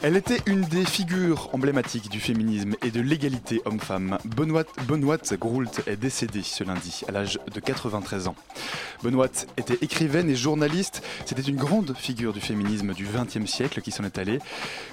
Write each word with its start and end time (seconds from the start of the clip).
Elle 0.00 0.16
était 0.16 0.38
une 0.46 0.60
des 0.60 0.84
figures 0.84 1.50
emblématiques 1.52 2.08
du 2.08 2.20
féminisme 2.20 2.76
et 2.82 2.92
de 2.92 3.00
l'égalité 3.00 3.60
homme-femme. 3.64 4.18
Benoît, 4.24 4.62
Benoît 4.86 5.18
Groult 5.32 5.82
est 5.88 5.96
décédée 5.96 6.44
ce 6.44 6.62
lundi 6.62 7.02
à 7.08 7.12
l'âge 7.12 7.40
de 7.52 7.58
93 7.58 8.28
ans. 8.28 8.36
Benoît 9.02 9.26
était 9.56 9.78
écrivaine 9.82 10.30
et 10.30 10.36
journaliste. 10.36 11.02
C'était 11.24 11.42
une 11.42 11.56
grande 11.56 11.96
figure 11.96 12.32
du 12.32 12.40
féminisme 12.40 12.94
du 12.94 13.06
XXe 13.06 13.50
siècle 13.50 13.80
qui 13.80 13.90
s'en 13.90 14.04
est 14.04 14.18
allée. 14.18 14.38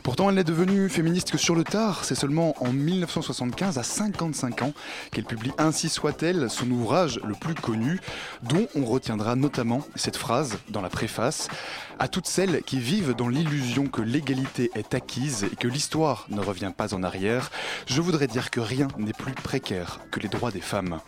Pourtant, 0.01 0.29
elle 0.29 0.35
n'est 0.35 0.43
devenue 0.43 0.89
féministe 0.89 1.29
que 1.29 1.37
sur 1.37 1.53
le 1.53 1.63
tard. 1.63 2.03
C'est 2.03 2.15
seulement 2.15 2.55
en 2.63 2.73
1975, 2.73 3.77
à 3.77 3.83
55 3.83 4.63
ans, 4.63 4.73
qu'elle 5.11 5.25
publie 5.25 5.51
Ainsi 5.59 5.87
soit-elle, 5.87 6.49
son 6.49 6.69
ouvrage 6.71 7.19
le 7.23 7.35
plus 7.35 7.53
connu, 7.53 7.99
dont 8.41 8.67
on 8.75 8.85
retiendra 8.85 9.35
notamment 9.35 9.85
cette 9.93 10.17
phrase 10.17 10.57
dans 10.69 10.81
la 10.81 10.89
préface 10.89 11.47
à 11.99 12.07
toutes 12.07 12.27
celles 12.27 12.61
qui 12.63 12.79
vivent 12.79 13.13
dans 13.13 13.27
l'illusion 13.27 13.87
que 13.87 14.01
l'égalité 14.01 14.71
est 14.75 14.93
acquise 14.93 15.45
et 15.51 15.55
que 15.55 15.67
l'histoire 15.67 16.25
ne 16.29 16.41
revient 16.41 16.71
pas 16.75 16.93
en 16.93 17.03
arrière, 17.03 17.51
je 17.87 18.01
voudrais 18.01 18.27
dire 18.27 18.51
que 18.51 18.59
rien 18.59 18.87
n'est 18.97 19.13
plus 19.13 19.33
précaire 19.33 19.99
que 20.11 20.19
les 20.19 20.27
droits 20.27 20.51
des 20.51 20.61
femmes. 20.61 20.99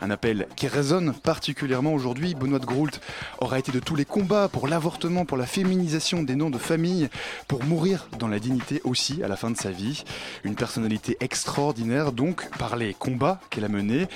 Un 0.00 0.10
appel 0.10 0.46
qui 0.56 0.68
résonne 0.68 1.14
particulièrement 1.14 1.94
aujourd'hui. 1.94 2.34
Benoît 2.34 2.58
de 2.58 2.66
Groult 2.66 3.00
aura 3.38 3.58
été 3.58 3.72
de 3.72 3.80
tous 3.80 3.96
les 3.96 4.04
combats 4.04 4.48
pour 4.48 4.68
l'avortement, 4.68 5.24
pour 5.24 5.38
la 5.38 5.46
féminisation 5.46 6.22
des 6.22 6.36
noms 6.36 6.50
de 6.50 6.58
famille, 6.58 7.08
pour 7.48 7.64
mourir 7.64 8.08
dans 8.18 8.28
la 8.28 8.38
dignité 8.38 8.82
aussi 8.84 9.22
à 9.22 9.28
la 9.28 9.36
fin 9.36 9.50
de 9.50 9.56
sa 9.56 9.70
vie. 9.70 10.04
Une 10.44 10.54
personnalité 10.54 11.16
extraordinaire 11.20 12.12
donc 12.12 12.48
par 12.58 12.76
les 12.76 12.92
combats 12.92 13.40
qu'elle 13.48 13.64
a 13.64 13.68
menés. 13.68 14.06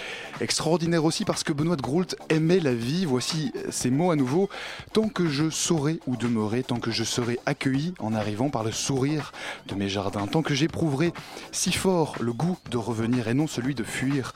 Extraordinaire 0.41 1.05
aussi 1.05 1.25
parce 1.25 1.45
que 1.45 1.53
Benoît 1.53 1.77
de 1.77 1.83
Groult 1.83 2.15
aimait 2.29 2.61
la 2.61 2.75
vie. 2.75 3.07
Voici 3.07 3.53
ces 3.71 3.91
mots 3.91 4.11
à 4.11 4.17
nouveau. 4.17 4.51
Tant 4.93 5.09
que 5.09 5.29
je 5.29 5.49
saurai 5.49 5.99
où 6.07 6.17
demeurer, 6.17 6.63
tant 6.63 6.79
que 6.79 6.91
je 6.91 7.05
serai 7.05 7.39
accueilli 7.47 7.95
en 8.01 8.13
arrivant 8.13 8.51
par 8.51 8.65
le 8.65 8.73
sourire 8.73 9.33
de 9.67 9.75
mes 9.75 9.89
jardins, 9.89 10.27
tant 10.27 10.43
que 10.43 10.55
j'éprouverai 10.55 11.13
si 11.53 11.73
fort 11.73 12.17
le 12.21 12.33
goût 12.33 12.59
de 12.71 12.77
revenir 12.77 13.29
et 13.29 13.35
non 13.35 13.47
celui 13.47 13.75
de 13.75 13.85
fuir, 13.85 14.33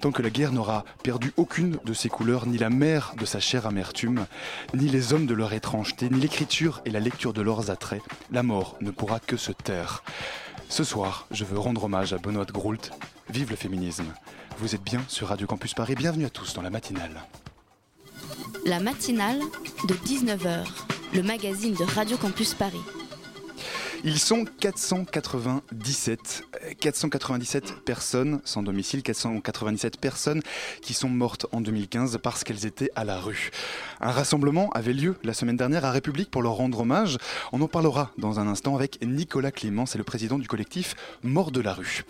tant 0.00 0.12
que 0.12 0.22
la 0.22 0.30
guerre 0.30 0.52
n'aura 0.52 0.83
perdu 1.02 1.32
aucune 1.36 1.78
de 1.84 1.92
ses 1.92 2.08
couleurs, 2.08 2.46
ni 2.46 2.58
la 2.58 2.70
mer 2.70 3.14
de 3.18 3.24
sa 3.24 3.40
chère 3.40 3.66
amertume, 3.66 4.26
ni 4.74 4.88
les 4.88 5.12
hommes 5.12 5.26
de 5.26 5.34
leur 5.34 5.52
étrangeté, 5.52 6.08
ni 6.10 6.20
l'écriture 6.20 6.80
et 6.84 6.90
la 6.90 7.00
lecture 7.00 7.32
de 7.32 7.42
leurs 7.42 7.70
attraits, 7.70 8.02
la 8.30 8.42
mort 8.42 8.76
ne 8.80 8.90
pourra 8.90 9.20
que 9.20 9.36
se 9.36 9.52
taire. 9.52 10.02
Ce 10.68 10.84
soir, 10.84 11.26
je 11.30 11.44
veux 11.44 11.58
rendre 11.58 11.84
hommage 11.84 12.12
à 12.12 12.18
Benoît 12.18 12.46
Groult. 12.46 12.90
Vive 13.30 13.50
le 13.50 13.56
féminisme. 13.56 14.06
Vous 14.58 14.74
êtes 14.74 14.82
bien 14.82 15.02
sur 15.08 15.28
Radio 15.28 15.46
Campus 15.46 15.74
Paris. 15.74 15.94
Bienvenue 15.94 16.26
à 16.26 16.30
tous 16.30 16.54
dans 16.54 16.62
la 16.62 16.70
matinale. 16.70 17.22
La 18.66 18.80
matinale 18.80 19.40
de 19.88 19.94
19h, 19.94 20.64
le 21.14 21.22
magazine 21.22 21.74
de 21.74 21.84
Radio 21.84 22.16
Campus 22.16 22.54
Paris. 22.54 22.80
Ils 24.06 24.18
sont 24.18 24.44
497, 24.60 26.42
euh, 26.53 26.53
497 26.78 27.84
personnes 27.84 28.40
sans 28.44 28.62
domicile, 28.62 29.02
497 29.02 29.98
personnes 29.98 30.42
qui 30.80 30.94
sont 30.94 31.08
mortes 31.08 31.46
en 31.52 31.60
2015 31.60 32.18
parce 32.22 32.44
qu'elles 32.44 32.66
étaient 32.66 32.90
à 32.94 33.04
la 33.04 33.18
rue. 33.18 33.50
Un 34.00 34.10
rassemblement 34.10 34.70
avait 34.70 34.92
lieu 34.92 35.16
la 35.24 35.34
semaine 35.34 35.56
dernière 35.56 35.84
à 35.84 35.90
République 35.90 36.30
pour 36.30 36.42
leur 36.42 36.54
rendre 36.54 36.80
hommage. 36.80 37.18
On 37.52 37.60
en 37.60 37.68
parlera 37.68 38.10
dans 38.18 38.40
un 38.40 38.48
instant 38.48 38.74
avec 38.74 38.98
Nicolas 39.04 39.50
Clément, 39.50 39.86
c'est 39.86 39.98
le 39.98 40.04
président 40.04 40.38
du 40.38 40.48
collectif 40.48 40.94
Mort 41.22 41.50
de 41.50 41.60
la 41.60 41.74
rue. 41.74 42.04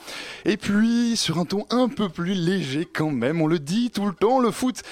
Et 0.44 0.56
puis, 0.56 1.16
sur 1.16 1.38
un 1.38 1.44
ton 1.44 1.66
un 1.70 1.88
peu 1.88 2.08
plus 2.08 2.34
léger 2.34 2.86
quand 2.90 3.10
même, 3.10 3.40
on 3.40 3.46
le 3.46 3.58
dit 3.58 3.90
tout 3.90 4.06
le 4.06 4.14
temps, 4.14 4.38
le 4.38 4.50
foot 4.50 4.82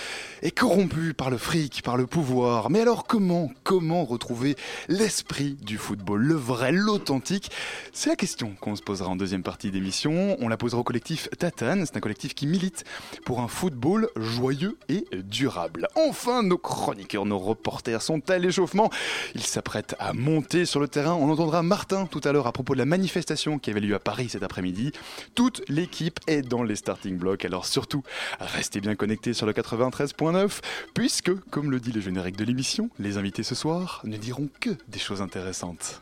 est 0.42 0.50
corrompu 0.50 1.14
par 1.14 1.30
le 1.30 1.38
fric, 1.38 1.82
par 1.82 1.96
le 1.96 2.06
pouvoir. 2.06 2.70
Mais 2.70 2.80
alors 2.80 3.06
comment, 3.06 3.50
comment 3.62 4.04
retrouver 4.04 4.56
l'esprit 4.88 5.56
du 5.62 5.78
football, 5.78 6.22
le 6.22 6.34
vrai, 6.34 6.72
l'authentique? 6.72 7.50
C'est 7.92 8.10
la 8.10 8.16
question 8.16 8.54
qu'on 8.60 8.76
se 8.76 8.82
posera 8.82 9.08
en 9.08 9.16
deuxième 9.16 9.42
partie 9.42 9.51
d'émission. 9.60 10.36
On 10.40 10.48
la 10.48 10.56
posera 10.56 10.80
au 10.80 10.84
collectif 10.84 11.28
Tatane, 11.38 11.84
c'est 11.86 11.96
un 11.96 12.00
collectif 12.00 12.34
qui 12.34 12.46
milite 12.46 12.84
pour 13.24 13.40
un 13.40 13.48
football 13.48 14.08
joyeux 14.16 14.76
et 14.88 15.04
durable. 15.12 15.88
Enfin, 15.94 16.42
nos 16.42 16.58
chroniqueurs, 16.58 17.26
nos 17.26 17.38
reporters 17.38 18.02
sont 18.02 18.30
à 18.30 18.38
l'échauffement. 18.38 18.90
Ils 19.34 19.44
s'apprêtent 19.44 19.94
à 19.98 20.12
monter 20.12 20.64
sur 20.64 20.80
le 20.80 20.88
terrain. 20.88 21.14
On 21.14 21.30
entendra 21.30 21.62
Martin 21.62 22.06
tout 22.06 22.20
à 22.24 22.32
l'heure 22.32 22.46
à 22.46 22.52
propos 22.52 22.74
de 22.74 22.78
la 22.78 22.86
manifestation 22.86 23.58
qui 23.58 23.70
avait 23.70 23.80
lieu 23.80 23.94
à 23.94 24.00
Paris 24.00 24.28
cet 24.28 24.42
après-midi. 24.42 24.92
Toute 25.34 25.62
l'équipe 25.68 26.18
est 26.26 26.42
dans 26.42 26.62
les 26.62 26.76
starting 26.76 27.18
blocks, 27.18 27.44
alors 27.44 27.66
surtout, 27.66 28.02
restez 28.40 28.80
bien 28.80 28.94
connectés 28.94 29.34
sur 29.34 29.46
le 29.46 29.52
93.9, 29.52 30.60
puisque, 30.94 31.34
comme 31.50 31.70
le 31.70 31.80
dit 31.80 31.92
le 31.92 32.00
générique 32.00 32.36
de 32.36 32.44
l'émission, 32.44 32.90
les 32.98 33.18
invités 33.18 33.42
ce 33.42 33.54
soir 33.54 34.00
ne 34.04 34.16
diront 34.16 34.48
que 34.60 34.70
des 34.88 34.98
choses 34.98 35.22
intéressantes. 35.22 36.00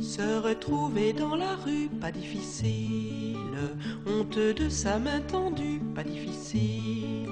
Se 0.00 0.40
retrouver 0.40 1.12
dans 1.12 1.36
la 1.36 1.54
rue, 1.56 1.88
pas 2.00 2.10
difficile. 2.10 3.36
Honte 4.06 4.38
de 4.38 4.68
sa 4.68 4.98
main 4.98 5.20
tendue, 5.20 5.80
pas 5.94 6.04
difficile. 6.04 7.28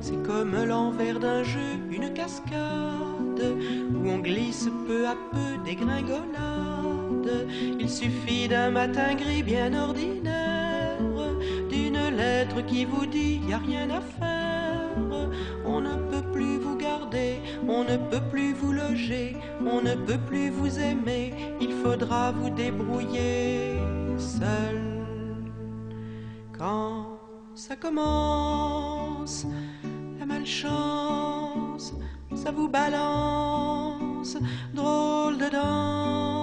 C'est 0.00 0.22
comme 0.22 0.56
l'envers 0.64 1.20
d'un 1.20 1.42
jeu, 1.42 1.78
une 1.90 2.12
cascade, 2.12 3.54
où 3.94 4.08
on 4.08 4.18
glisse 4.18 4.68
peu 4.86 5.06
à 5.06 5.16
peu 5.32 5.62
des 5.64 5.76
gringolades. 5.76 7.09
Il 7.78 7.88
suffit 7.88 8.48
d'un 8.48 8.70
matin 8.70 9.14
gris 9.14 9.42
bien 9.42 9.72
ordinaire, 9.74 10.98
d'une 11.70 12.16
lettre 12.16 12.64
qui 12.66 12.84
vous 12.84 13.06
dit 13.06 13.40
y 13.48 13.52
a 13.52 13.58
rien 13.58 13.88
à 13.90 14.00
faire. 14.00 14.50
On 15.64 15.80
ne 15.80 15.94
peut 16.10 16.26
plus 16.32 16.58
vous 16.58 16.76
garder, 16.76 17.40
on 17.68 17.84
ne 17.84 17.96
peut 17.96 18.22
plus 18.30 18.52
vous 18.52 18.72
loger, 18.72 19.36
on 19.60 19.80
ne 19.80 19.94
peut 19.94 20.18
plus 20.18 20.50
vous 20.50 20.78
aimer, 20.78 21.34
il 21.60 21.72
faudra 21.72 22.32
vous 22.32 22.50
débrouiller 22.50 23.78
seul. 24.18 24.80
Quand 26.58 27.18
ça 27.54 27.76
commence, 27.76 29.46
la 30.18 30.26
malchance, 30.26 31.94
ça 32.34 32.50
vous 32.50 32.68
balance, 32.68 34.36
drôle 34.74 35.38
de 35.38 35.50
danse, 35.50 36.39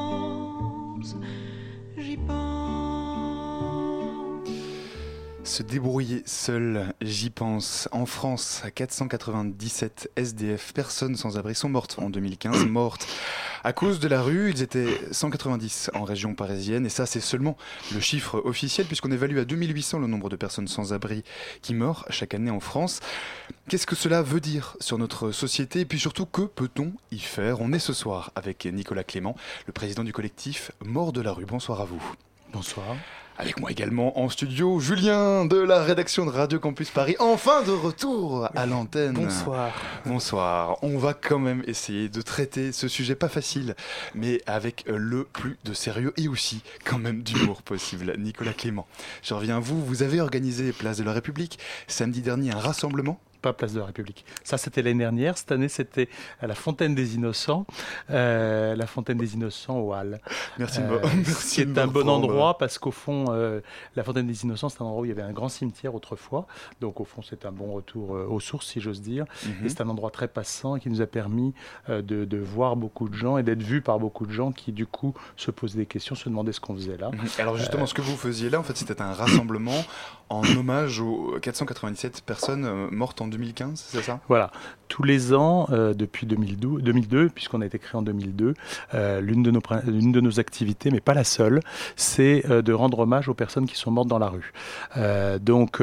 Se 5.57 5.63
débrouiller 5.63 6.21
seul, 6.27 6.93
j'y 7.01 7.31
pense. 7.31 7.89
En 7.91 8.05
France, 8.05 8.61
497 8.75 10.11
SDF, 10.15 10.71
personnes 10.71 11.15
sans 11.15 11.39
abri, 11.39 11.55
sont 11.55 11.67
mortes 11.67 11.95
en 11.97 12.11
2015, 12.11 12.65
mortes 12.67 13.07
à 13.63 13.73
cause 13.73 13.99
de 13.99 14.07
la 14.07 14.21
rue. 14.21 14.51
Ils 14.51 14.61
étaient 14.61 15.01
190 15.09 15.89
en 15.95 16.03
région 16.03 16.35
parisienne, 16.35 16.85
et 16.85 16.89
ça, 16.89 17.07
c'est 17.07 17.21
seulement 17.21 17.57
le 17.91 17.99
chiffre 17.99 18.39
officiel, 18.45 18.85
puisqu'on 18.85 19.11
évalue 19.11 19.39
à 19.39 19.45
2800 19.45 19.97
le 19.97 20.05
nombre 20.05 20.29
de 20.29 20.35
personnes 20.35 20.67
sans 20.67 20.93
abri 20.93 21.23
qui 21.63 21.73
meurent 21.73 22.05
chaque 22.11 22.35
année 22.35 22.51
en 22.51 22.59
France. 22.59 22.99
Qu'est-ce 23.67 23.87
que 23.87 23.95
cela 23.95 24.21
veut 24.21 24.39
dire 24.39 24.77
sur 24.79 24.99
notre 24.99 25.31
société, 25.31 25.79
et 25.79 25.85
puis 25.85 25.97
surtout, 25.97 26.27
que 26.27 26.43
peut-on 26.43 26.91
y 27.11 27.17
faire? 27.17 27.61
On 27.61 27.73
est 27.73 27.79
ce 27.79 27.93
soir 27.93 28.31
avec 28.35 28.67
Nicolas 28.67 29.03
Clément, 29.03 29.35
le 29.65 29.73
président 29.73 30.03
du 30.03 30.13
collectif 30.13 30.71
Mort 30.85 31.13
de 31.13 31.21
la 31.21 31.31
rue. 31.31 31.47
Bonsoir 31.47 31.81
à 31.81 31.85
vous. 31.85 32.03
Bonsoir. 32.53 32.95
Avec 33.39 33.59
moi 33.59 33.69
également 33.69 34.19
en 34.19 34.29
studio, 34.29 34.79
Julien 34.79 35.45
de 35.45 35.57
la 35.57 35.83
rédaction 35.83 36.25
de 36.25 36.31
Radio 36.31 36.59
Campus 36.59 36.89
Paris, 36.89 37.15
enfin 37.19 37.61
de 37.61 37.69
retour 37.69 38.49
à 38.55 38.65
l'antenne. 38.65 39.13
Bonsoir. 39.13 39.79
Bonsoir. 40.07 40.79
On 40.81 40.97
va 40.97 41.13
quand 41.13 41.37
même 41.37 41.61
essayer 41.67 42.09
de 42.09 42.21
traiter 42.23 42.71
ce 42.71 42.87
sujet 42.87 43.13
pas 43.13 43.29
facile, 43.29 43.75
mais 44.15 44.41
avec 44.47 44.85
le 44.87 45.23
plus 45.23 45.59
de 45.65 45.73
sérieux 45.73 46.13
et 46.17 46.27
aussi 46.27 46.63
quand 46.83 46.97
même 46.97 47.21
d'humour 47.21 47.61
possible. 47.63 48.15
Nicolas 48.17 48.53
Clément, 48.53 48.87
je 49.21 49.35
reviens 49.35 49.57
à 49.57 49.59
vous. 49.59 49.85
Vous 49.85 50.01
avez 50.01 50.19
organisé 50.19 50.71
Place 50.71 50.97
de 50.97 51.03
la 51.03 51.13
République 51.13 51.59
samedi 51.85 52.21
dernier 52.21 52.53
un 52.53 52.59
rassemblement 52.59 53.19
pas 53.41 53.53
place 53.53 53.73
de 53.73 53.79
la 53.79 53.85
République. 53.85 54.25
Ça, 54.43 54.57
c'était 54.57 54.81
l'année 54.81 54.99
dernière. 54.99 55.37
Cette 55.37 55.51
année, 55.51 55.69
c'était 55.69 56.09
à 56.39 56.47
la 56.47 56.55
Fontaine 56.55 56.95
des 56.95 57.15
Innocents, 57.15 57.65
euh, 58.09 58.75
la 58.75 58.87
Fontaine 58.87 59.17
des 59.17 59.35
Innocents 59.35 59.79
au 59.79 59.93
Halles. 59.93 60.19
Merci. 60.57 60.81
Euh, 60.81 60.99
merci 61.25 61.55
qui 61.55 61.61
est 61.61 61.77
un 61.77 61.87
bon 61.87 62.09
endroit 62.09 62.57
parce 62.57 62.77
qu'au 62.77 62.91
fond, 62.91 63.25
euh, 63.29 63.61
la 63.95 64.03
Fontaine 64.03 64.27
des 64.27 64.43
Innocents, 64.43 64.69
c'est 64.69 64.81
un 64.81 64.85
endroit 64.85 65.01
où 65.01 65.05
il 65.05 65.09
y 65.09 65.11
avait 65.11 65.21
un 65.21 65.31
grand 65.31 65.49
cimetière 65.49 65.95
autrefois. 65.95 66.47
Donc, 66.81 66.99
au 66.99 67.05
fond, 67.05 67.21
c'est 67.21 67.45
un 67.45 67.51
bon 67.51 67.73
retour 67.73 68.11
aux 68.11 68.39
sources, 68.39 68.67
si 68.67 68.81
j'ose 68.81 69.01
dire. 69.01 69.25
Mhm. 69.45 69.65
Et 69.65 69.69
c'est 69.69 69.81
un 69.81 69.89
endroit 69.89 70.11
très 70.11 70.27
passant 70.27 70.77
qui 70.77 70.89
nous 70.89 71.01
a 71.01 71.07
permis 71.07 71.53
de, 71.89 72.01
de 72.01 72.37
voir 72.37 72.75
beaucoup 72.75 73.09
de 73.09 73.15
gens 73.15 73.37
et 73.37 73.43
d'être 73.43 73.63
vus 73.63 73.81
par 73.81 73.99
beaucoup 73.99 74.25
de 74.25 74.31
gens 74.31 74.51
qui, 74.51 74.71
du 74.71 74.85
coup, 74.85 75.13
se 75.35 75.51
posaient 75.51 75.79
des 75.79 75.85
questions, 75.85 76.15
se 76.15 76.29
demandaient 76.29 76.51
ce 76.51 76.59
qu'on 76.59 76.75
faisait 76.75 76.97
là. 76.97 77.11
Mhm. 77.11 77.19
Alors 77.39 77.57
justement, 77.57 77.85
ce 77.85 77.93
que 77.93 78.01
vous 78.01 78.17
faisiez 78.17 78.49
là, 78.49 78.59
en 78.59 78.63
fait, 78.63 78.77
c'était 78.77 79.01
un 79.01 79.13
rassemblement 79.13 79.83
en 80.29 80.43
hommage 80.57 80.99
aux 80.99 81.37
497 81.41 82.21
personnes 82.21 82.89
mortes 82.91 83.21
en 83.21 83.27
2015, 83.37 83.85
c'est 83.89 84.01
ça? 84.01 84.19
Voilà, 84.27 84.51
tous 84.87 85.03
les 85.03 85.33
ans, 85.33 85.67
euh, 85.71 85.93
depuis 85.93 86.25
2012, 86.25 86.81
2002, 86.81 87.29
puisqu'on 87.29 87.61
a 87.61 87.65
été 87.65 87.79
créé 87.79 87.97
en 87.97 88.01
2002, 88.01 88.53
euh, 88.93 89.21
l'une 89.21 89.43
de, 89.43 90.21
nos 90.21 90.39
activités, 90.39 90.91
mais 90.91 90.99
pas 90.99 91.13
la 91.13 91.23
seule, 91.23 91.59
c'est 91.95 92.43
euh, 92.49 92.61
de 92.61 92.73
rendre 92.73 92.99
hommage 92.99 93.29
aux 93.29 93.33
personnes 93.33 93.67
qui 93.67 93.75
sont 93.75 93.91
mortes 93.91 94.07
dans 94.07 94.19
la 94.19 94.29
rue. 94.29 94.53
Donc, 95.41 95.81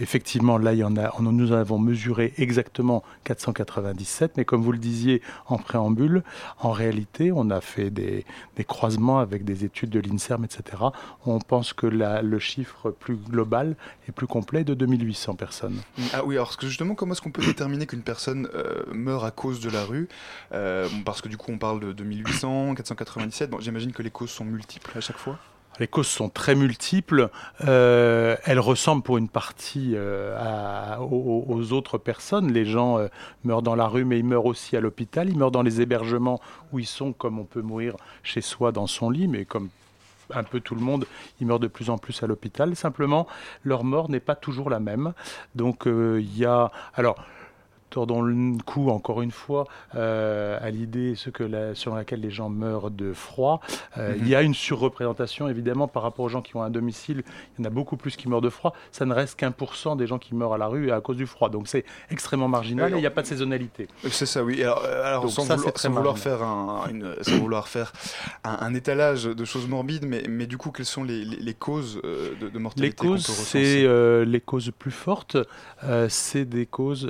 effectivement, 0.00 0.58
là, 0.58 0.72
il 0.74 0.84
en 0.84 0.92
nous 1.20 1.52
avons 1.52 1.78
mesuré 1.78 2.34
exactement 2.36 3.02
497, 3.24 4.36
mais 4.36 4.44
comme 4.44 4.62
vous 4.62 4.72
le 4.72 4.78
disiez 4.78 5.22
en 5.46 5.58
préambule, 5.58 6.22
en 6.60 6.70
réalité, 6.70 7.32
on 7.32 7.50
a 7.50 7.60
fait 7.60 7.90
des, 7.90 8.24
croisements 8.66 9.18
avec 9.18 9.44
des 9.44 9.64
études 9.64 9.90
de 9.90 10.00
l'INSERM, 10.00 10.44
etc. 10.44 10.82
On 11.26 11.38
pense 11.38 11.72
que 11.72 11.86
le 11.86 12.38
chiffre 12.38 12.90
plus 12.90 13.16
global 13.16 13.76
et 14.08 14.12
plus 14.12 14.26
complet 14.26 14.60
est 14.60 14.64
de 14.64 14.74
2800 14.74 15.34
personnes. 15.34 15.80
Ah 16.12 16.24
oui, 16.24 16.34
alors 16.34 16.56
justement, 16.60 16.94
comment 16.94 17.12
est-ce 17.12 17.22
qu'on 17.22 17.30
peut 17.30 17.44
déterminer 17.44 17.86
qu'une 17.86 18.02
personne 18.02 18.48
euh, 18.54 18.82
meurt 18.92 19.24
à 19.24 19.30
cause 19.30 19.60
de 19.60 19.70
la 19.70 19.84
rue? 19.84 20.08
Euh, 20.52 20.88
Parce 21.04 21.20
que 21.20 21.28
du 21.28 21.36
coup, 21.36 21.52
on 21.52 21.58
parle 21.58 21.80
de 21.80 21.92
2800, 21.92 22.74
497. 22.74 23.50
Bon, 23.54 23.60
J'imagine 23.60 23.92
que 23.92 24.02
les 24.02 24.10
causes 24.10 24.30
sont 24.30 24.44
multiples 24.44 24.96
à 24.96 25.00
chaque 25.00 25.18
fois. 25.18 25.38
Les 25.80 25.88
causes 25.88 26.06
sont 26.06 26.28
très 26.28 26.54
multiples. 26.54 27.30
Euh, 27.66 28.36
elles 28.44 28.60
ressemblent 28.60 29.02
pour 29.02 29.18
une 29.18 29.28
partie 29.28 29.96
aux, 31.00 31.72
autres 31.72 31.98
personnes. 31.98 32.52
Les 32.52 32.64
gens 32.64 32.98
meurent 33.42 33.62
dans 33.62 33.74
la 33.74 33.88
rue, 33.88 34.04
mais 34.04 34.18
ils 34.18 34.24
meurent 34.24 34.46
aussi 34.46 34.76
à 34.76 34.80
l'hôpital. 34.80 35.28
Ils 35.28 35.36
meurent 35.36 35.50
dans 35.50 35.62
les 35.62 35.80
hébergements 35.80 36.40
où 36.72 36.78
ils 36.78 36.86
sont, 36.86 37.12
comme 37.12 37.40
on 37.40 37.44
peut 37.44 37.62
mourir 37.62 37.96
chez 38.22 38.40
soi 38.40 38.70
dans 38.70 38.86
son 38.86 39.10
lit, 39.10 39.26
mais 39.26 39.44
comme 39.44 39.68
un 40.32 40.44
peu 40.44 40.60
tout 40.60 40.74
le 40.74 40.80
monde, 40.80 41.06
ils 41.40 41.46
meurent 41.46 41.60
de 41.60 41.68
plus 41.68 41.90
en 41.90 41.98
plus 41.98 42.22
à 42.22 42.26
l'hôpital. 42.26 42.74
Simplement, 42.76 43.26
leur 43.64 43.84
mort 43.84 44.10
n'est 44.10 44.20
pas 44.20 44.34
toujours 44.34 44.70
la 44.70 44.80
même. 44.80 45.12
Donc, 45.54 45.86
euh, 45.86 46.20
il 46.20 46.36
y 46.38 46.44
a. 46.44 46.70
Alors. 46.94 47.16
Tordons 47.94 48.22
le 48.22 48.58
coup, 48.66 48.88
encore 48.90 49.22
une 49.22 49.30
fois, 49.30 49.68
euh, 49.94 50.58
à 50.60 50.68
l'idée 50.70 51.14
ce 51.14 51.30
que 51.30 51.44
la- 51.44 51.76
selon 51.76 51.94
laquelle 51.94 52.20
les 52.20 52.30
gens 52.32 52.48
meurent 52.48 52.90
de 52.90 53.12
froid. 53.12 53.60
Euh, 53.98 54.14
Mhm. 54.14 54.18
Il 54.20 54.28
y 54.28 54.34
a 54.34 54.42
une 54.42 54.52
surreprésentation, 54.54 55.48
évidemment, 55.48 55.86
par 55.86 56.02
rapport 56.02 56.24
aux 56.24 56.28
gens 56.28 56.42
qui 56.42 56.56
ont 56.56 56.62
un 56.64 56.70
domicile. 56.70 57.22
Il 57.56 57.62
y 57.62 57.62
en 57.62 57.70
a 57.70 57.70
beaucoup 57.70 57.96
plus 57.96 58.16
qui 58.16 58.28
meurent 58.28 58.40
de 58.40 58.48
froid. 58.50 58.74
Ça 58.90 59.04
ne 59.06 59.14
reste 59.14 59.38
qu'un 59.38 59.52
pour 59.52 59.76
cent 59.76 59.94
des 59.94 60.08
gens 60.08 60.18
qui 60.18 60.34
meurent 60.34 60.54
à 60.54 60.58
la 60.58 60.66
rue 60.66 60.90
à 60.90 61.00
cause 61.00 61.16
du 61.16 61.26
froid. 61.26 61.50
Donc 61.50 61.68
c'est 61.68 61.84
extrêmement 62.10 62.48
marginal 62.48 62.92
et 62.92 62.96
il 62.96 63.00
n'y 63.00 63.06
a 63.06 63.12
pas 63.12 63.22
de 63.22 63.28
saisonnalité. 63.28 63.86
Euh, 64.04 64.08
C'est 64.10 64.26
ça, 64.26 64.42
oui. 64.42 64.60
Alors, 64.64 64.84
alors 64.84 65.22
Donc 65.22 65.30
sans, 65.30 65.44
ça, 65.44 65.54
vouloir, 65.54 66.18
sans 66.18 66.22
faire, 66.24 66.42
un, 66.42 66.88
une- 66.90 67.14
sans 67.22 67.38
vouloir 67.38 67.68
faire 67.68 67.92
un, 68.42 68.56
un 68.60 68.74
étalage 68.74 69.24
de 69.26 69.44
choses 69.44 69.68
morbides, 69.68 70.04
mais, 70.04 70.24
mais 70.28 70.46
du 70.48 70.58
coup, 70.58 70.72
quelles 70.72 70.84
sont 70.84 71.04
les, 71.04 71.24
les- 71.24 71.36
les 71.36 71.54
causes 71.54 72.00
de, 72.02 72.48
de 72.48 72.58
mortalité 72.58 72.88
Les 73.04 73.08
causes, 73.08 73.24
c'est 73.26 73.84
euh, 73.84 74.24
les 74.24 74.40
causes 74.40 74.72
plus 74.76 74.90
fortes. 74.90 75.36
c'est 76.08 76.44
des 76.44 76.66
causes. 76.66 77.08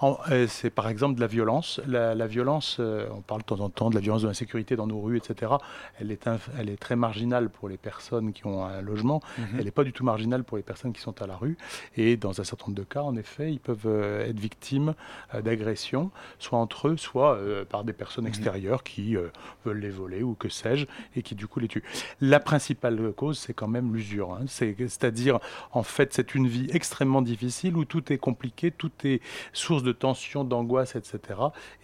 en- 0.00 0.13
euh, 0.30 0.46
c'est 0.48 0.70
par 0.70 0.88
exemple 0.88 1.14
de 1.16 1.20
la 1.20 1.26
violence. 1.26 1.80
La, 1.86 2.14
la 2.14 2.26
violence, 2.26 2.78
euh, 2.80 3.06
on 3.14 3.20
parle 3.20 3.40
de 3.42 3.46
temps 3.46 3.60
en 3.60 3.68
temps 3.70 3.90
de 3.90 3.94
la 3.94 4.00
violence 4.00 4.22
de 4.22 4.28
l'insécurité 4.28 4.76
dans 4.76 4.86
nos 4.86 5.00
rues, 5.00 5.16
etc. 5.16 5.52
Elle 6.00 6.10
est, 6.10 6.28
elle 6.58 6.68
est 6.68 6.76
très 6.76 6.96
marginale 6.96 7.48
pour 7.50 7.68
les 7.68 7.76
personnes 7.76 8.32
qui 8.32 8.46
ont 8.46 8.64
un 8.64 8.80
logement. 8.82 9.20
Mhm. 9.38 9.46
Elle 9.58 9.64
n'est 9.64 9.70
pas 9.70 9.84
du 9.84 9.92
tout 9.92 10.04
marginale 10.04 10.44
pour 10.44 10.56
les 10.56 10.62
personnes 10.62 10.92
qui 10.92 11.00
sont 11.00 11.20
à 11.22 11.26
la 11.26 11.36
rue. 11.36 11.56
Et 11.96 12.16
dans 12.16 12.40
un 12.40 12.44
certain 12.44 12.66
nombre 12.66 12.78
de 12.78 12.84
cas, 12.84 13.02
en 13.02 13.16
effet, 13.16 13.52
ils 13.52 13.60
peuvent 13.60 13.86
euh, 13.86 14.28
être 14.28 14.38
victimes 14.40 14.94
d'agressions, 15.42 16.10
soit 16.38 16.58
entre 16.58 16.88
eux, 16.88 16.96
soit 16.96 17.38
par 17.68 17.84
des 17.84 17.92
personnes 17.92 18.24
Mhm. 18.24 18.28
extérieures 18.28 18.82
qui 18.82 19.16
veulent 19.64 19.78
les 19.80 19.90
voler 19.90 20.22
ou 20.22 20.34
que 20.34 20.48
sais-je, 20.48 20.86
et 21.16 21.22
qui 21.22 21.34
du 21.34 21.46
coup 21.46 21.60
les 21.60 21.68
tuent. 21.68 21.82
La 22.20 22.40
principale 22.40 23.12
cause, 23.16 23.38
c'est 23.38 23.54
quand 23.54 23.68
même 23.68 23.94
l'usure. 23.94 24.32
hein. 24.32 24.44
C'est- 24.46 24.74
C'est-à-dire, 24.78 25.38
en 25.72 25.82
fait, 25.82 26.12
c'est 26.14 26.34
une 26.34 26.46
vie 26.46 26.68
extrêmement 26.72 27.22
difficile 27.22 27.76
où 27.76 27.84
tout 27.84 28.12
est 28.12 28.18
compliqué, 28.18 28.70
tout 28.70 28.90
est 29.04 29.20
source 29.52 29.82
de 29.82 29.92
tension, 30.04 30.44
d'angoisse, 30.44 30.96
etc. 30.96 31.18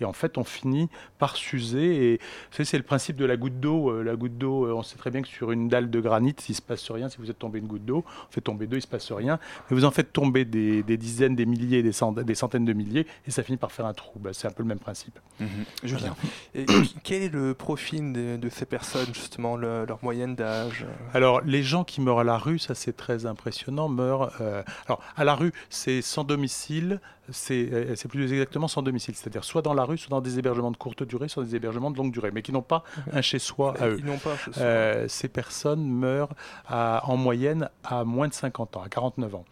Et 0.01 0.05
en 0.05 0.13
fait, 0.13 0.37
on 0.37 0.45
finit 0.45 0.89
par 1.19 1.37
s'user. 1.37 2.13
Et 2.15 2.21
c'est 2.51 2.77
le 2.77 2.83
principe 2.83 3.17
de 3.17 3.25
la 3.25 3.37
goutte 3.37 3.59
d'eau. 3.61 3.91
Euh, 3.91 4.03
La 4.05 4.15
goutte 4.17 4.37
d'eau, 4.37 4.67
euh, 4.67 4.73
on 4.75 4.83
sait 4.83 4.97
très 4.99 5.11
bien 5.11 5.23
que 5.23 5.29
sur 5.29 5.53
une 5.53 5.69
dalle 5.69 5.89
de 5.91 6.01
granit, 6.01 6.35
il 6.49 6.55
se 6.55 6.61
passe 6.63 6.91
rien. 6.91 7.09
Si 7.09 7.17
vous 7.19 7.31
êtes 7.31 7.39
tombé 7.39 7.59
une 7.61 7.67
goutte 7.67 7.85
d'eau, 7.85 8.05
on 8.29 8.33
fait 8.33 8.41
tomber 8.43 8.67
deux, 8.67 8.77
il 8.77 8.83
se 8.83 8.87
passe 8.87 9.11
rien. 9.13 9.39
Mais 9.71 9.75
vous 9.77 9.85
en 9.87 9.91
faites 9.91 10.13
tomber 10.13 10.45
des, 10.45 10.83
des 10.83 10.97
dizaines, 10.99 11.35
des 11.35 11.47
milliers, 11.47 11.83
des 11.83 11.93
centaines, 11.93 12.25
des 12.25 12.35
centaines 12.35 12.65
de 12.67 12.73
milliers, 12.75 13.07
et 13.27 13.31
ça 13.31 13.43
finit 13.43 13.57
par 13.59 13.73
faire 13.73 13.87
un 13.87 13.95
trou. 13.95 14.19
Bah, 14.19 14.31
c'est 14.35 14.49
un 14.49 14.51
peu 14.53 14.63
le 14.63 14.69
même 14.69 14.79
principe. 14.79 15.19
Mhm. 15.41 15.49
Julien. 15.85 16.15
Quel 17.05 17.23
est 17.23 17.33
le 17.33 17.55
profil 17.55 18.13
de, 18.13 18.37
de 18.37 18.49
ces 18.49 18.67
personnes, 18.67 19.13
justement, 19.15 19.57
le- 19.57 19.87
leur 19.87 19.99
moyenne 20.03 20.35
d'âge? 20.35 20.85
Alors, 21.15 21.41
les 21.43 21.63
gens 21.63 21.85
qui 21.85 22.01
meurent 22.01 22.21
à 22.21 22.25
la 22.25 22.37
rue, 22.39 22.59
ça 22.59 22.75
c'est 22.75 22.97
très 22.97 23.25
impressionnant, 23.25 23.89
meurent. 23.89 24.33
euh, 24.41 24.63
alors, 24.87 25.01
à 25.17 25.25
la 25.25 25.35
rue, 25.35 25.53
c'est 25.71 26.03
sans 26.03 26.25
domicile, 26.25 27.01
c'est 27.33 27.71
plus 28.11 28.33
exactement 28.33 28.69
sans 28.69 28.83
domicile, 28.83 29.15
c'est-à-dire 29.15 29.45
soit 29.45 29.63
dans 29.63 29.75
la 29.75 29.85
rue, 29.85 29.97
soit 29.99 30.11
dans 30.11 30.21
des 30.21 30.39
hébergements 30.39 30.71
de 30.71 30.77
courte 30.77 31.03
durée, 31.03 31.29
soit 31.29 31.45
des 31.45 31.57
hébergements 31.57 31.91
de 31.91 31.97
longue 31.97 32.13
durée, 32.13 32.31
mais 32.33 32.43
qui 32.43 32.53
n'ont 32.53 32.63
pas 32.63 32.85
un 33.13 33.23
chez-soi 33.23 33.75
à 33.81 33.89
eux. 33.89 33.97
Pas. 34.23 34.37
Euh, 34.59 35.07
ces 35.09 35.29
personnes 35.29 35.85
meurent 35.89 36.35
à- 36.69 37.03
en 37.09 37.17
moyenne 37.17 37.69
à 37.85 38.05
moins 38.05 38.29
de 38.29 38.35
50 38.35 38.77
ans, 38.77 38.83
à 38.83 38.89
49 38.89 39.35
ans. 39.35 39.45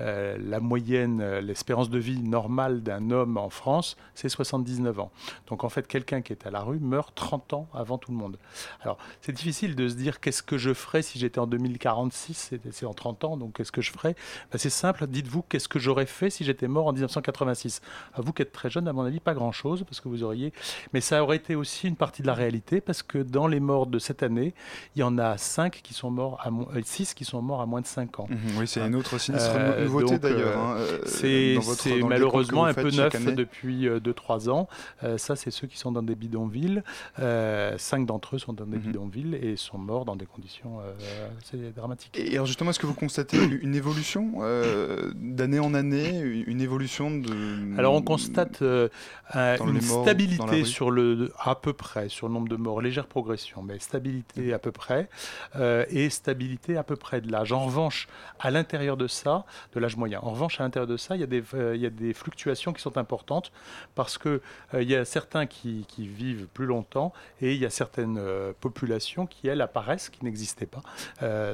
Euh, 0.00 0.36
la 0.40 0.58
moyenne, 0.60 1.20
euh, 1.20 1.40
l'espérance 1.40 1.88
de 1.90 1.98
vie 1.98 2.20
normale 2.20 2.82
d'un 2.82 3.10
homme 3.10 3.36
en 3.36 3.50
France, 3.50 3.96
c'est 4.14 4.28
79 4.28 4.98
ans. 4.98 5.10
Donc 5.48 5.62
en 5.64 5.68
fait, 5.68 5.86
quelqu'un 5.86 6.20
qui 6.22 6.32
est 6.32 6.46
à 6.46 6.50
la 6.50 6.60
rue 6.62 6.78
meurt 6.80 7.14
30 7.14 7.52
ans 7.52 7.68
avant 7.74 7.98
tout 7.98 8.10
le 8.10 8.16
monde. 8.16 8.38
Alors 8.80 8.98
c'est 9.20 9.32
difficile 9.32 9.76
de 9.76 9.88
se 9.88 9.94
dire 9.94 10.20
qu'est-ce 10.20 10.42
que 10.42 10.58
je 10.58 10.72
ferais 10.74 11.02
si 11.02 11.18
j'étais 11.18 11.38
en 11.38 11.46
2046, 11.46 12.34
c'est- 12.34 12.72
c'est 12.72 12.86
en 12.86 12.94
30 12.94 13.24
ans, 13.24 13.36
donc 13.36 13.56
qu'est-ce 13.56 13.72
que 13.72 13.82
je 13.82 13.92
ferais? 13.92 14.14
Ben, 14.52 14.58
C'est 14.58 14.70
simple, 14.70 15.06
dites-vous 15.06 15.42
qu'est-ce 15.42 15.68
que 15.68 15.78
j'aurais 15.78 16.06
fait 16.06 16.30
si 16.30 16.44
j'étais 16.44 16.68
mort 16.68 16.86
en 16.86 16.92
1986. 16.92 17.80
À 18.12 18.20
vous 18.20 18.32
qui 18.32 18.42
êtes 18.42 18.52
très 18.52 18.70
jeune, 18.70 18.86
à 18.88 18.92
mon 18.92 19.02
avis, 19.02 19.20
pas 19.20 19.34
grand-chose, 19.34 19.84
parce 19.84 20.00
que 20.00 20.08
vous 20.08 20.22
auriez... 20.22 20.52
Mais 20.92 21.00
ça 21.00 21.22
aurait 21.22 21.36
été 21.36 21.54
aussi 21.54 21.88
une 21.88 21.96
partie 21.96 22.22
de 22.22 22.26
la 22.26 22.34
réalité, 22.34 22.80
parce 22.80 23.02
que 23.02 23.18
dans 23.18 23.46
les 23.46 23.60
morts 23.60 23.86
de 23.86 23.98
cette 23.98 24.22
année, 24.22 24.54
il 24.96 25.00
y 25.00 25.02
en 25.02 25.18
a 25.18 25.36
5 25.38 25.80
qui 25.82 25.94
sont 25.94 26.10
morts 26.10 26.40
à 26.44 26.50
6 26.82 27.14
qui 27.14 27.24
sont 27.24 27.40
morts 27.42 27.60
à 27.60 27.66
moins 27.66 27.80
de 27.80 27.86
5 27.86 28.20
ans. 28.20 28.26
Mhm, 28.28 28.38
Oui, 28.58 28.66
c'est 28.68 28.80
une 28.80 28.94
autre 28.96 29.18
sinistre 29.18 29.50
Euh, 29.54 29.84
nouveauté 29.84 30.12
donc, 30.12 30.20
d'ailleurs. 30.20 30.58
euh, 30.58 30.74
hein, 30.74 30.76
euh, 30.78 30.98
C'est 31.04 32.02
malheureusement 32.02 32.64
un 32.64 32.74
peu 32.74 32.90
neuf 32.90 33.14
année. 33.14 33.32
depuis 33.32 33.86
2-3 33.88 34.48
ans. 34.50 34.68
Euh, 35.02 35.18
ça, 35.18 35.36
c'est 35.36 35.50
ceux 35.50 35.66
qui 35.66 35.78
sont 35.78 35.92
dans 35.92 36.02
des 36.02 36.14
bidonvilles. 36.14 36.82
Euh, 37.18 37.76
cinq 37.78 38.06
d'entre 38.06 38.36
eux 38.36 38.38
sont 38.38 38.52
dans 38.52 38.64
des 38.66 38.76
Mhm. 38.78 38.82
bidonvilles 38.82 39.34
et 39.40 39.56
sont 39.56 39.78
morts 39.78 40.04
dans 40.04 40.16
des 40.16 40.26
conditions 40.26 40.80
euh, 40.80 40.92
assez 41.38 41.58
dramatiques. 41.76 42.16
Et 42.18 42.34
alors 42.34 42.46
justement, 42.46 42.70
est-ce 42.70 42.78
que 42.78 42.86
vous 42.86 42.94
constatez 42.94 43.38
une 43.62 43.74
évolution 43.74 44.34
euh, 44.40 45.12
d'année 45.14 45.58
en 45.58 45.74
année, 45.74 46.18
une 46.20 46.60
évolution 46.60 47.10
de... 47.10 47.76
Alors 47.78 47.83
on 47.90 48.02
constate 48.02 48.62
euh, 48.62 48.88
une 49.34 49.80
morts, 49.84 50.02
stabilité 50.02 50.64
sur 50.64 50.90
le 50.90 51.32
à 51.38 51.54
peu 51.54 51.72
près 51.72 52.08
sur 52.08 52.28
le 52.28 52.34
nombre 52.34 52.48
de 52.48 52.56
morts, 52.56 52.80
légère 52.80 53.06
progression, 53.06 53.62
mais 53.62 53.78
stabilité 53.78 54.52
à 54.52 54.58
peu 54.58 54.72
près 54.72 55.08
euh, 55.56 55.84
et 55.88 56.10
stabilité 56.10 56.76
à 56.76 56.82
peu 56.82 56.96
près 56.96 57.20
de 57.20 57.30
l'âge. 57.30 57.52
En 57.52 57.64
revanche, 57.64 58.08
à 58.40 58.50
l'intérieur 58.50 58.96
de 58.96 59.06
ça, 59.06 59.44
de 59.74 59.80
l'âge 59.80 59.96
moyen. 59.96 60.20
En 60.22 60.30
revanche, 60.30 60.60
à 60.60 60.64
l'intérieur 60.64 60.86
de 60.88 60.96
ça, 60.96 61.14
il 61.16 61.20
y 61.20 61.24
a 61.24 61.26
des 61.26 61.42
euh, 61.54 61.74
il 61.76 61.82
y 61.82 61.86
a 61.86 61.90
des 61.90 62.12
fluctuations 62.12 62.72
qui 62.72 62.82
sont 62.82 62.96
importantes 62.98 63.52
parce 63.94 64.18
que 64.18 64.40
euh, 64.74 64.82
il 64.82 64.90
y 64.90 64.96
a 64.96 65.04
certains 65.04 65.46
qui, 65.46 65.84
qui 65.88 66.06
vivent 66.06 66.46
plus 66.52 66.66
longtemps 66.66 67.12
et 67.40 67.54
il 67.54 67.60
y 67.60 67.66
a 67.66 67.70
certaines 67.70 68.20
populations 68.60 69.26
qui 69.26 69.48
elles 69.48 69.60
apparaissent 69.60 70.08
qui 70.08 70.24
n'existaient 70.24 70.66
pas 70.66 70.82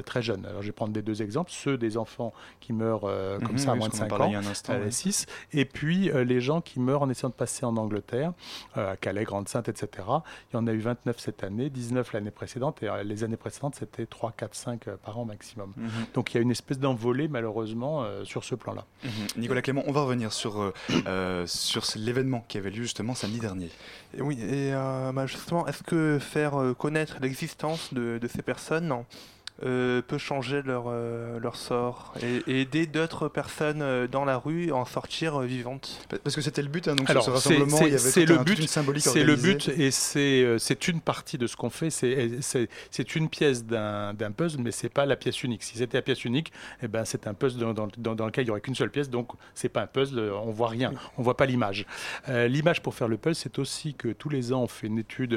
très 0.04 0.22
jeunes. 0.22 0.46
Alors 0.46 0.62
je 0.62 0.66
vais 0.66 0.72
prendre 0.72 0.92
des 0.92 1.02
deux 1.02 1.22
exemples, 1.22 1.50
ceux 1.50 1.76
des 1.78 1.96
enfants 1.96 2.32
qui 2.60 2.72
meurent 2.72 3.00
comme 3.42 3.50
Mhm, 3.52 3.58
ça 3.58 3.70
à 3.70 3.72
oui, 3.75 3.78
moins 3.80 3.88
de 3.88 3.92
qu'on 3.92 3.99
en 3.99 4.00
5 4.00 4.08
parlait 4.08 4.25
ans. 4.25 4.28
il 4.28 4.32
y 4.32 4.37
a 4.37 4.38
un 4.40 4.46
instant, 4.46 4.72
euh, 4.75 4.84
ouais. 4.84 4.90
6, 4.90 5.26
et 5.52 5.64
puis 5.64 6.10
les 6.24 6.40
gens 6.40 6.60
qui 6.60 6.80
meurent 6.80 7.02
en 7.02 7.10
essayant 7.10 7.28
de 7.28 7.34
passer 7.34 7.64
en 7.64 7.76
Angleterre, 7.76 8.32
euh, 8.76 8.92
à 8.92 8.96
Calais, 8.96 9.24
Grande-Sainte, 9.24 9.68
etc. 9.68 9.88
Il 10.52 10.54
y 10.54 10.56
en 10.56 10.66
a 10.66 10.72
eu 10.72 10.78
29 10.78 11.18
cette 11.18 11.44
année, 11.44 11.70
19 11.70 12.12
l'année 12.12 12.30
précédente, 12.30 12.82
et 12.82 12.88
euh, 12.88 13.02
les 13.02 13.24
années 13.24 13.36
précédentes, 13.36 13.74
c'était 13.76 14.06
3, 14.06 14.32
4, 14.36 14.54
5 14.54 14.88
euh, 14.88 14.96
par 14.96 15.18
an 15.18 15.24
maximum. 15.24 15.72
Mhm. 15.76 15.90
Donc 16.14 16.32
il 16.32 16.36
y 16.36 16.38
a 16.38 16.42
une 16.42 16.50
espèce 16.50 16.78
d'envolée, 16.78 17.28
malheureusement, 17.28 18.02
euh, 18.02 18.24
sur 18.24 18.44
ce 18.44 18.54
plan-là. 18.54 18.84
Mhm. 19.04 19.10
Nicolas 19.38 19.62
Clément, 19.62 19.82
on 19.86 19.92
va 19.92 20.02
revenir 20.02 20.32
sur, 20.32 20.60
euh, 20.60 20.72
euh, 21.06 21.46
sur 21.46 21.84
l'événement 21.96 22.44
qui 22.48 22.58
avait 22.58 22.70
lieu 22.70 22.82
justement 22.82 23.14
samedi 23.14 23.38
dernier. 23.38 23.70
Et 24.16 24.22
oui, 24.22 24.38
et 24.40 24.72
euh, 24.72 25.12
bah, 25.12 25.26
justement, 25.26 25.66
est-ce 25.66 25.82
que 25.82 26.18
faire 26.18 26.60
euh, 26.60 26.74
connaître 26.74 27.18
l'existence 27.20 27.92
de, 27.94 28.18
de 28.18 28.28
ces 28.28 28.42
personnes 28.42 29.04
euh, 29.64 30.00
peut 30.02 30.19
changer 30.19 30.62
leur, 30.62 30.85
euh, 30.88 31.38
leur 31.38 31.57
sort 31.57 32.14
et, 32.23 32.43
et 32.50 32.61
aider 32.62 32.87
d'autres 32.87 33.29
personnes 33.29 33.83
euh, 33.83 34.07
dans 34.07 34.25
la 34.25 34.37
rue 34.38 34.71
à 34.71 34.76
en 34.76 34.85
sortir 34.85 35.40
euh, 35.40 35.45
vivantes. 35.47 36.07
Parce 36.25 36.35
que 36.35 36.40
c'était 36.43 36.62
le 36.62 36.69
but, 36.69 36.88
hein, 36.88 36.95
donc 36.97 37.09
Alors, 37.11 37.23
sur 37.25 37.37
ce 37.37 37.43
c'est- 37.43 37.55
rassemblement, 37.55 37.76
c'est- 37.79 37.85
il 37.85 37.93
y 37.93 37.95
avait 37.95 37.99
c'est 37.99 38.25
tout 38.25 38.33
le 38.33 38.38
un- 38.38 38.43
but, 38.43 38.59
une 38.59 38.67
symbolique 38.67 39.02
C'est 39.02 39.25
le 39.25 39.37
but 39.37 39.69
et 39.69 39.90
c'est 39.90 40.57
c'est 40.59 40.88
une 40.88 41.00
partie 41.00 41.38
de 41.38 41.47
ce 41.47 41.57
qu'on 41.57 41.71
fait. 41.71 41.90
C'est- 41.90 42.40
C'est 42.40 42.69
c'est 42.90 43.14
une 43.17 43.29
pièce 43.29 43.64
d'un 43.64 44.14
d'un 44.14 44.31
puzzle, 44.33 44.61
mais 44.62 44.71
c'est 44.73 44.88
pas 44.88 45.07
la 45.07 45.17
pièce 45.17 45.43
unique. 45.43 45.62
Si 45.62 45.76
c'était 45.79 45.99
la 45.99 46.02
pièce 46.02 46.25
unique, 46.25 46.52
eh 46.83 46.88
ben, 46.88 47.05
c'est 47.05 47.26
un 47.26 47.35
puzzle 47.35 47.61
dans, 47.61 47.75
dans- 47.75 47.88
dans- 47.99 48.14
dans 48.14 48.26
lequel 48.26 48.45
il 48.45 48.49
y 48.49 48.50
aurait 48.50 48.61
qu'une 48.61 48.75
seule 48.75 48.90
pièce, 48.90 49.11
donc 49.11 49.31
c'est 49.55 49.69
pas 49.69 49.83
un 49.83 49.87
puzzle, 49.87 50.19
on 50.43 50.50
voit 50.50 50.69
rien, 50.69 50.93
on 51.19 51.23
voit 51.23 51.37
pas 51.37 51.47
l'image. 51.47 51.87
Euh, 52.29 52.49
l'image 52.49 52.83
pour 52.83 52.95
faire 52.95 53.09
le 53.09 53.17
puzzle, 53.19 53.35
c'est 53.37 53.59
aussi 53.59 53.95
que 53.95 54.09
tous 54.09 54.29
les 54.31 54.52
ans, 54.52 54.62
on 54.62 54.67
fait 54.69 54.87
une 54.87 54.99
étude 54.99 55.35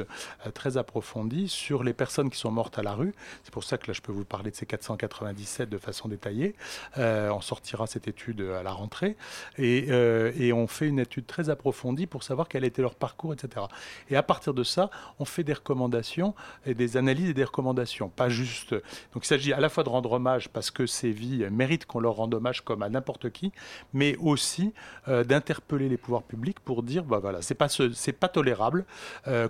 euh, 0.48 0.52
très 0.54 0.78
approfondie 0.78 1.48
sur 1.50 1.84
les 1.84 1.94
personnes 1.94 2.30
qui 2.30 2.38
sont 2.40 2.52
mortes 2.52 2.80
à 2.80 2.84
la 2.84 2.94
rue. 2.94 3.14
C'est 3.44 3.52
pour 3.54 3.64
ça 3.64 3.78
que 3.78 3.88
là, 3.88 3.94
je 3.94 4.02
peux 4.02 4.13
vous 4.14 4.26
parler 4.26 4.52
de 4.52 4.56
ces 4.56 4.66
497 4.66 5.70
de 5.70 5.78
façon 5.78 6.08
détaillée. 6.08 6.56
Euh, 6.98 7.30
on 7.32 7.42
sortira 7.42 7.88
cette 7.88 8.08
étude 8.08 8.42
à 8.42 8.64
la 8.64 8.72
rentrée 8.72 9.16
et, 9.58 9.88
euh, 9.90 10.32
et 10.38 10.54
on 10.54 10.68
fait 10.68 10.88
une 10.88 11.00
étude 11.00 11.26
très 11.28 11.50
approfondie 11.50 12.06
pour 12.08 12.24
savoir 12.24 12.48
quel 12.48 12.64
été 12.64 12.82
leur 12.82 12.96
parcours, 12.96 13.34
etc. 13.34 13.66
Et 14.10 14.16
à 14.16 14.24
partir 14.24 14.54
de 14.54 14.64
ça, 14.64 14.90
on 15.20 15.26
fait 15.26 15.44
des 15.44 15.54
recommandations 15.54 16.34
et 16.66 16.74
des 16.74 16.98
analyses 16.98 17.30
et 17.30 17.34
des 17.34 17.44
recommandations, 17.44 18.10
pas 18.10 18.30
juste. 18.30 18.74
Donc 19.14 19.24
il 19.24 19.28
s'agit 19.28 19.54
à 19.54 19.60
la 19.60 19.70
fois 19.70 19.84
de 19.84 19.90
rendre 19.90 20.12
hommage 20.14 20.50
parce 20.50 20.72
que 20.72 20.86
ces 20.86 21.12
vies 21.12 21.46
méritent 21.52 21.86
qu'on 21.86 22.00
leur 22.00 22.14
rende 22.16 22.34
hommage 22.34 22.62
comme 22.62 22.84
à 22.84 22.90
n'importe 22.90 23.30
qui, 23.32 23.52
mais 23.94 24.16
aussi 24.18 24.74
euh, 25.08 25.24
d'interpeller 25.24 25.90
les 25.90 25.98
pouvoirs 25.98 26.24
publics 26.24 26.60
pour 26.60 26.84
dire 26.84 27.04
bah 27.04 27.20
voilà, 27.20 27.42
c'est 27.42 27.56
pas 27.56 27.70
ce- 27.70 28.12
pas 28.12 28.28
tolérable 28.30 28.86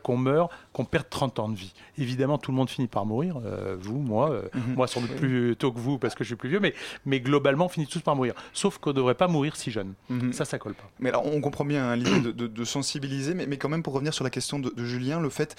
qu'on 0.03 0.17
meure, 0.17 0.49
qu'on 0.71 0.85
perde 0.85 1.09
30 1.09 1.39
ans 1.39 1.49
de 1.49 1.55
vie. 1.57 1.73
Évidemment, 1.97 2.37
tout 2.37 2.51
le 2.51 2.57
monde 2.57 2.69
finit 2.69 2.87
par 2.87 3.05
mourir, 3.05 3.39
vous, 3.79 3.99
moi, 3.99 4.41
Mhm. 4.55 4.73
moi 4.75 4.87
sans 4.87 5.01
doute 5.01 5.15
plus 5.15 5.55
tôt 5.57 5.71
que 5.71 5.79
vous 5.79 5.97
parce 5.97 6.15
que 6.15 6.23
je 6.23 6.29
suis 6.29 6.35
plus 6.35 6.49
vieux, 6.49 6.59
mais 6.59 6.73
mais 7.05 7.19
globalement, 7.19 7.65
on 7.65 7.69
finit 7.69 7.87
tous 7.87 8.01
par 8.01 8.15
mourir. 8.15 8.33
Sauf 8.53 8.77
qu'on 8.77 8.91
ne 8.91 8.95
devrait 8.95 9.15
pas 9.15 9.27
mourir 9.27 9.55
si 9.55 9.71
jeune. 9.71 9.93
Mhm. 10.09 10.33
Ça, 10.33 10.45
ça 10.45 10.57
colle 10.59 10.73
pas. 10.73 10.89
Mais 10.99 11.09
alors, 11.09 11.25
on 11.25 11.41
comprend 11.41 11.65
bien 11.65 11.85
hein, 11.89 11.95
l'idée 11.95 12.19
de, 12.19 12.31
de- 12.31 12.47
de 12.47 12.63
sensibiliser, 12.65 13.33
mais, 13.33 13.45
mais 13.47 13.57
quand 13.57 13.69
même, 13.69 13.83
pour 13.83 13.93
revenir 13.93 14.13
sur 14.13 14.23
la 14.23 14.29
question 14.29 14.59
de, 14.59 14.69
de 14.69 14.83
Julien, 14.85 15.19
le 15.19 15.29
fait 15.29 15.55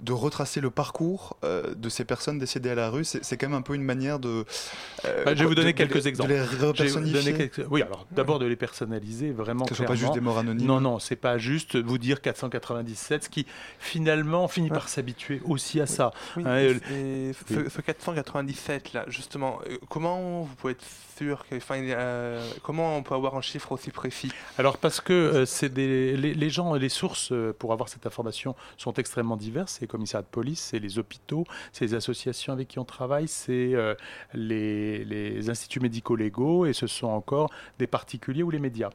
de 0.00 0.12
retracer 0.12 0.60
le 0.60 0.70
parcours 0.70 1.36
euh, 1.44 1.74
de 1.74 1.88
ces 1.88 2.04
personnes 2.04 2.38
décédées 2.38 2.70
à 2.70 2.74
la 2.74 2.90
rue, 2.90 3.04
c'est 3.04 3.36
quand 3.36 3.48
même 3.48 3.58
un 3.58 3.62
peu 3.62 3.74
une 3.74 3.82
manière 3.84 4.18
de. 4.18 4.44
euh, 5.04 5.24
Bah, 5.24 5.34
je 5.34 5.40
vais 5.42 5.46
vous 5.46 5.54
donner 5.54 5.72
de 5.72 5.78
quelques 5.78 5.94
les- 5.94 6.08
exemples. 6.08 6.30
De 6.30 6.34
les 6.34 6.40
Je 6.44 6.50
vais 6.50 6.56
vous 6.58 6.66
repersonnifier. 6.68 7.32
donner 7.32 7.48
quelques- 7.48 7.70
Oui, 7.70 7.82
alors 7.82 8.06
d'abord 8.12 8.38
de 8.38 8.46
les 8.46 8.56
personnaliser 8.56 9.30
vraiment 9.32 9.64
Que 9.64 9.70
ce 9.70 9.76
soit 9.76 9.86
pas 9.86 9.94
juste 9.94 10.14
des 10.14 10.20
morts 10.20 10.38
anonymes. 10.38 10.66
Non, 10.66 10.80
non, 10.80 10.98
c'est 10.98 11.16
pas 11.16 11.38
juste 11.38 11.76
vous 11.76 11.98
dire 11.98 12.20
497, 12.20 13.24
ce 13.24 13.28
qui 13.28 13.46
finalement 13.78 14.48
finit 14.48 14.68
par 14.68 14.88
s'habituer 14.88 15.40
aussi 15.44 15.80
à 15.80 15.86
ça. 15.86 16.12
Oui, 16.36 16.44
Hein, 16.46 16.56
et, 16.58 16.68
euh, 16.92 17.28
et 17.30 17.32
ce, 17.48 17.68
ce 17.68 17.80
497 17.80 18.28
euh, 19.66 19.76
comment 19.88 20.42
vous 20.42 20.54
pouvez 20.56 20.72
être 20.72 20.84
sûr 21.16 21.44
que, 21.48 21.56
euh, 21.70 22.50
comment 22.62 22.96
on 22.96 23.02
peut 23.02 23.14
avoir 23.14 23.36
un 23.36 23.40
chiffre 23.40 23.72
aussi 23.72 23.90
précis? 23.90 24.30
Alors 24.56 24.78
parce 24.78 25.00
que 25.00 25.12
euh, 25.12 25.68
les, 25.74 26.50
gens, 26.50 26.74
les 26.74 26.88
sources 26.88 27.32
pour 27.58 27.72
avoir 27.72 27.88
cette 27.88 28.06
information 28.06 28.54
sont 28.76 28.94
extrêmement 28.94 29.36
diverses. 29.36 29.74
C'est 29.74 29.82
les 29.82 29.86
commissariats 29.88 30.22
de 30.22 30.28
police, 30.28 30.60
c'est 30.60 30.78
les 30.78 30.98
hôpitaux, 30.98 31.44
c'est 31.72 31.86
les 31.86 31.94
associations 31.94 32.52
avec 32.52 32.68
qui 32.68 32.78
on 32.78 32.84
travaille, 32.84 33.28
c'est 33.28 33.74
les, 34.34 35.50
instituts 35.50 35.80
médico-légaux 35.80 36.66
et 36.66 36.72
ce 36.72 36.86
sont 36.86 37.06
encore 37.06 37.50
des 37.78 37.86
particuliers 37.86 38.42
ou 38.42 38.50
les 38.50 38.58
médias. 38.58 38.90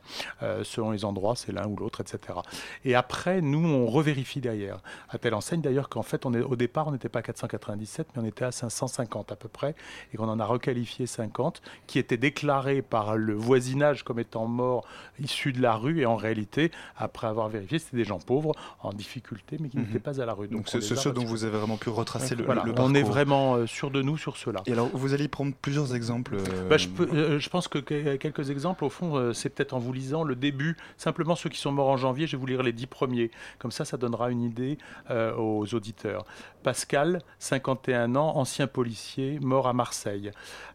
Selon 0.63 0.91
les 0.91 1.05
endroits, 1.05 1.35
c'est 1.35 1.51
l'un 1.51 1.67
ou 1.67 1.75
l'autre, 1.75 2.01
etc. 2.01 2.39
Et 2.85 2.95
après, 2.95 3.41
nous, 3.41 3.65
on 3.67 3.87
revérifie 3.87 4.39
derrière. 4.39 4.79
À 5.09 5.17
telle 5.17 5.33
enseigne 5.33 5.61
d'ailleurs 5.61 5.89
qu'en 5.89 6.03
fait, 6.03 6.25
au 6.25 6.55
départ, 6.55 6.87
on 6.87 6.91
n'était 6.91 7.09
pas 7.09 7.19
à 7.19 7.23
497, 7.23 8.07
mais 8.15 8.21
on 8.21 8.25
était 8.25 8.45
à 8.45 8.51
550 8.51 9.22
à 9.31 9.35
peu 9.35 9.47
près, 9.49 9.75
et 10.13 10.17
qu'on 10.17 10.27
en 10.29 10.39
a 10.39 10.45
requalifié 10.45 11.05
50, 11.07 11.61
qui 11.87 11.99
étaient 11.99 12.17
déclarés 12.17 12.81
par 12.81 13.15
le 13.15 13.33
voisinage 13.33 14.03
comme 14.03 14.19
étant 14.19 14.45
morts 14.47 14.85
issus 15.21 15.53
de 15.53 15.61
la 15.61 15.75
rue, 15.75 16.01
et 16.01 16.05
en 16.05 16.15
réalité, 16.15 16.71
après 16.97 17.27
avoir 17.27 17.49
vérifié, 17.49 17.79
c'était 17.79 17.97
des 17.97 18.03
gens 18.05 18.19
pauvres, 18.19 18.53
en 18.81 18.91
difficulté, 18.93 19.57
mais 19.59 19.69
qui 19.69 19.77
Mhm. 19.77 19.85
n'étaient 19.85 19.99
pas 19.99 20.19
à 20.21 20.25
la 20.25 20.33
rue. 20.33 20.47
Donc, 20.47 20.63
on 20.65 20.79
c'est 20.79 20.81
ceux 20.81 21.11
dont 21.11 21.23
vous 21.25 21.43
avez 21.45 21.57
vraiment 21.57 21.77
pu 21.77 21.89
retracer 21.89 22.35
le, 22.35 22.43
Voilà, 22.45 22.63
le 22.63 22.71
on 22.71 22.75
parcours. 22.75 22.97
est 22.97 23.03
vraiment 23.03 23.55
euh, 23.55 23.65
sûr 23.67 23.91
de 23.91 24.01
nous 24.01 24.17
sur 24.17 24.37
cela. 24.37 24.61
Et 24.65 24.71
alors, 24.73 24.89
vous 24.93 25.13
allez 25.13 25.27
prendre 25.27 25.53
plusieurs 25.61 25.95
exemples. 25.95 26.35
euh, 26.35 26.69
Bah, 26.69 26.77
je, 26.77 26.87
peux- 26.87 27.07
euh, 27.13 27.39
je 27.39 27.49
pense 27.49 27.67
que 27.67 27.79
que- 27.79 28.15
quelques 28.15 28.49
exemples, 28.49 28.83
au 28.85 28.89
fond, 28.89 29.33
c'est 29.33 29.49
peut-être 29.49 29.73
en 29.73 29.79
vous 29.79 29.93
lisant 29.93 30.23
le 30.23 30.35
début, 30.35 30.75
simplement 30.97 31.35
ceux 31.35 31.49
qui 31.49 31.59
sont 31.59 31.71
morts 31.71 31.89
en 31.89 31.97
janvier, 31.97 32.27
je 32.27 32.33
vais 32.35 32.39
vous 32.39 32.45
lire 32.47 32.63
les 32.63 32.73
dix 32.73 32.87
premiers. 32.87 33.31
Comme 33.59 33.71
ça, 33.71 33.85
ça 33.85 33.97
donnera 33.97 34.29
une 34.31 34.41
idée 34.41 34.77
euh, 35.11 35.35
aux 35.35 35.73
auditeurs. 35.75 36.25
Pascal, 36.63 37.21
51 37.39 38.15
ans, 38.15 38.37
ancien 38.37 38.67
policier, 38.67 38.93
mort 39.41 39.67
à 39.67 39.73
Marseille. 39.73 40.31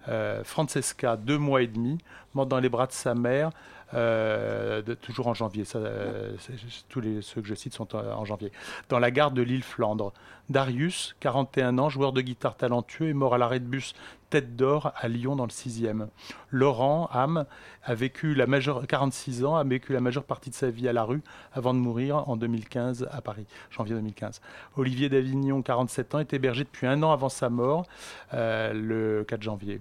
Euh, 0.09 0.43
Francesca, 0.45 1.17
deux 1.17 1.39
mois 1.39 1.63
et 1.63 1.67
demi, 1.67 1.99
morte 2.35 2.49
dans 2.49 2.61
les 2.61 2.69
bras 2.69 2.87
de 2.87 2.93
sa 2.93 3.15
mère. 3.15 3.51
euh, 3.95 4.83
toujours 5.01 5.29
en 5.29 5.35
janvier, 5.35 5.65
euh, 5.75 6.33
tous 6.91 7.03
ceux 7.23 7.41
que 7.41 7.49
je 7.49 7.55
cite 7.55 7.73
sont 7.75 7.97
en, 7.97 8.05
en 8.05 8.25
janvier. 8.25 8.53
Dans 8.91 8.99
la 8.99 9.11
gare 9.11 9.31
de 9.31 9.41
l'île 9.41 9.63
Flandre. 9.63 10.13
Darius, 10.51 11.15
41 11.21 11.79
ans, 11.79 11.89
joueur 11.89 12.13
de 12.13 12.21
guitare 12.21 12.57
talentueux, 12.57 13.09
est 13.09 13.15
mort 13.15 13.35
à 13.35 13.39
l'arrêt 13.39 13.61
de 13.61 13.67
bus 13.67 13.95
Tête 14.31 14.57
d'Or 14.57 14.93
à 14.97 15.09
Lyon 15.09 15.37
dans 15.37 15.45
le 15.45 15.51
6e. 15.51 16.09
Laurent 16.51 17.09
Ham 17.13 17.47
a 17.83 17.95
vécu 17.95 18.35
la 18.35 18.47
majeure 18.47 18.87
46 18.87 19.45
ans, 19.45 19.57
a 19.57 19.65
vécu 19.65 19.93
la 19.95 20.01
majeure 20.01 20.25
partie 20.25 20.51
de 20.51 20.55
sa 20.55 20.69
vie 20.69 20.87
à 20.89 20.93
la 20.93 21.05
rue 21.05 21.23
avant 21.55 21.73
de 21.73 21.79
mourir 21.79 22.29
en 22.29 22.37
2015 22.37 23.09
à 23.11 23.23
Paris, 23.23 23.47
janvier 23.71 23.95
2015. 23.95 24.43
Olivier 24.77 25.09
d'Avignon, 25.09 25.63
47 25.63 26.15
ans, 26.15 26.19
est 26.19 26.33
hébergé 26.35 26.65
depuis 26.65 26.87
un 26.87 27.03
an 27.03 27.13
avant 27.13 27.31
sa 27.31 27.49
mort, 27.49 27.87
euh, 28.35 28.73
le 28.75 29.25
4 29.25 29.43
janvier. 29.43 29.79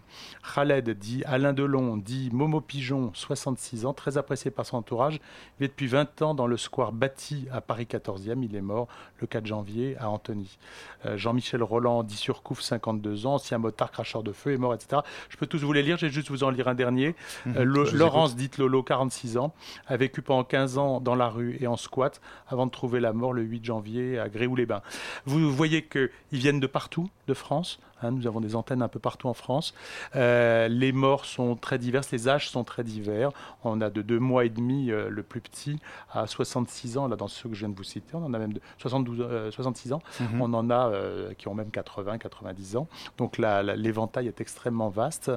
Khaled, 0.55 0.89
dit 0.91 1.23
Alain 1.25 1.51
Delon, 1.51 1.97
dit 1.97 2.29
Momo 2.31 2.61
Pigeon, 2.61 3.11
66 3.13 3.85
ans, 3.85 3.93
très 3.93 4.17
apprécié 4.17 4.51
par 4.51 4.65
son 4.65 4.77
entourage, 4.77 5.19
vit 5.59 5.67
depuis 5.67 5.87
20 5.87 6.21
ans 6.21 6.33
dans 6.33 6.47
le 6.47 6.55
square 6.55 6.93
bâti 6.93 7.47
à 7.51 7.59
Paris 7.59 7.87
14e. 7.89 8.43
Il 8.43 8.55
est 8.55 8.61
mort 8.61 8.87
le 9.19 9.27
4 9.27 9.45
janvier 9.45 9.97
à 9.97 10.09
Antony. 10.09 10.57
Euh, 11.05 11.17
Jean-Michel 11.17 11.63
Roland, 11.63 12.03
dit 12.03 12.15
Surcouf, 12.15 12.61
52 12.61 13.25
ans, 13.25 13.35
ancien 13.35 13.57
motard, 13.57 13.91
cracheur 13.91 14.23
de 14.23 14.31
feu, 14.37 14.53
est 14.53 14.57
mort, 14.57 14.73
etc. 14.73 15.01
Je 15.29 15.37
peux 15.37 15.45
tous 15.47 15.59
vous 15.59 15.73
les 15.73 15.83
lire, 15.83 15.97
je 15.97 16.05
vais 16.05 16.11
juste 16.11 16.29
vous 16.29 16.43
en 16.43 16.49
lire 16.49 16.67
un 16.67 16.75
dernier. 16.75 17.15
Mhm, 17.45 17.55
Euh, 17.57 17.87
Laurence, 17.93 18.35
dite 18.35 18.57
Lolo, 18.57 18.83
46 18.83 19.37
ans, 19.37 19.53
a 19.87 19.97
vécu 19.97 20.21
pendant 20.21 20.43
15 20.43 20.77
ans 20.77 20.99
dans 21.01 21.15
la 21.15 21.27
rue 21.29 21.57
et 21.59 21.67
en 21.67 21.77
squat 21.77 22.21
avant 22.47 22.65
de 22.65 22.71
trouver 22.71 22.99
la 22.99 23.13
mort 23.13 23.33
le 23.33 23.41
8 23.41 23.65
janvier 23.65 24.19
à 24.19 24.29
Gréoux-les-Bains. 24.29 24.81
Vous 25.25 25.51
voyez 25.51 25.83
qu'ils 25.83 26.09
viennent 26.31 26.59
de 26.59 26.67
partout, 26.67 27.09
de 27.27 27.33
France. 27.33 27.79
Hein, 28.01 28.11
nous 28.11 28.27
avons 28.27 28.39
des 28.41 28.55
antennes 28.55 28.81
un 28.81 28.87
peu 28.87 28.99
partout 28.99 29.27
en 29.27 29.33
France. 29.33 29.73
Euh, 30.15 30.67
les 30.67 30.91
morts 30.91 31.25
sont 31.25 31.55
très 31.55 31.77
diverses, 31.77 32.11
les 32.11 32.27
âges 32.27 32.49
sont 32.49 32.63
très 32.63 32.83
divers. 32.83 33.31
On 33.63 33.81
a 33.81 33.89
de 33.89 34.01
2 34.01 34.19
mois 34.19 34.45
et 34.45 34.49
demi 34.49 34.91
euh, 34.91 35.09
le 35.09 35.23
plus 35.23 35.41
petit 35.41 35.79
à 36.11 36.27
66 36.27 36.97
ans, 36.97 37.07
là 37.07 37.15
dans 37.15 37.27
ceux 37.27 37.49
que 37.49 37.55
je 37.55 37.59
viens 37.61 37.69
de 37.69 37.75
vous 37.75 37.83
citer. 37.83 38.15
On 38.15 38.23
en 38.23 38.33
a 38.33 38.39
même 38.39 38.53
de 38.53 38.61
72, 38.79 39.19
euh, 39.21 39.51
66 39.51 39.93
ans. 39.93 40.01
Mhm. 40.19 40.41
On 40.41 40.53
en 40.53 40.69
a 40.69 40.91
qui 41.37 41.47
ont 41.47 41.55
même 41.55 41.71
80, 41.71 42.17
90 42.17 42.75
ans. 42.77 42.87
Donc 43.17 43.37
l'éventail 43.37 44.27
est 44.27 44.41
extrêmement 44.41 44.89
vaste 44.89 45.31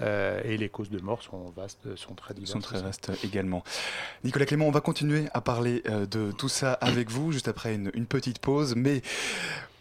et 0.00 0.56
les 0.56 0.68
causes 0.68 0.90
de 0.90 1.00
mort 1.00 1.22
sont 1.22 1.52
vastes, 1.56 1.94
sont 1.96 2.14
très 2.14 2.34
Ils 2.34 2.44
diverses. 2.44 2.52
sont 2.52 2.60
très 2.60 2.82
vastes 2.82 3.10
également. 3.24 3.62
Nicolas 4.24 4.46
Clément, 4.46 4.66
on 4.66 4.70
va 4.70 4.80
continuer 4.80 5.26
à 5.34 5.40
parler 5.40 5.82
de 6.10 6.32
tout 6.32 6.48
ça 6.48 6.72
avec 6.74 7.10
vous 7.10 7.32
juste 7.32 7.48
après 7.48 7.74
une, 7.74 7.90
une 7.94 8.06
petite 8.06 8.38
pause, 8.38 8.74
mais 8.76 9.02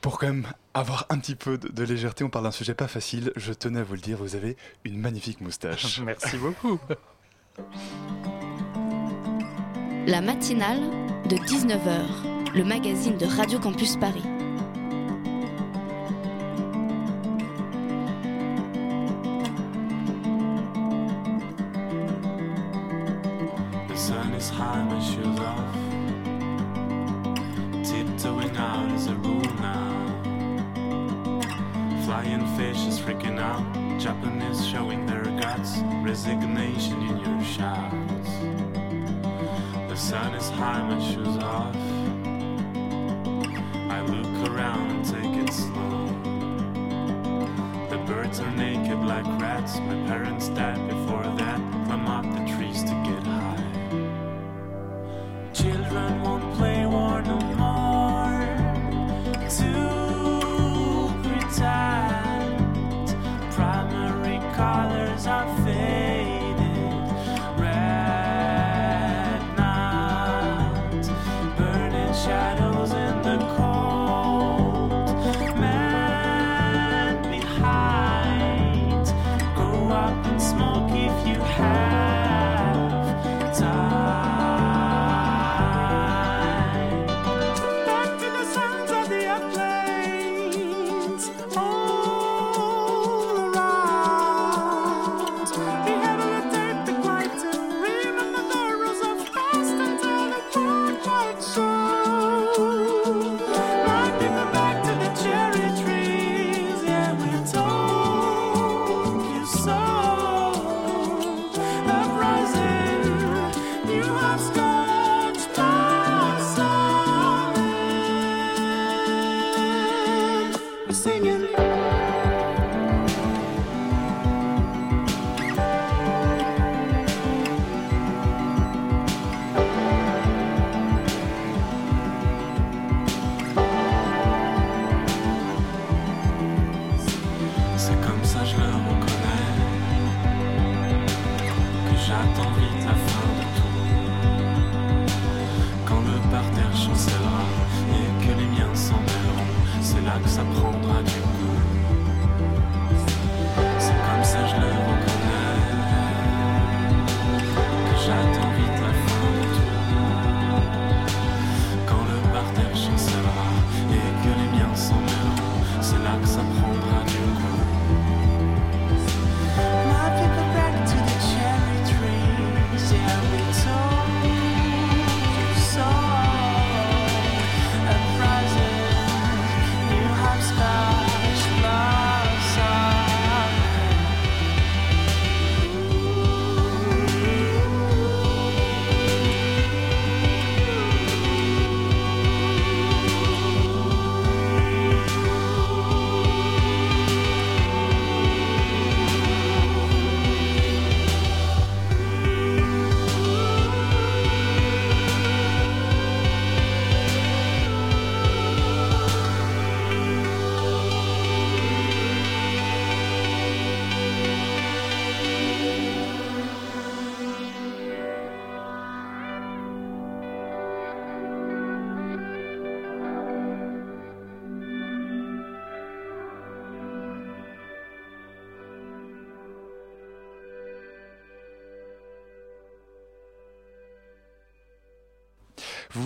pour 0.03 0.19
quand 0.19 0.27
même 0.27 0.47
avoir 0.73 1.05
un 1.09 1.17
petit 1.17 1.33
peu 1.33 1.57
de, 1.57 1.69
de 1.69 1.83
légèreté, 1.83 2.25
on 2.25 2.29
parle 2.29 2.43
d'un 2.43 2.51
sujet 2.51 2.73
pas 2.75 2.89
facile. 2.89 3.31
Je 3.37 3.53
tenais 3.53 3.79
à 3.79 3.83
vous 3.83 3.93
le 3.93 4.01
dire, 4.01 4.17
vous 4.17 4.35
avez 4.35 4.57
une 4.83 4.99
magnifique 4.99 5.39
moustache. 5.39 5.99
Merci 6.05 6.37
beaucoup. 6.37 6.77
La 10.05 10.19
matinale 10.19 10.81
de 11.29 11.37
19h, 11.37 12.53
le 12.53 12.63
magazine 12.65 13.17
de 13.17 13.25
Radio 13.25 13.59
Campus 13.59 13.95
Paris. 13.95 14.23
Resignation 36.13 37.01
in 37.01 37.17
your 37.21 37.43
shouts. 37.43 38.29
The 39.89 39.95
sun 39.95 40.35
is 40.35 40.47
high, 40.51 40.83
my 40.83 40.99
shoes 41.11 41.37
off. 41.37 41.75
I 43.89 43.99
look 44.01 44.47
around 44.47 44.91
and 44.91 45.03
take 45.03 45.33
it 45.43 45.51
slow. 45.51 46.05
The 47.89 47.97
birds 48.05 48.39
are 48.41 48.51
naked 48.51 48.99
like 48.99 49.25
rats. 49.41 49.79
My 49.79 49.95
parents 50.05 50.49
died 50.49 50.87
before 50.87 51.23
that. 51.23 51.59
Climb 51.87 52.05
up 52.05 52.25
the 52.25 52.45
trees 52.55 52.83
to 52.83 52.93
get 53.03 53.23
high. 53.23 53.72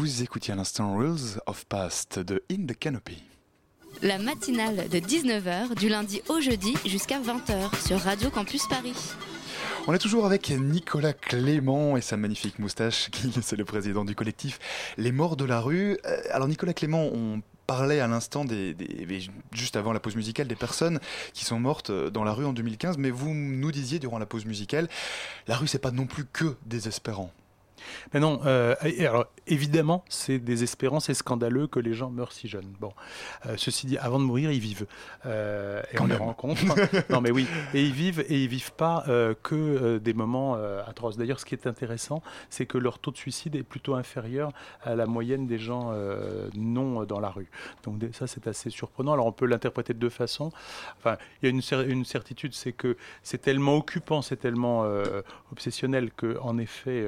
Vous 0.07 0.23
écoutiez 0.23 0.53
à 0.53 0.55
l'instant 0.55 0.95
Rules 0.95 1.37
of 1.47 1.65
Past 1.65 2.19
de 2.19 2.41
In 2.49 2.65
the 2.65 2.79
Canopy. 2.79 3.21
La 4.01 4.17
matinale 4.17 4.87
de 4.87 4.99
19h 4.99 5.75
du 5.75 5.89
lundi 5.89 6.21
au 6.29 6.39
jeudi 6.39 6.75
jusqu'à 6.85 7.19
20h 7.19 7.85
sur 7.85 7.99
Radio 7.99 8.29
Campus 8.29 8.67
Paris. 8.69 8.95
On 9.85 9.93
est 9.93 9.97
toujours 9.99 10.25
avec 10.25 10.49
Nicolas 10.49 11.11
Clément 11.11 11.97
et 11.97 12.01
sa 12.01 12.15
magnifique 12.15 12.57
moustache, 12.57 13.09
qui 13.11 13.33
c'est 13.41 13.57
le 13.57 13.65
président 13.65 14.05
du 14.05 14.15
collectif 14.15 14.59
Les 14.95 15.11
Morts 15.11 15.35
de 15.35 15.43
la 15.43 15.59
Rue. 15.59 15.97
Euh, 16.05 16.21
Alors 16.31 16.47
Nicolas 16.47 16.73
Clément, 16.73 17.03
on 17.13 17.41
parlait 17.67 17.99
à 17.99 18.07
l'instant 18.07 18.45
des, 18.45 18.73
des- 18.73 19.27
juste 19.51 19.75
avant 19.75 19.91
la 19.91 19.99
pause 19.99 20.15
musicale 20.15 20.47
des 20.47 20.55
personnes 20.55 21.01
qui 21.33 21.43
sont 21.43 21.59
mortes 21.59 21.89
euh, 21.89 22.09
dans 22.09 22.23
la 22.23 22.31
rue 22.31 22.45
en 22.45 22.53
2015, 22.53 22.97
mais 22.97 23.09
vous 23.09 23.33
nous 23.33 23.73
disiez 23.73 23.99
durant 23.99 24.19
la 24.19 24.25
pause 24.25 24.45
musicale, 24.45 24.87
la 25.49 25.57
rue 25.57 25.67
c'est 25.67 25.79
pas 25.79 25.91
non 25.91 26.05
plus 26.05 26.23
que 26.23 26.55
désespérant. 26.65 27.29
Mais 28.13 28.19
non, 28.19 28.39
euh, 28.45 28.75
alors, 28.99 29.25
évidemment, 29.47 30.03
c'est 30.09 30.39
désespérant, 30.39 30.99
c'est 30.99 31.13
scandaleux 31.13 31.67
que 31.67 31.79
les 31.79 31.93
gens 31.93 32.09
meurent 32.09 32.31
si 32.31 32.47
jeunes. 32.47 32.71
Bon, 32.79 32.93
euh, 33.45 33.55
ceci 33.57 33.87
dit, 33.87 33.97
avant 33.97 34.19
de 34.19 34.23
mourir, 34.23 34.51
ils 34.51 34.59
vivent. 34.59 34.87
Euh, 35.25 35.81
et 35.91 35.97
Quand 35.97 36.05
on 36.05 36.07
les 36.07 36.15
rencontre. 36.15 36.61
non, 37.09 37.21
mais 37.21 37.31
oui, 37.31 37.47
et 37.73 37.83
ils 37.83 37.93
vivent, 37.93 38.25
et 38.27 38.43
ils 38.43 38.47
vivent 38.49 38.73
pas 38.73 39.05
que 39.43 39.97
des 39.97 40.13
moments 40.13 40.55
atroces. 40.87 41.17
D'ailleurs, 41.17 41.39
ce 41.39 41.45
qui 41.45 41.55
est 41.55 41.67
intéressant, 41.67 42.21
c'est 42.49 42.65
que 42.65 42.77
leur 42.77 42.99
taux 42.99 43.11
de 43.11 43.17
suicide 43.17 43.55
est 43.55 43.63
plutôt 43.63 43.95
inférieur 43.95 44.51
à 44.83 44.95
la 44.95 45.05
moyenne 45.05 45.47
des 45.47 45.57
gens 45.59 45.93
non 46.55 47.03
dans 47.03 47.19
la 47.19 47.29
rue. 47.29 47.49
Donc 47.83 48.01
ça, 48.13 48.27
c'est 48.27 48.47
assez 48.47 48.69
surprenant. 48.69 49.13
Alors, 49.13 49.25
on 49.25 49.31
peut 49.31 49.45
l'interpréter 49.45 49.93
de 49.93 49.99
deux 49.99 50.09
façons. 50.09 50.51
Enfin, 50.97 51.17
il 51.41 51.45
y 51.45 51.47
a 51.47 51.49
une, 51.51 51.61
cer- 51.61 51.87
une 51.87 52.05
certitude, 52.05 52.53
c'est 52.53 52.73
que 52.73 52.97
c'est 53.23 53.39
tellement 53.41 53.75
occupant, 53.75 54.21
c'est 54.21 54.37
tellement 54.37 54.85
obsessionnel 55.51 56.11
que, 56.15 56.37
en 56.41 56.57
effet, 56.57 57.05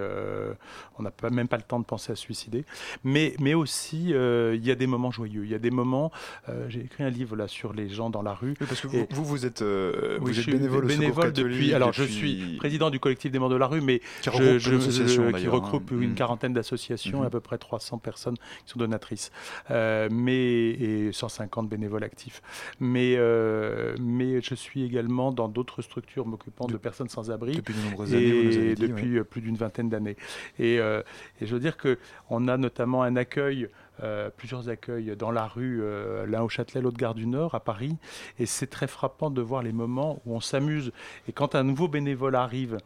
on 0.98 1.04
n'a 1.04 1.12
même 1.32 1.48
pas 1.48 1.58
le 1.58 1.64
temps 1.64 1.80
de 1.80 1.86
penser 1.86 2.12
à 2.12 2.16
se 2.16 2.22
suicider. 2.22 2.66
Mais, 3.04 3.34
mais 3.40 3.54
aussi, 3.54 4.14
euh, 4.14 4.56
il 4.56 4.66
y 4.66 4.72
a 4.72 4.76
des 4.76 4.88
moments 4.88 5.12
joyeux. 5.12 5.44
Il 5.46 5.52
y 5.52 5.56
a 5.56 5.60
des 5.60 5.72
moments. 5.72 6.12
euh, 6.50 6.66
J'ai 6.70 6.82
écrit 6.82 7.04
un 7.04 7.10
livre 7.10 7.36
là 7.36 7.48
sur 7.48 7.74
les 7.74 7.90
gens 7.90 8.10
dans 8.10 8.22
la 8.22 8.34
rue. 8.34 8.56
Oui, 8.60 8.68
parce 8.68 8.82
que 8.82 8.88
vous, 8.88 9.08
vous, 9.12 9.26
vous 9.26 9.46
êtes, 9.46 9.62
euh, 9.62 10.18
Oui, 10.22 10.28
vous 10.28 10.34
je 10.34 10.42
êtes 10.42 10.86
bénévole 10.86 11.32
depuis. 11.34 11.74
Alors, 11.74 11.94
je 11.94 12.04
suis 12.04 12.58
président 12.58 12.90
du 12.90 13.00
collectif 13.00 13.32
des 13.32 13.40
morts 13.40 13.50
de 13.50 13.56
la 13.56 13.68
rue, 13.68 13.82
mais 13.82 14.00
Qui 14.22 14.30
je- 14.38 14.58
je- 14.60 14.72
d'associations, 14.76 15.28
qui 15.28 15.34
d'ailleurs, 15.34 15.54
regroupe 15.54 15.92
hein. 15.92 15.98
une 16.02 16.12
Mm. 16.12 16.16
quarantaine 16.16 16.54
d'associations, 16.54 17.20
Mhm. 17.20 17.26
à 17.26 17.30
peu 17.30 17.40
près 17.40 17.58
300 17.58 17.98
personnes 17.98 18.36
qui 18.66 18.72
sont 18.72 18.80
donatrices, 18.80 19.32
euh, 19.72 20.08
mais 20.12 20.70
et 20.70 21.12
150 21.12 21.70
bénévoles 21.70 22.04
actifs. 22.04 22.42
Mais 22.80 23.16
euh, 23.18 23.96
mais 24.00 24.42
je 24.42 24.56
suis 24.56 24.84
également 24.84 25.32
dans 25.32 25.48
d'autres 25.48 25.82
structures 25.82 26.26
m'occupant 26.26 26.68
de, 26.68 26.74
De- 26.74 26.78
personnes 26.78 27.10
sans 27.10 27.32
abri 27.32 27.54
Depuis 27.56 27.74
de 27.74 27.82
nombreuses 27.82 28.14
années, 28.14 28.32
vous 28.32 28.44
nous 28.50 28.58
avez 28.58 28.72
et 28.72 28.76
dit, 28.76 28.88
depuis 28.88 29.24
plus 29.24 29.42
d'une 29.42 29.56
vingtaine 29.56 29.90
d'années. 29.90 30.16
Et, 30.58 30.80
euh, 30.80 31.02
et 31.42 31.46
je 31.46 31.54
veux 31.54 31.60
dire 31.60 31.78
que 31.78 31.98
on 32.30 32.48
a 32.48 32.58
notamment 32.58 33.04
un 33.04 33.16
accueil. 33.16 33.70
Euh, 34.04 34.30
plusieurs 34.36 34.70
accueils 34.70 35.16
dans 35.18 35.32
la 35.32 35.48
rue, 35.48 35.80
euh, 35.82 36.26
l'un 36.26 36.42
au 36.42 36.50
Châtelet, 36.50 36.82
l'autre 36.82 36.98
gare 36.98 37.16
du 37.16 37.26
Nord, 37.28 37.56
à 37.56 37.60
Paris. 37.60 37.98
Et 38.38 38.46
c'est 38.46 38.68
très 38.68 38.88
frappant 38.88 39.30
de 39.30 39.42
voir 39.42 39.64
les 39.64 39.72
moments 39.74 40.22
où 40.26 40.36
on 40.36 40.40
s'amuse. 40.40 40.92
Et 41.28 41.32
quand 41.32 41.56
un 41.56 41.64
nouveau 41.64 41.88
bénévole 41.88 42.36
arrive, 42.36 42.78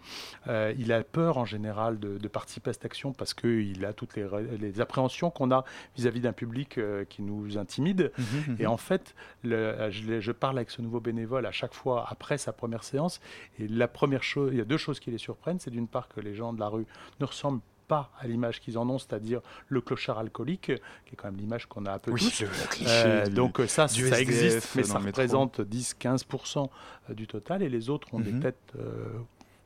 euh, 0.48 0.74
il 0.78 0.92
a 0.92 1.04
peur 1.04 1.38
en 1.38 1.46
général 1.46 2.00
de, 2.00 2.18
de 2.18 2.28
participer 2.28 2.72
à 2.72 2.74
cette 2.74 2.86
action 2.86 3.14
parce 3.14 3.34
qu'il 3.34 3.86
a 3.86 3.94
toutes 3.94 4.16
les, 4.16 4.26
ré- 4.26 4.58
les 4.60 4.82
appréhensions 4.82 5.30
qu'on 5.30 5.52
a 5.52 5.64
vis-à-vis 5.96 6.22
d'un 6.22 6.34
public 6.34 6.78
euh, 6.78 7.06
qui 7.06 7.22
nous 7.22 7.58
intimide. 7.58 8.12
Mhm, 8.18 8.26
mhm. 8.54 8.56
Et 8.60 8.68
en 8.68 8.78
fait, 8.78 9.16
le- 9.44 9.90
je, 9.92 10.04
l'ai- 10.04 10.22
je 10.22 10.32
parle 10.32 10.58
avec 10.58 10.70
ce 10.72 10.82
nouveau 10.82 11.00
bénévole 11.00 11.46
à 11.46 11.52
chaque 11.52 11.74
fois 11.74 12.06
après 12.10 12.38
sa 12.38 12.54
première 12.54 12.84
séance. 12.84 13.22
Et 13.60 13.68
la 13.68 13.88
première 13.88 14.24
chose, 14.24 14.50
il 14.54 14.58
y 14.58 14.62
a 14.62 14.66
deux 14.66 14.78
choses 14.78 15.00
qui 15.00 15.12
les 15.12 15.18
surprennent. 15.18 15.60
C'est 15.60 15.72
d'une 15.72 15.88
part 15.88 16.08
que 16.08 16.20
les 16.22 16.36
gens 16.36 16.54
de 16.54 16.60
la 16.60 16.68
rue 16.68 16.86
ne 17.20 17.26
ressemblent 17.26 17.62
pas 17.88 18.12
à 18.20 18.28
l'image 18.28 18.60
qu'ils 18.62 18.78
en 18.78 18.90
ont, 18.90 18.98
c'est-à-dire 19.00 19.42
le 19.68 19.82
clochard 19.82 20.18
alcoolique, 20.20 20.62
qui 21.06 21.14
est 21.14 21.16
quand 21.16 21.28
même 21.28 21.38
l'image 21.40 21.66
qu'on 21.68 21.86
a 21.86 21.94
un 21.94 22.00
peu 22.00 22.12
Oui, 22.12 22.20
tous. 22.22 22.44
Euh, 22.88 23.26
du- 23.28 23.34
donc 23.34 23.60
euh, 23.60 23.68
ça, 23.68 23.88
ça 23.88 23.96
SDF 23.96 24.20
existe, 24.20 24.76
mais 24.76 24.84
ça 24.84 25.00
représente 25.00 25.62
10-15% 25.62 26.70
du 27.10 27.28
total. 27.28 27.62
Et 27.64 27.70
les 27.70 27.90
autres 27.90 28.14
ont 28.14 28.20
des 28.20 28.32
Mhm. 28.32 28.40
têtes 28.42 28.74
euh, 28.80 29.06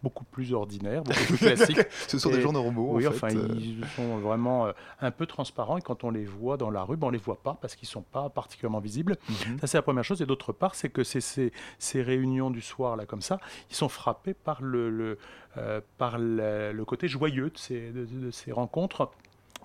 beaucoup 0.08 0.24
plus 0.24 0.54
ordinaires, 0.54 1.04
beaucoup 1.04 1.20
plus 1.28 1.38
classiques. 1.38 1.80
Ce 2.08 2.18
sont 2.18 2.30
des 2.30 2.38
Et- 2.38 2.42
gens 2.42 2.54
normaux. 2.54 2.94
Oui, 2.96 3.06
en 3.08 3.12
fait. 3.12 3.26
enfin, 3.26 3.36
euh. 3.36 3.48
ils 3.60 3.86
sont 3.96 4.18
vraiment 4.20 4.68
euh, 4.68 4.72
un 5.02 5.12
peu 5.12 5.26
transparents 5.26 5.78
et 5.78 5.82
quand 5.82 6.06
on 6.06 6.12
les 6.12 6.24
voit 6.26 6.56
dans 6.56 6.70
la 6.70 6.84
rue, 6.84 6.96
ben, 6.96 7.08
on 7.08 7.10
les 7.10 7.18
voit 7.18 7.42
pas 7.42 7.58
parce 7.62 7.76
qu'ils 7.76 7.90
sont 7.90 8.04
pas 8.04 8.30
particulièrement 8.30 8.80
visibles. 8.80 9.18
Mhm. 9.30 9.60
Ça, 9.60 9.68
c'est 9.68 9.78
la 9.78 9.82
première 9.82 10.06
chose. 10.06 10.22
Et 10.22 10.26
d'autre 10.26 10.54
part, 10.54 10.76
c'est 10.76 10.90
que 10.90 11.04
ces, 11.04 11.20
ces, 11.20 11.52
ces 11.78 12.02
réunions 12.02 12.50
du 12.52 12.62
soir, 12.62 12.96
là, 12.96 13.06
comme 13.06 13.22
ça, 13.22 13.40
ils 13.70 13.76
sont 13.76 13.90
frappés 13.90 14.34
par 14.34 14.62
le, 14.62 14.90
le, 14.90 15.18
euh, 15.58 15.82
par 15.98 16.18
le, 16.18 16.72
le 16.72 16.86
côté 16.86 17.10
joyeux 17.10 17.50
de 17.50 17.58
ces, 17.58 17.92
de, 17.92 18.06
de 18.06 18.32
ces 18.32 18.54
rencontres 18.54 19.12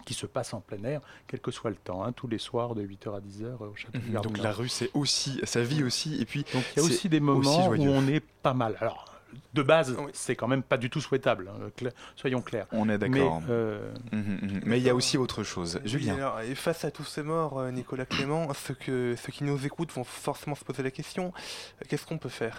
qui 0.04 0.14
se 0.14 0.26
passent 0.26 0.52
en 0.54 0.60
plein 0.60 0.82
air, 0.82 1.00
quel 1.28 1.38
que 1.38 1.52
soit 1.52 1.70
le 1.70 1.76
temps, 1.76 2.02
hein, 2.02 2.10
tous 2.10 2.26
les 2.26 2.38
soirs 2.38 2.74
de 2.74 2.82
8h 2.82 3.14
à 3.14 3.20
10h 3.20 3.62
au 3.62 3.76
Château 3.76 3.98
de 4.00 4.04
Mhm. 4.16 4.20
Donc 4.22 4.38
la 4.38 4.50
rue, 4.50 4.68
c'est 4.68 4.90
aussi 4.94 5.40
sa 5.44 5.62
vie 5.62 5.84
aussi. 5.84 6.20
Et 6.20 6.24
puis, 6.24 6.44
Donc 6.52 6.64
il 6.74 6.80
y 6.80 6.82
a 6.82 6.84
aussi 6.84 7.08
des 7.08 7.18
aussi 7.18 7.24
moments 7.24 7.68
où 7.68 7.86
on 7.86 8.08
est 8.08 8.24
pas 8.42 8.52
mal. 8.54 8.76
Alors, 8.80 9.04
de 9.54 9.62
base, 9.62 9.94
Oui. 9.98 10.10
c'est 10.14 10.36
quand 10.36 10.48
même 10.48 10.62
pas 10.62 10.76
du 10.76 10.90
tout 10.90 11.00
souhaitable, 11.00 11.50
hein, 11.50 11.88
soyons 12.16 12.40
clairs. 12.42 12.66
on 12.72 12.88
est 12.88 12.98
Mais 12.98 13.08
d'accord. 13.08 13.42
euh, 13.48 13.92
Mhm, 14.12 14.38
mhm. 14.42 14.60
Mais 14.64 14.78
il 14.78 14.84
y 14.84 14.90
a 14.90 14.94
aussi 14.94 15.16
autre 15.18 15.42
chose. 15.42 15.78
Oui, 15.82 15.88
Julien. 15.90 16.14
alors, 16.16 16.40
et 16.40 16.54
face 16.54 16.84
à 16.84 16.90
tous 16.90 17.04
ces 17.04 17.22
morts, 17.22 17.58
euh, 17.58 17.70
Nicolas 17.70 18.04
Clément, 18.06 18.52
ceux, 18.54 18.74
que, 18.74 19.14
ceux 19.22 19.32
qui 19.32 19.44
nous 19.44 19.64
écoutent 19.66 19.92
vont 19.92 20.04
forcément 20.04 20.54
se 20.56 20.64
poser 20.64 20.82
la 20.82 20.90
question 20.90 21.32
euh, 21.80 21.84
qu'est-ce 21.88 22.06
qu'on 22.06 22.18
peut 22.18 22.28
faire? 22.28 22.56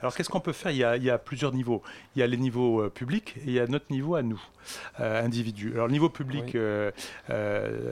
Alors 0.00 0.14
qu'est-ce 0.14 0.30
qu'on 0.30 0.40
peut 0.40 0.52
faire? 0.52 0.70
Il 0.72 0.78
y, 0.78 0.84
a, 0.84 0.96
il 0.96 1.04
y 1.04 1.10
a 1.10 1.18
plusieurs 1.18 1.52
niveaux. 1.52 1.82
Il 2.16 2.20
y 2.20 2.22
a 2.22 2.26
les 2.26 2.36
niveaux 2.38 2.80
euh, 2.82 2.88
publics 2.88 3.36
et 3.38 3.42
il 3.46 3.52
y 3.52 3.60
a 3.60 3.66
notre 3.66 3.86
niveau 3.90 4.14
à 4.14 4.22
nous, 4.22 4.40
euh, 4.98 5.22
individus. 5.22 5.72
Alors 5.74 5.86
le 5.88 5.92
niveau 5.92 6.08
public, 6.08 6.44
Oui. 6.46 6.52
euh, 6.54 6.90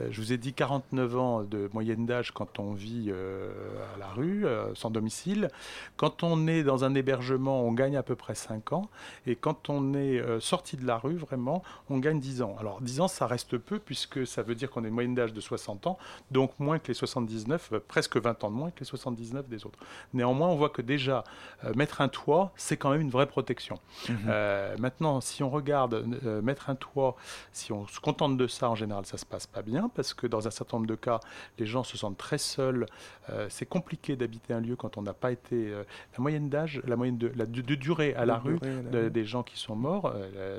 je 0.09 0.19
vous 0.21 0.33
ai 0.33 0.37
dit 0.37 0.53
49 0.53 1.17
ans 1.17 1.43
de 1.43 1.69
moyenne 1.73 2.05
d'âge 2.05 2.31
quand 2.31 2.59
on 2.59 2.73
vit 2.73 3.11
à 3.11 3.97
la 3.99 4.07
rue, 4.07 4.45
sans 4.73 4.89
domicile. 4.89 5.49
Quand 5.97 6.23
on 6.23 6.47
est 6.47 6.63
dans 6.63 6.83
un 6.83 6.95
hébergement, 6.95 7.61
on 7.63 7.71
gagne 7.73 7.95
à 7.97 8.03
peu 8.03 8.15
près 8.15 8.35
5 8.35 8.73
ans. 8.73 8.89
Et 9.27 9.35
quand 9.35 9.69
on 9.69 9.93
est 9.93 10.21
sorti 10.39 10.77
de 10.77 10.85
la 10.85 10.97
rue, 10.97 11.15
vraiment, 11.15 11.63
on 11.89 11.99
gagne 11.99 12.19
10 12.19 12.41
ans. 12.41 12.55
Alors 12.59 12.81
10 12.81 13.01
ans, 13.01 13.07
ça 13.07 13.27
reste 13.27 13.57
peu 13.57 13.79
puisque 13.79 14.25
ça 14.25 14.41
veut 14.41 14.55
dire 14.55 14.69
qu'on 14.69 14.83
a 14.83 14.87
une 14.87 14.93
moyenne 14.93 15.15
d'âge 15.15 15.33
de 15.33 15.41
60 15.41 15.87
ans, 15.87 15.97
donc 16.31 16.51
moins 16.59 16.79
que 16.79 16.87
les 16.87 16.93
79, 16.93 17.69
euh, 17.73 17.79
presque 17.87 18.17
20 18.17 18.43
ans 18.43 18.49
de 18.49 18.55
moins 18.55 18.71
que 18.71 18.79
les 18.79 18.85
79 18.85 19.47
des 19.47 19.65
autres. 19.65 19.79
Néanmoins, 20.13 20.47
on 20.47 20.55
voit 20.55 20.69
que 20.69 20.81
déjà, 20.81 21.23
euh, 21.65 21.71
mettre 21.99 22.01
un 22.01 22.07
toit, 22.23 22.51
c'est 22.55 22.77
quand 22.77 22.91
même 22.91 23.01
une 23.01 23.09
vraie 23.09 23.25
protection. 23.27 23.79
Mhm. 24.07 24.17
Euh, 24.27 24.75
maintenant, 24.79 25.21
si 25.21 25.43
on 25.43 25.49
regarde 25.49 26.05
euh, 26.25 26.41
mettre 26.41 26.69
un 26.69 26.75
toit, 26.75 27.15
si 27.51 27.71
on 27.71 27.87
se 27.87 27.99
contente 27.99 28.37
de 28.37 28.47
ça, 28.47 28.69
en 28.69 28.75
général, 28.75 29.05
ça 29.05 29.17
se 29.17 29.25
passe 29.25 29.47
pas 29.47 29.61
bien 29.61 29.89
parce 29.95 30.13
que 30.13 30.27
dans 30.27 30.47
un 30.47 30.51
certain 30.51 30.77
nombre 30.77 30.87
de 30.87 30.95
cas, 30.95 31.19
les 31.57 31.65
gens 31.65 31.83
se 31.83 31.97
sentent 31.97 32.17
très 32.17 32.37
seuls. 32.37 32.85
Euh, 33.29 33.47
c'est 33.49 33.65
compliqué 33.67 34.15
d'habiter 34.15 34.53
un 34.53 34.61
lieu 34.61 34.75
quand 34.75 34.97
on 34.97 35.01
n'a 35.01 35.13
pas 35.13 35.31
été. 35.31 35.71
la 35.71 36.19
moyenne 36.19 36.49
d'âge, 36.49 36.81
la 36.85 36.95
moyenne 36.95 37.17
de, 37.17 37.31
la, 37.35 37.45
de, 37.45 37.61
de 37.61 37.75
durée 37.75 38.13
à 38.15 38.25
la 38.25 38.37
rue 38.37 38.57
durée 38.59 38.81
de- 38.91 39.09
des 39.09 39.25
gens 39.25 39.43
qui 39.43 39.57
sont 39.59 39.75
morts, 39.75 40.13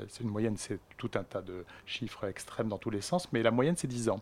c'est 0.07 0.23
une 0.23 0.29
moyenne, 0.29 0.55
c'est 0.57 0.79
tout 1.01 1.17
un 1.17 1.23
tas 1.23 1.41
de 1.41 1.65
chiffres 1.87 2.27
extrêmes 2.27 2.67
dans 2.69 2.77
tous 2.77 2.91
les 2.91 3.01
sens, 3.01 3.27
mais 3.33 3.41
la 3.41 3.49
moyenne 3.49 3.75
c'est 3.75 3.87
10 3.87 4.09
ans. 4.09 4.21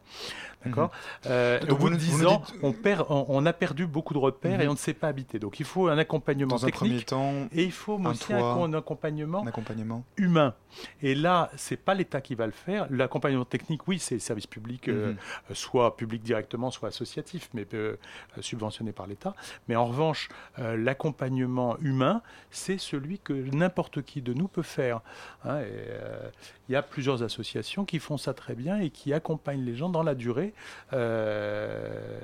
D'accord 0.65 0.91
Euh, 1.25 1.59
Mhm. 1.59 1.67
Donc 1.67 1.77
Au 1.77 1.81
bout 1.81 1.89
de 1.89 1.93
nous- 1.95 1.99
vous 1.99 2.05
10 2.05 2.21
nous 2.23 2.27
ans, 2.27 2.43
dites- 2.45 2.55
on, 2.63 2.71
perd, 2.71 3.05
on, 3.09 3.25
on 3.27 3.45
a 3.45 3.51
perdu 3.53 3.85
beaucoup 3.87 4.13
de 4.13 4.19
repères 4.19 4.61
et 4.61 4.63
Mhm. 4.65 4.69
on 4.69 4.73
ne 4.73 4.77
sait 4.77 4.93
pas 4.93 5.07
habiter. 5.09 5.39
Donc 5.39 5.59
il 5.59 5.65
faut 5.65 5.87
un 5.89 5.97
accompagnement 5.97 6.55
Dans 6.55 6.65
un 6.65 6.69
premier 6.69 6.91
technique 6.91 7.05
temps, 7.07 7.33
et 7.51 7.63
il 7.63 7.71
faut 7.71 7.95
un 7.97 8.11
aussi 8.11 8.33
un, 8.33 8.39
toit, 8.39 8.53
un 8.63 8.73
accompagnement 8.73 9.43
un 9.43 9.47
accompagnement. 9.47 10.03
humain. 10.17 10.53
Et 11.01 11.15
là, 11.15 11.49
c'est 11.57 11.77
pas 11.77 11.93
l'État 11.95 12.21
qui 12.21 12.35
va 12.35 12.45
le 12.45 12.51
faire. 12.53 12.87
L'accompagnement 12.91 13.45
technique, 13.45 13.87
oui, 13.87 13.99
c'est 13.99 14.15
le 14.15 14.19
service 14.21 14.47
public, 14.47 14.87
euh, 14.87 15.11
Mhm. 15.13 15.17
euh, 15.51 15.53
soit 15.53 15.97
public 15.97 16.21
directement, 16.23 16.71
soit 16.71 16.89
associatif, 16.89 17.49
mais 17.53 17.65
euh, 17.73 17.97
euh, 18.37 18.41
subventionné 18.41 18.91
par 18.91 19.07
l'État. 19.07 19.33
Mais 19.67 19.75
en 19.75 19.85
revanche, 19.85 20.29
euh, 20.59 20.77
l'accompagnement 20.77 21.77
humain, 21.79 22.21
c'est 22.51 22.77
celui 22.77 23.19
que 23.19 23.33
n'importe 23.33 24.01
qui 24.03 24.21
de 24.21 24.33
nous 24.33 24.47
peut 24.47 24.61
faire. 24.61 25.01
hein. 25.43 25.59
Et, 25.59 25.63
euh, 25.65 26.29
Il 26.69 26.73
y 26.73 26.75
a 26.75 26.83
plusieurs 26.83 27.23
associations 27.23 27.83
qui 27.83 27.97
font 27.97 28.17
ça 28.17 28.35
très 28.35 28.53
bien 28.53 28.79
et 28.79 28.91
qui 28.91 29.11
accompagnent 29.11 29.65
les 29.65 29.75
gens 29.75 29.89
dans 29.89 30.03
la 30.03 30.13
durée. 30.13 30.53
Euh, 30.93 32.19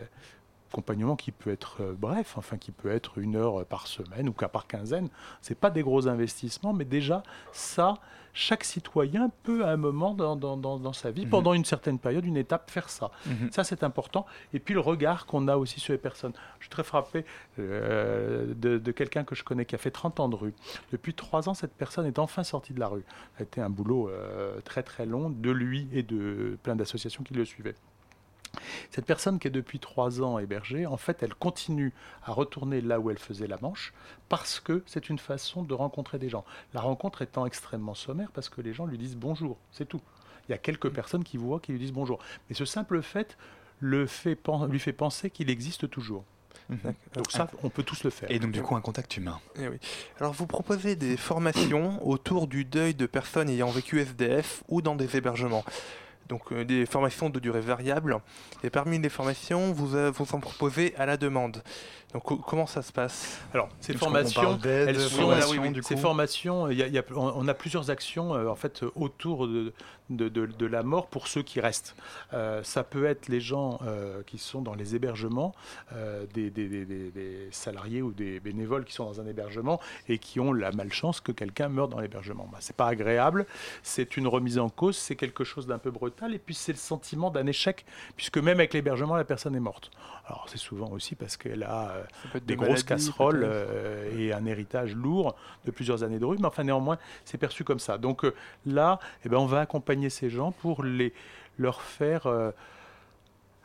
accompagnement 0.71 1.15
qui 1.15 1.31
peut 1.31 1.51
être 1.51 1.81
euh, 1.81 1.95
bref, 1.97 2.37
enfin 2.37 2.57
qui 2.57 2.71
peut 2.71 2.91
être 2.91 3.17
une 3.17 3.37
heure 3.37 3.65
par 3.65 3.87
semaine 3.87 4.29
ou 4.29 4.33
qu'à 4.33 4.47
par 4.49 4.67
quinzaine. 4.67 5.09
C'est 5.41 5.57
pas 5.57 5.71
des 5.71 5.81
gros 5.81 6.07
investissements, 6.07 6.73
mais 6.73 6.85
déjà 6.85 7.23
ça, 7.53 7.95
chaque 8.37 8.63
citoyen 8.65 9.31
peut 9.43 9.63
à 9.65 9.69
un 9.69 9.77
moment 9.77 10.13
dans, 10.13 10.35
dans- 10.35 10.57
dans- 10.57 10.77
dans 10.77 10.93
sa 10.93 11.09
vie, 11.09 11.23
Mhm. 11.23 11.29
pendant 11.31 11.53
une 11.53 11.65
certaine 11.65 11.97
période, 11.97 12.25
une 12.25 12.35
étape, 12.37 12.69
faire 12.69 12.89
ça. 12.89 13.09
Mhm. 13.25 13.49
Ça, 13.51 13.63
c'est 13.63 13.81
important. 13.83 14.25
Et 14.53 14.59
puis 14.59 14.73
le 14.73 14.81
regard 14.81 15.25
qu'on 15.25 15.47
a 15.47 15.55
aussi 15.57 15.79
sur 15.79 15.93
les 15.93 15.97
personnes. 15.97 16.33
Je 16.59 16.65
suis 16.65 16.69
très 16.69 16.83
frappé 16.83 17.25
euh, 17.59 18.53
de, 18.55 18.77
de 18.77 18.91
quelqu'un 18.91 19.23
que 19.23 19.35
je 19.35 19.43
connais 19.43 19.65
qui 19.65 19.75
a 19.75 19.77
fait 19.77 19.91
30 19.91 20.19
ans 20.19 20.29
de 20.29 20.35
rue. 20.35 20.53
Depuis 20.91 21.13
trois 21.13 21.47
ans, 21.49 21.53
cette 21.53 21.73
personne 21.73 22.05
est 22.05 22.19
enfin 22.19 22.43
sortie 22.43 22.73
de 22.73 22.79
la 22.79 22.87
rue. 22.87 23.03
Ça 23.37 23.39
a 23.39 23.43
été 23.43 23.61
un 23.61 23.69
boulot 23.69 24.09
euh, 24.09 24.59
très 24.61 24.83
très 24.83 25.05
long 25.05 25.29
de 25.29 25.51
lui 25.51 25.87
et 25.93 26.03
de 26.03 26.57
plein 26.61 26.75
d'associations 26.75 27.23
qui 27.23 27.33
le 27.33 27.45
suivaient. 27.45 27.75
Cette 28.91 29.05
personne 29.05 29.39
qui 29.39 29.47
est 29.47 29.51
depuis 29.51 29.79
trois 29.79 30.21
ans 30.21 30.39
hébergée, 30.39 30.85
en 30.85 30.97
fait, 30.97 31.23
elle 31.23 31.33
continue 31.33 31.93
à 32.23 32.31
retourner 32.31 32.81
là 32.81 32.99
où 32.99 33.09
elle 33.09 33.19
faisait 33.19 33.47
la 33.47 33.57
manche 33.61 33.93
parce 34.29 34.59
que 34.59 34.83
c'est 34.85 35.09
une 35.09 35.19
façon 35.19 35.63
de 35.63 35.73
rencontrer 35.73 36.19
des 36.19 36.29
gens. 36.29 36.45
La 36.73 36.81
rencontre 36.81 37.21
étant 37.21 37.45
extrêmement 37.45 37.95
sommaire 37.95 38.31
parce 38.33 38.49
que 38.49 38.61
les 38.61 38.73
gens 38.73 38.85
lui 38.85 38.97
disent 38.97 39.15
bonjour, 39.15 39.57
c'est 39.71 39.87
tout. 39.87 40.01
il 40.47 40.51
y 40.51 40.55
a 40.55 40.57
quelques 40.57 40.89
personnes 40.89 41.23
qui 41.23 41.37
vous 41.37 41.47
voient, 41.47 41.59
qui 41.59 41.71
lui 41.71 41.79
disent 41.79 41.93
bonjour. 41.93 42.19
Mais 42.49 42.55
ce 42.55 42.65
simple 42.65 43.01
fait, 43.01 43.37
le 43.79 44.05
fait 44.05 44.39
lui 44.69 44.79
fait 44.79 44.93
penser 44.93 45.29
qu'il 45.29 45.49
existe 45.49 45.89
toujours. 45.89 46.23
Donc 47.13 47.31
ça, 47.31 47.49
on 47.63 47.69
peut 47.69 47.83
tous 47.83 48.03
le 48.03 48.09
faire. 48.09 48.29
Et 48.31 48.39
donc 48.39 48.51
du 48.51 48.61
coup 48.61 48.75
un 48.75 48.81
contact 48.81 49.17
humain. 49.17 49.39
Eh 49.59 49.67
oui. 49.67 49.77
Alors 50.19 50.33
vous 50.33 50.47
proposez 50.47 50.95
des 50.95 51.17
formations 51.17 52.05
autour 52.07 52.47
du 52.47 52.65
deuil 52.65 52.95
de 52.95 53.05
personnes 53.05 53.49
ayant 53.49 53.69
vécu 53.69 53.99
SDF 53.99 54.63
ou 54.67 54.81
dans 54.81 54.95
des 54.95 55.15
hébergements. 55.15 55.63
Donc 56.27 56.51
euh, 56.51 56.65
des 56.65 56.85
formations 56.85 57.29
de 57.29 57.39
durée 57.39 57.61
variable. 57.61 58.17
Et 58.63 58.69
parmi 58.69 58.97
les 58.99 59.09
formations, 59.09 59.71
vous, 59.73 59.95
euh, 59.95 60.11
vous 60.11 60.25
en 60.33 60.39
proposez 60.39 60.95
à 60.97 61.05
la 61.05 61.17
demande. 61.17 61.61
Donc 62.13 62.23
co- 62.23 62.37
comment 62.37 62.65
ça 62.65 62.81
se 62.81 62.91
passe? 62.91 63.39
Alors, 63.53 63.69
ces 63.79 63.93
formations, 63.93 64.57
elles 64.63 64.95
de 64.95 64.99
sont, 65.01 65.17
formation, 65.21 65.49
oui, 65.51 65.57
oui, 65.61 65.69
du 65.71 65.83
ces 65.83 65.95
coup. 65.95 66.01
formations, 66.01 66.69
il 66.69 66.77
y 66.77 66.83
a- 66.83 66.87
il 66.87 66.93
y 66.93 66.97
a- 66.97 67.03
on 67.15 67.33
on 67.35 67.47
a 67.47 67.53
plusieurs 67.53 67.91
actions 67.91 68.33
euh, 68.33 68.47
en 68.47 68.55
fait 68.55 68.83
autour 68.95 69.47
de, 69.47 69.71
de, 70.09 70.29
de- 70.29 70.45
de 70.45 70.65
la 70.65 70.83
mort 70.83 71.07
pour 71.07 71.27
ceux 71.27 71.41
qui 71.41 71.59
restent. 71.59 71.95
Euh, 72.33 72.61
ça 72.63 72.83
peut 72.83 73.05
être 73.05 73.27
les 73.27 73.41
gens 73.41 73.79
euh, 73.83 74.21
qui 74.23 74.37
sont 74.37 74.61
dans 74.61 74.75
les 74.75 74.95
hébergements, 74.95 75.53
euh, 75.93 76.25
des, 76.33 76.49
des- 76.51 76.67
des- 76.67 76.85
des- 76.85 77.11
des 77.11 77.47
salariés 77.51 78.01
ou 78.01 78.11
des 78.11 78.39
bénévoles 78.39 78.85
qui 78.85 78.93
sont 78.93 79.05
dans 79.05 79.19
un 79.19 79.25
hébergement 79.27 79.79
et 80.07 80.17
qui 80.19 80.39
ont 80.39 80.53
la 80.53 80.71
malchance 80.71 81.21
que 81.21 81.31
quelqu'un 81.31 81.69
meure 81.69 81.87
dans 81.87 81.99
l'hébergement. 81.99 82.47
Bah, 82.51 82.59
c'est 82.61 82.75
pas 82.75 82.87
agréable, 82.87 83.45
c'est 83.81 84.15
une 84.17 84.27
remise 84.27 84.59
en 84.59 84.69
cause, 84.69 84.95
c'est 84.95 85.15
quelque 85.15 85.43
chose 85.43 85.65
d'un 85.65 85.79
peu 85.79 85.89
brutal 85.91 86.33
et 86.35 86.39
puis 86.39 86.53
c'est 86.53 86.71
le 86.73 86.77
sentiment 86.77 87.31
d'un 87.31 87.47
échec 87.47 87.85
puisque 88.15 88.37
même 88.37 88.59
avec 88.59 88.73
l'hébergement 88.73 89.15
la 89.15 89.23
personne 89.25 89.55
est 89.55 89.59
morte. 89.59 89.89
Alors 90.27 90.45
c'est 90.49 90.57
souvent 90.57 90.89
aussi 90.91 91.15
parce 91.15 91.35
qu'elle 91.37 91.63
a 91.63 92.03
des 92.33 92.39
de 92.41 92.55
grosses 92.55 92.67
maladies, 92.67 92.85
casseroles 92.85 93.49
et 94.17 94.33
un 94.33 94.45
héritage 94.45 94.95
lourd 94.95 95.35
de 95.65 95.71
plusieurs 95.71 96.03
années 96.03 96.19
de 96.19 96.25
rue, 96.25 96.37
mais 96.39 96.47
enfin 96.47 96.63
néanmoins, 96.63 96.97
c'est 97.25 97.37
perçu 97.37 97.63
comme 97.63 97.79
ça. 97.79 97.97
Donc 97.97 98.23
là, 98.65 98.99
eh 99.25 99.29
ben, 99.29 99.37
on 99.37 99.45
va 99.45 99.61
accompagner 99.61 99.94
ces 100.09 100.29
gens 100.29 100.51
pour 100.51 100.83
les, 100.83 101.13
leur 101.57 101.81
faire 101.81 102.27
euh, 102.27 102.51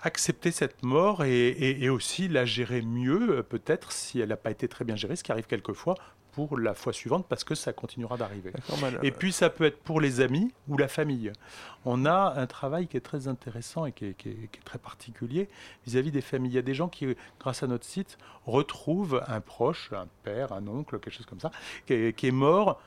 accepter 0.03 0.51
cette 0.51 0.83
mort 0.83 1.25
et, 1.25 1.49
et- 1.49 1.85
et 1.85 1.88
aussi 1.90 2.29
la 2.29 2.45
gérer 2.45 2.81
mieux, 2.83 3.38
euh, 3.38 3.43
peut-être 3.43 3.93
si 3.93 4.19
elle 4.21 4.31
n'a 4.31 4.37
pas 4.37 4.51
été 4.51 4.66
très 4.69 4.85
bien 4.85 4.97
gérée, 4.97 5.16
ce 5.16 5.23
qui 5.25 5.33
arrive 5.33 5.47
quelquefois 5.47 5.95
pour 6.33 6.57
la 6.59 6.75
fois 6.75 6.93
suivante 6.93 7.27
parce 7.29 7.43
que 7.43 7.55
ça 7.57 7.73
continuera 7.73 8.16
d'arriver. 8.16 8.53
Et 9.03 9.11
puis 9.11 9.33
ça 9.33 9.51
peut 9.51 9.64
être 9.64 9.79
pour 9.83 10.01
les 10.01 10.21
amis 10.21 10.55
ou 10.69 10.79
la 10.79 10.87
famille. 10.88 11.33
On 11.85 12.07
a 12.07 12.35
un 12.37 12.47
travail 12.47 12.87
qui 12.87 12.97
est 12.97 13.01
très 13.01 13.27
intéressant 13.27 13.85
et 13.85 13.93
qui 13.93 14.07
est, 14.07 14.14
qui 14.14 14.29
est- 14.31 14.49
qui 14.51 14.61
est 14.61 14.64
très 14.64 14.79
particulier 14.79 15.49
vis-à-vis 15.87 16.12
des 16.12 16.21
familles. 16.21 16.53
Il 16.53 16.55
y 16.55 16.59
a 16.59 16.62
des 16.62 16.73
gens 16.75 16.88
qui, 16.88 17.14
grâce 17.40 17.62
à 17.64 17.66
notre 17.66 17.85
site, 17.85 18.16
retrouvent 18.47 19.23
un 19.27 19.40
proche, 19.40 19.90
un 19.93 20.07
père, 20.23 20.53
un 20.53 20.66
oncle, 20.69 20.99
quelque 21.01 21.12
chose 21.14 21.27
comme 21.27 21.40
ça, 21.40 21.51
qui 21.87 21.95
est, 21.95 22.16
qui 22.16 22.29
est 22.29 22.33
mort 22.33 22.81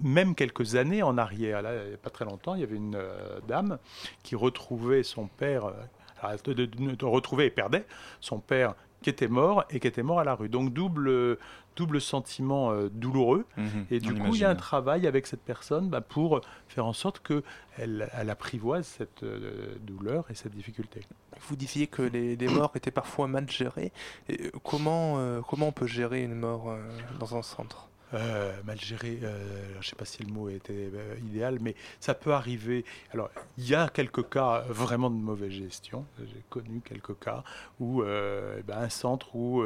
même 0.00 0.34
quelques 0.34 0.74
années 0.76 1.02
en 1.02 1.18
arrière. 1.18 1.62
Là, 1.62 1.82
il 1.84 1.88
n'y 1.88 1.94
a 1.94 1.98
pas 1.98 2.10
très 2.10 2.24
longtemps, 2.24 2.54
il 2.54 2.60
y 2.60 2.64
avait 2.64 2.76
une 2.76 2.96
euh, 2.96 3.40
dame 3.48 3.78
qui 4.22 4.34
retrouvait 4.36 5.02
son 5.02 5.26
père, 5.28 5.66
euh, 5.66 5.72
alors, 6.20 6.40
de, 6.42 6.52
de- 6.52 6.66
de- 6.66 6.94
de 6.94 7.04
retrouver 7.04 7.46
et 7.46 7.50
perdait 7.50 7.84
son 8.20 8.38
père 8.40 8.74
qui 9.02 9.10
était 9.10 9.26
mort 9.28 9.64
et 9.70 9.80
qui 9.80 9.88
était 9.88 10.04
mort 10.04 10.20
à 10.20 10.24
la 10.24 10.36
rue. 10.36 10.48
Donc 10.48 10.72
double, 10.72 11.36
double 11.74 12.00
sentiment 12.00 12.70
euh, 12.70 12.88
douloureux. 12.88 13.44
Mhm, 13.56 13.86
Et 13.90 13.98
du 13.98 14.14
coup, 14.14 14.34
il 14.36 14.40
y 14.42 14.44
a 14.44 14.50
un 14.50 14.54
travail 14.54 15.08
avec 15.08 15.26
cette 15.26 15.42
personne 15.42 15.88
bah, 15.88 16.00
pour 16.00 16.40
faire 16.68 16.86
en 16.86 16.92
sorte 16.92 17.20
qu'elle 17.20 18.08
elle 18.12 18.30
apprivoise 18.30 18.86
cette 18.86 19.24
euh, 19.24 19.74
douleur 19.80 20.24
et 20.30 20.34
cette 20.36 20.54
difficulté. 20.54 21.00
Vous 21.48 21.56
disiez 21.56 21.88
que 21.88 22.02
les, 22.02 22.36
les 22.36 22.46
morts 22.48 22.70
étaient 22.76 22.92
parfois 22.92 23.26
mal 23.26 23.50
gérées. 23.50 23.90
Et, 24.28 24.52
comment, 24.62 25.18
euh, 25.18 25.40
comment 25.48 25.66
on 25.68 25.72
peut 25.72 25.88
gérer 25.88 26.22
une 26.22 26.36
mort 26.36 26.70
euh, 26.70 26.78
dans 27.18 27.34
un 27.36 27.42
centre? 27.42 27.88
Euh, 28.14 28.52
mal 28.64 28.78
géré, 28.78 29.18
euh, 29.22 29.72
je 29.74 29.78
ne 29.78 29.82
sais 29.82 29.96
pas 29.96 30.04
si 30.04 30.22
le 30.22 30.30
mot 30.30 30.48
était 30.48 30.90
euh, 30.94 31.14
idéal, 31.26 31.58
mais 31.60 31.74
ça 31.98 32.14
peut 32.14 32.32
arriver. 32.32 32.84
Alors, 33.12 33.30
il 33.56 33.68
y 33.68 33.74
a 33.74 33.88
quelques 33.88 34.28
cas 34.28 34.64
vraiment 34.68 35.10
de 35.10 35.16
mauvaise 35.16 35.52
gestion. 35.52 36.04
J'ai 36.18 36.42
connu 36.50 36.80
quelques 36.84 37.18
cas 37.18 37.42
où 37.80 38.02
eh 38.04 38.62
ben, 38.62 38.78
un 38.78 38.88
centre 38.88 39.34
où 39.34 39.64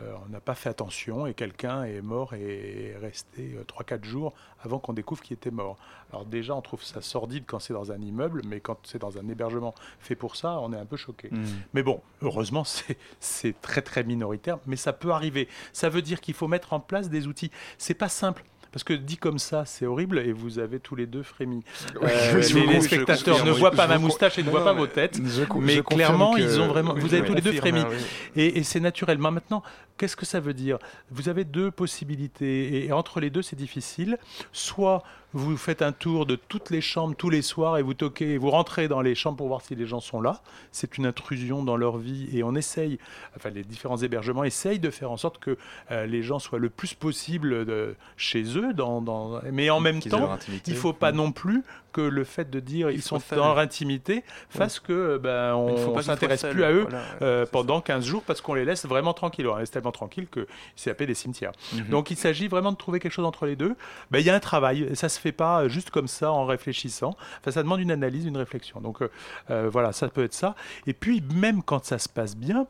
euh, 0.00 0.02
euh, 0.12 0.14
on 0.26 0.28
n'a 0.30 0.40
pas 0.40 0.54
fait 0.54 0.68
attention 0.68 1.26
et 1.26 1.34
quelqu'un 1.34 1.84
est 1.84 2.00
mort 2.02 2.34
et 2.34 2.90
est 2.92 2.96
resté 2.96 3.54
euh, 3.56 3.64
3-4 3.64 4.04
jours 4.04 4.32
avant 4.62 4.78
qu'on 4.78 4.92
découvre 4.92 5.22
qu'il 5.22 5.34
était 5.34 5.50
mort. 5.50 5.76
Alors 6.12 6.24
déjà, 6.24 6.54
on 6.54 6.62
trouve 6.62 6.82
ça 6.82 7.00
sordide 7.02 7.44
quand 7.46 7.58
c'est 7.58 7.72
dans 7.72 7.92
un 7.92 8.00
immeuble, 8.00 8.42
mais 8.46 8.60
quand 8.60 8.78
c'est 8.84 8.98
dans 8.98 9.18
un 9.18 9.28
hébergement 9.28 9.74
fait 10.00 10.14
pour 10.14 10.36
ça, 10.36 10.58
on 10.60 10.72
est 10.72 10.78
un 10.78 10.86
peu 10.86 10.96
choqué. 10.96 11.28
Mhm. 11.30 11.46
Mais 11.74 11.82
bon, 11.82 12.00
heureusement, 12.22 12.64
c'est- 12.64 12.98
c'est 13.20 13.60
très 13.60 13.82
très 13.82 14.04
minoritaire, 14.04 14.58
mais 14.66 14.76
ça 14.76 14.92
peut 14.92 15.10
arriver. 15.10 15.48
Ça 15.72 15.88
veut 15.88 16.02
dire 16.02 16.20
qu'il 16.20 16.34
faut 16.34 16.48
mettre 16.48 16.72
en 16.72 16.80
place 16.80 17.08
des 17.10 17.26
outils. 17.26 17.50
C'est 17.78 17.94
pas 17.94 18.08
simple. 18.08 18.44
Parce 18.72 18.84
que 18.84 18.92
dit 18.92 19.16
comme 19.16 19.38
ça, 19.38 19.64
c'est 19.64 19.86
horrible 19.86 20.18
et 20.18 20.32
vous 20.32 20.58
avez 20.58 20.78
tous 20.78 20.94
les 20.94 21.06
deux 21.06 21.22
frémi. 21.22 21.62
Oui, 22.00 22.08
Euh, 22.10 22.36
les, 22.36 22.80
spectateurs 22.80 23.44
ne 23.44 23.50
voient 23.50 23.70
pas 23.70 23.86
ma 23.86 23.98
moustache 23.98 24.38
et 24.38 24.42
ne 24.42 24.50
voient 24.50 24.64
pas 24.64 24.72
vos 24.74 24.86
têtes. 24.86 25.18
Je 25.24 25.42
Mais 25.60 25.82
clairement, 25.82 26.34
que- 26.34 26.40
ils 26.40 26.60
ont 26.60 26.68
vraiment. 26.68 26.92
Oui, 26.94 27.00
Vous 27.00 27.14
avez 27.14 27.26
tous 27.26 27.34
les 27.34 27.40
deux 27.40 27.52
frémi. 27.52 27.80
oui. 27.88 27.96
Et, 28.36 28.58
et 28.58 28.62
c'est 28.62 28.80
naturel. 28.80 29.18
Mais 29.18 29.28
Maintenant, 29.30 29.62
qu'est-ce 29.96 30.16
que 30.16 30.26
ça 30.26 30.40
veut 30.40 30.54
dire? 30.54 30.78
Vous 31.10 31.28
avez 31.28 31.44
deux 31.44 31.70
possibilités. 31.70 32.86
Et, 32.86 32.92
entre 32.92 33.20
les 33.20 33.30
deux, 33.30 33.42
c'est 33.42 33.56
difficile. 33.56 34.18
Soit 34.52 35.02
vous 35.34 35.56
faites 35.56 35.82
un 35.82 35.92
tour 35.92 36.24
de 36.26 36.36
toutes 36.36 36.70
les 36.70 36.80
chambres 36.80 37.14
tous 37.14 37.28
les 37.30 37.42
soirs 37.42 37.76
et 37.76 37.82
vous 37.82 37.94
toquez, 37.94 38.32
et 38.32 38.38
vous 38.38 38.50
rentrez 38.50 38.88
dans 38.88 39.02
les 39.02 39.14
chambres 39.14 39.36
pour 39.36 39.48
voir 39.48 39.60
si 39.60 39.74
les 39.74 39.86
gens 39.86 40.00
sont 40.00 40.20
là. 40.20 40.40
C'est 40.72 40.96
une 40.96 41.06
intrusion 41.06 41.62
dans 41.62 41.76
leur 41.76 41.98
vie 41.98 42.28
et 42.32 42.42
on 42.42 42.54
essaye, 42.54 42.98
enfin 43.36 43.50
les 43.50 43.62
différents 43.62 43.98
hébergements 43.98 44.44
essayent 44.44 44.78
de 44.78 44.90
faire 44.90 45.10
en 45.10 45.16
sorte 45.16 45.38
que 45.38 45.58
euh, 45.90 46.06
les 46.06 46.22
gens 46.22 46.38
soient 46.38 46.58
le 46.58 46.70
plus 46.70 46.94
possible 46.94 47.66
de, 47.66 47.94
chez 48.16 48.42
eux. 48.56 48.72
Dans, 48.72 49.00
dans- 49.02 49.40
Mais 49.52 49.70
en 49.70 49.80
même 49.80 50.00
temps, 50.00 50.38
il 50.66 50.74
faut 50.76 50.92
pas 50.92 51.12
non 51.12 51.32
plus 51.32 51.62
que 51.92 52.00
le 52.00 52.24
fait 52.24 52.50
de 52.50 52.60
dire 52.60 52.90
ils, 52.90 53.02
sont 53.02 53.18
dans 53.30 53.36
leur 53.46 53.58
intimité 53.58 54.22
fasse 54.50 54.78
que 54.78 55.18
ben, 55.18 55.56
Il 55.68 55.72
ne 55.72 55.76
faut 55.78 55.90
on 55.90 55.92
soient 55.94 56.02
s'intéresse 56.02 56.44
plus 56.44 56.62
à 56.62 56.70
eux 56.70 56.82
voilà, 56.82 56.98
euh, 57.22 57.40
c'est 57.40 57.46
ça. 57.46 57.50
pendant 57.50 57.80
15 57.80 58.04
jours 58.04 58.22
parce 58.22 58.40
qu'on 58.40 58.54
les 58.54 58.64
laisse 58.64 58.84
vraiment 58.86 59.14
tranquilles. 59.14 59.48
On 59.48 59.54
les 59.54 59.60
laisse 59.60 59.70
tellement 59.70 59.92
tranquilles 59.92 60.26
que 60.30 60.46
c'est 60.76 60.90
appelé 60.90 61.06
des 61.06 61.14
cimetières. 61.14 61.52
Mhm. 61.74 61.88
Donc 61.88 62.10
il 62.10 62.16
s'agit 62.16 62.46
vraiment 62.48 62.72
de 62.72 62.76
trouver 62.76 63.00
quelque 63.00 63.12
chose 63.12 63.24
entre 63.24 63.46
les 63.46 63.56
deux. 63.56 63.74
Ben, 64.10 64.18
Il 64.20 64.26
y 64.26 64.30
a 64.30 64.34
un 64.34 64.40
travail, 64.40 64.82
et 64.82 64.94
ça 64.94 65.08
se 65.08 65.17
fait 65.18 65.32
pas 65.32 65.62
euh, 65.62 65.68
juste 65.68 65.90
comme 65.90 66.08
ça 66.08 66.32
en 66.32 66.46
réfléchissant. 66.46 67.16
Enfin, 67.40 67.50
ça 67.50 67.62
demande 67.62 67.80
une 67.80 67.90
analyse, 67.90 68.24
une 68.26 68.36
réflexion. 68.36 68.80
Donc 68.80 69.02
euh, 69.02 69.10
euh, 69.50 69.68
voilà, 69.70 69.92
ça 69.92 70.08
peut 70.08 70.24
être 70.24 70.34
ça. 70.34 70.54
Et 70.86 70.92
puis 70.94 71.22
même 71.34 71.62
quand 71.62 71.84
ça 71.84 71.98
se 71.98 72.08
passe 72.08 72.36
bien, 72.36 72.66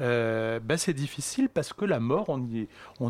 euh, 0.00 0.60
ben, 0.60 0.76
c'est 0.76 0.92
difficile 0.94 1.48
parce 1.48 1.72
que 1.72 1.84
la 1.84 2.00
mort, 2.00 2.28
on 2.28 2.46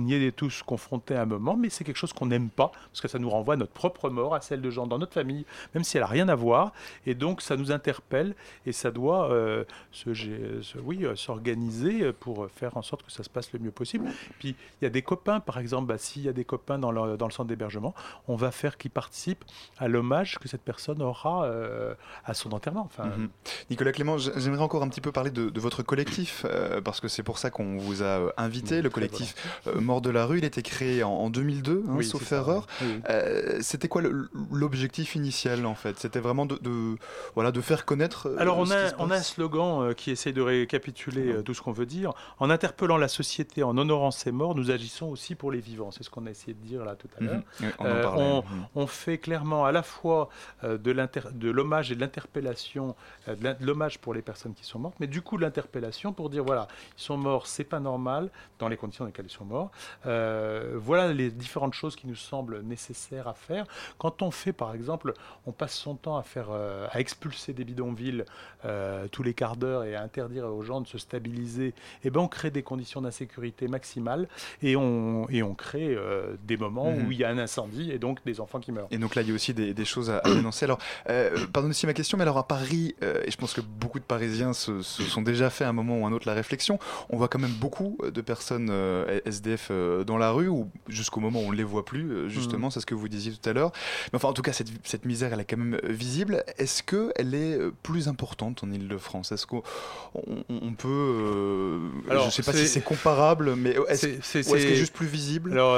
y 0.06 0.14
est, 0.14 0.32
tous 0.36 0.62
confrontés 0.62 1.14
à 1.16 1.22
un 1.22 1.26
moment, 1.26 1.56
mais 1.56 1.70
c'est 1.70 1.84
quelque 1.84 1.96
chose 1.96 2.12
qu'on 2.12 2.26
n'aime 2.26 2.50
pas 2.50 2.72
parce 2.90 3.00
que 3.00 3.08
ça 3.08 3.18
nous 3.18 3.30
renvoie 3.30 3.54
à 3.54 3.56
notre 3.56 3.72
propre 3.72 4.10
mort, 4.10 4.34
à 4.34 4.40
celle 4.40 4.60
de 4.60 4.70
gens 4.70 4.86
dans 4.86 4.98
notre 4.98 5.14
famille, 5.14 5.44
même 5.74 5.84
si 5.84 5.96
elle 5.96 6.02
a 6.02 6.06
rien 6.06 6.28
à 6.28 6.34
voir. 6.34 6.72
Et 7.06 7.14
donc 7.14 7.40
ça 7.42 7.56
nous 7.56 7.72
interpelle 7.72 8.34
et 8.66 8.72
ça 8.72 8.90
doit 8.90 9.30
se, 9.92 10.14
se- 10.14 10.78
oui, 10.78 11.04
s'organiser 11.14 12.12
pour 12.12 12.48
faire 12.50 12.76
en 12.76 12.82
sorte 12.82 13.02
que 13.04 13.12
ça 13.12 13.22
se 13.22 13.30
passe 13.30 13.52
le 13.52 13.58
mieux 13.58 13.70
possible. 13.70 14.08
Puis 14.38 14.54
il 14.80 14.84
y 14.84 14.86
a 14.86 14.90
des 14.90 15.02
copains, 15.02 15.40
par 15.40 15.58
exemple, 15.58 15.88
bah, 15.88 15.98
s'il 15.98 16.22
y 16.22 16.28
a 16.28 16.32
des 16.32 16.44
copains 16.44 16.78
dans 16.78 16.92
le 16.92 17.16
centre 17.30 17.44
d'hébergement, 17.44 17.94
on 18.28 18.36
va 18.36 18.50
faire 18.50 18.76
qu'ils 18.80 18.90
participent 18.90 19.44
à 19.78 19.86
l'hommage 19.86 20.38
que 20.40 20.48
cette 20.48 20.62
personne 20.62 21.00
aura 21.02 21.44
euh, 21.44 21.94
à 22.24 22.34
son 22.34 22.52
enterrement. 22.52 22.88
Enfin, 22.92 23.08
Mhm. 23.10 23.28
Nicolas 23.70 23.92
Clément, 23.92 24.18
j'aimerais 24.18 24.62
encore 24.62 24.82
un 24.82 24.88
petit 24.88 25.00
peu 25.00 25.12
parler 25.12 25.30
de, 25.30 25.50
de 25.50 25.60
votre 25.60 25.82
collectif, 25.84 26.44
euh, 26.48 26.80
parce 26.80 27.00
que 27.00 27.06
c'est 27.08 27.22
pour 27.22 27.38
ça 27.38 27.50
qu'on 27.50 27.76
vous 27.76 28.02
a 28.02 28.06
euh, 28.06 28.30
invité. 28.36 28.76
Oui, 28.76 28.82
le 28.82 28.90
collectif 28.90 29.34
euh, 29.66 29.80
Mort 29.80 30.00
de 30.00 30.10
la 30.10 30.24
rue, 30.26 30.38
il 30.38 30.44
a 30.44 30.46
été 30.48 30.62
créé 30.62 31.02
en, 31.04 31.10
en 31.10 31.30
2002, 31.30 31.84
hein, 31.86 31.92
oui, 31.96 32.04
sauf 32.04 32.32
erreur. 32.32 32.66
oui. 32.82 33.00
Euh, 33.10 33.58
C'était 33.60 33.88
quoi 33.88 34.02
l'objectif 34.50 35.14
initial 35.14 35.66
en 35.66 35.74
fait? 35.74 35.98
C'était 35.98 36.20
vraiment 36.20 36.46
de, 36.46 36.56
de- 36.60 36.96
voilà, 37.34 37.52
de 37.52 37.60
faire 37.60 37.84
connaître. 37.84 38.34
Alors 38.38 38.58
on 38.58 38.64
ce 38.64 38.70
qui 38.70 38.76
a, 38.76 38.88
se 38.90 38.94
on 38.98 39.10
a 39.10 39.16
un 39.16 39.22
slogan 39.22 39.94
qui 39.94 40.10
essaie 40.10 40.32
de 40.32 40.40
récapituler 40.42 41.42
tout 41.44 41.54
ce 41.54 41.60
qu'on 41.62 41.72
veut 41.72 41.86
dire. 41.86 42.12
En 42.38 42.50
interpellant 42.50 42.96
la 42.96 43.08
société, 43.08 43.62
en 43.62 43.76
honorant 43.76 44.10
ses 44.10 44.32
morts, 44.32 44.54
nous 44.54 44.70
agissons 44.70 45.08
aussi 45.08 45.34
pour 45.34 45.52
les 45.52 45.60
vivants. 45.60 45.90
C'est 45.90 46.02
ce 46.02 46.10
qu'on 46.10 46.26
a 46.26 46.30
essayé 46.30 46.54
de 46.54 46.64
dire 46.66 46.84
là 46.84 46.94
tout 46.96 47.08
à 47.18 47.22
l'heure. 47.24 47.42
Mhm. 47.60 47.70
On 47.78 47.84
Euh, 47.86 48.06
on- 48.16 48.40
Mhm. 48.42 48.66
On 48.74 48.86
fait 48.86 49.18
clairement 49.18 49.64
à 49.64 49.72
la 49.72 49.82
fois 49.82 50.28
euh, 50.64 50.78
de 50.78 51.50
l'hommage 51.50 51.92
et 51.92 51.94
de 51.94 52.00
l'interpellation, 52.00 52.94
euh, 53.28 53.34
de 53.34 53.64
l'hommage 53.64 53.98
pour 53.98 54.14
les 54.14 54.22
personnes 54.22 54.54
qui 54.54 54.64
sont 54.64 54.78
mortes, 54.78 54.96
mais 55.00 55.06
du 55.06 55.22
coup 55.22 55.36
de 55.36 55.42
l'interpellation 55.42 56.12
pour 56.12 56.30
dire 56.30 56.44
voilà, 56.44 56.68
ils 56.96 57.02
sont 57.02 57.16
morts, 57.16 57.46
c'est 57.46 57.64
pas 57.64 57.80
normal 57.80 58.30
dans 58.58 58.68
les 58.68 58.76
conditions 58.76 59.04
dans 59.04 59.08
lesquelles 59.08 59.26
ils 59.26 59.30
sont 59.30 59.44
morts. 59.44 59.70
Euh, 60.06 60.76
voilà 60.76 61.12
les 61.12 61.30
différentes 61.30 61.74
choses 61.74 61.96
qui 61.96 62.06
nous 62.06 62.14
semblent 62.14 62.62
nécessaires 62.62 63.28
à 63.28 63.34
faire. 63.34 63.66
Quand 63.98 64.22
on 64.22 64.30
fait, 64.30 64.52
par 64.52 64.74
exemple, 64.74 65.14
on 65.46 65.52
passe 65.52 65.74
son 65.74 65.94
temps 65.94 66.16
à 66.16 66.22
faire, 66.22 66.48
euh, 66.50 66.86
à 66.90 67.00
expulser 67.00 67.52
des 67.52 67.64
bidonvilles 67.64 68.24
euh, 68.64 69.08
tous 69.10 69.22
les 69.22 69.34
quarts 69.34 69.56
d'heure 69.56 69.84
et 69.84 69.94
à 69.94 70.02
interdire 70.02 70.46
aux 70.46 70.62
gens 70.62 70.80
de 70.80 70.86
se 70.86 70.98
stabiliser, 70.98 71.74
et 72.04 72.10
ben 72.10 72.20
on 72.20 72.28
crée 72.28 72.50
des 72.50 72.62
conditions 72.62 73.00
d'insécurité 73.00 73.68
maximales 73.68 74.28
et 74.62 74.76
on 74.76 75.28
et 75.30 75.42
on 75.42 75.54
crée 75.54 75.96
des 76.42 76.56
moments 76.56 76.90
où 76.92 77.10
il 77.10 77.18
y 77.18 77.24
a 77.24 77.28
un 77.28 77.38
incendie 77.38 77.90
et 77.90 77.98
donc 77.98 78.22
des 78.24 78.40
enfants 78.40 78.59
enfants 78.60 78.64
qui 78.64 78.72
meurent. 78.72 78.88
Et 78.90 78.98
donc 78.98 79.14
là, 79.14 79.22
il 79.22 79.28
y 79.28 79.32
a 79.32 79.34
aussi 79.34 79.54
des, 79.54 79.74
des 79.74 79.84
choses 79.84 80.10
à, 80.10 80.18
à 80.18 80.30
dénoncer. 80.34 80.64
Alors, 80.64 80.78
euh, 81.08 81.46
pardonnez 81.52 81.70
aussi 81.72 81.86
ma 81.86 81.94
question, 81.94 82.16
mais 82.18 82.22
alors 82.22 82.38
à 82.38 82.46
Paris, 82.46 82.94
euh, 83.02 83.22
et 83.24 83.30
je 83.30 83.36
pense 83.36 83.52
que 83.52 83.60
beaucoup 83.60 83.98
de 83.98 84.04
Parisiens 84.04 84.52
se, 84.52 84.82
se 84.82 85.02
sont 85.02 85.22
déjà 85.22 85.50
fait 85.50 85.64
à 85.64 85.68
un 85.68 85.72
moment 85.72 85.98
ou 85.98 86.06
un 86.06 86.12
autre 86.12 86.26
la 86.26 86.34
réflexion, 86.34 86.78
on 87.08 87.16
voit 87.16 87.28
quand 87.28 87.38
même 87.38 87.50
beaucoup 87.52 87.98
de 88.02 88.20
personnes 88.20 88.68
euh, 88.70 89.20
SDF 89.24 89.68
euh, 89.70 90.04
dans 90.04 90.18
la 90.18 90.30
rue, 90.30 90.48
ou 90.48 90.68
jusqu'au 90.88 91.20
moment 91.20 91.40
où 91.40 91.44
on 91.48 91.52
ne 91.52 91.56
les 91.56 91.64
voit 91.64 91.84
plus, 91.84 92.28
justement, 92.30 92.68
Mm. 92.68 92.70
c'est 92.72 92.80
ce 92.80 92.86
que 92.86 92.94
vous 92.94 93.08
disiez 93.08 93.32
tout 93.32 93.48
à 93.48 93.52
l'heure. 93.52 93.72
Mais 94.12 94.16
enfin, 94.16 94.28
en 94.28 94.32
tout 94.32 94.42
cas, 94.42 94.52
cette, 94.52 94.68
cette 94.84 95.04
misère, 95.06 95.32
elle 95.32 95.40
est 95.40 95.44
quand 95.44 95.56
même 95.56 95.80
visible. 95.84 96.44
Est-ce 96.58 96.82
qu'elle 96.82 97.34
est 97.34 97.58
plus 97.82 98.08
importante 98.08 98.62
en 98.64 98.70
Ile-de-France 98.70 99.32
Est-ce 99.32 99.46
qu'on 99.46 99.62
on, 100.14 100.44
on 100.50 100.72
peut... 100.74 101.78
Alors, 102.10 102.22
je 102.24 102.26
ne 102.26 102.32
sais 102.32 102.42
pas 102.42 102.52
si 102.52 102.66
c'est 102.68 102.80
comparable, 102.82 103.54
mais 103.56 103.76
est-ce 103.88 104.06
qu'elle 104.06 104.40
est 104.40 104.42
c'est- 104.42 104.74
juste 104.74 104.92
plus 104.92 105.06
visible? 105.06 105.52
Alors 105.52 105.76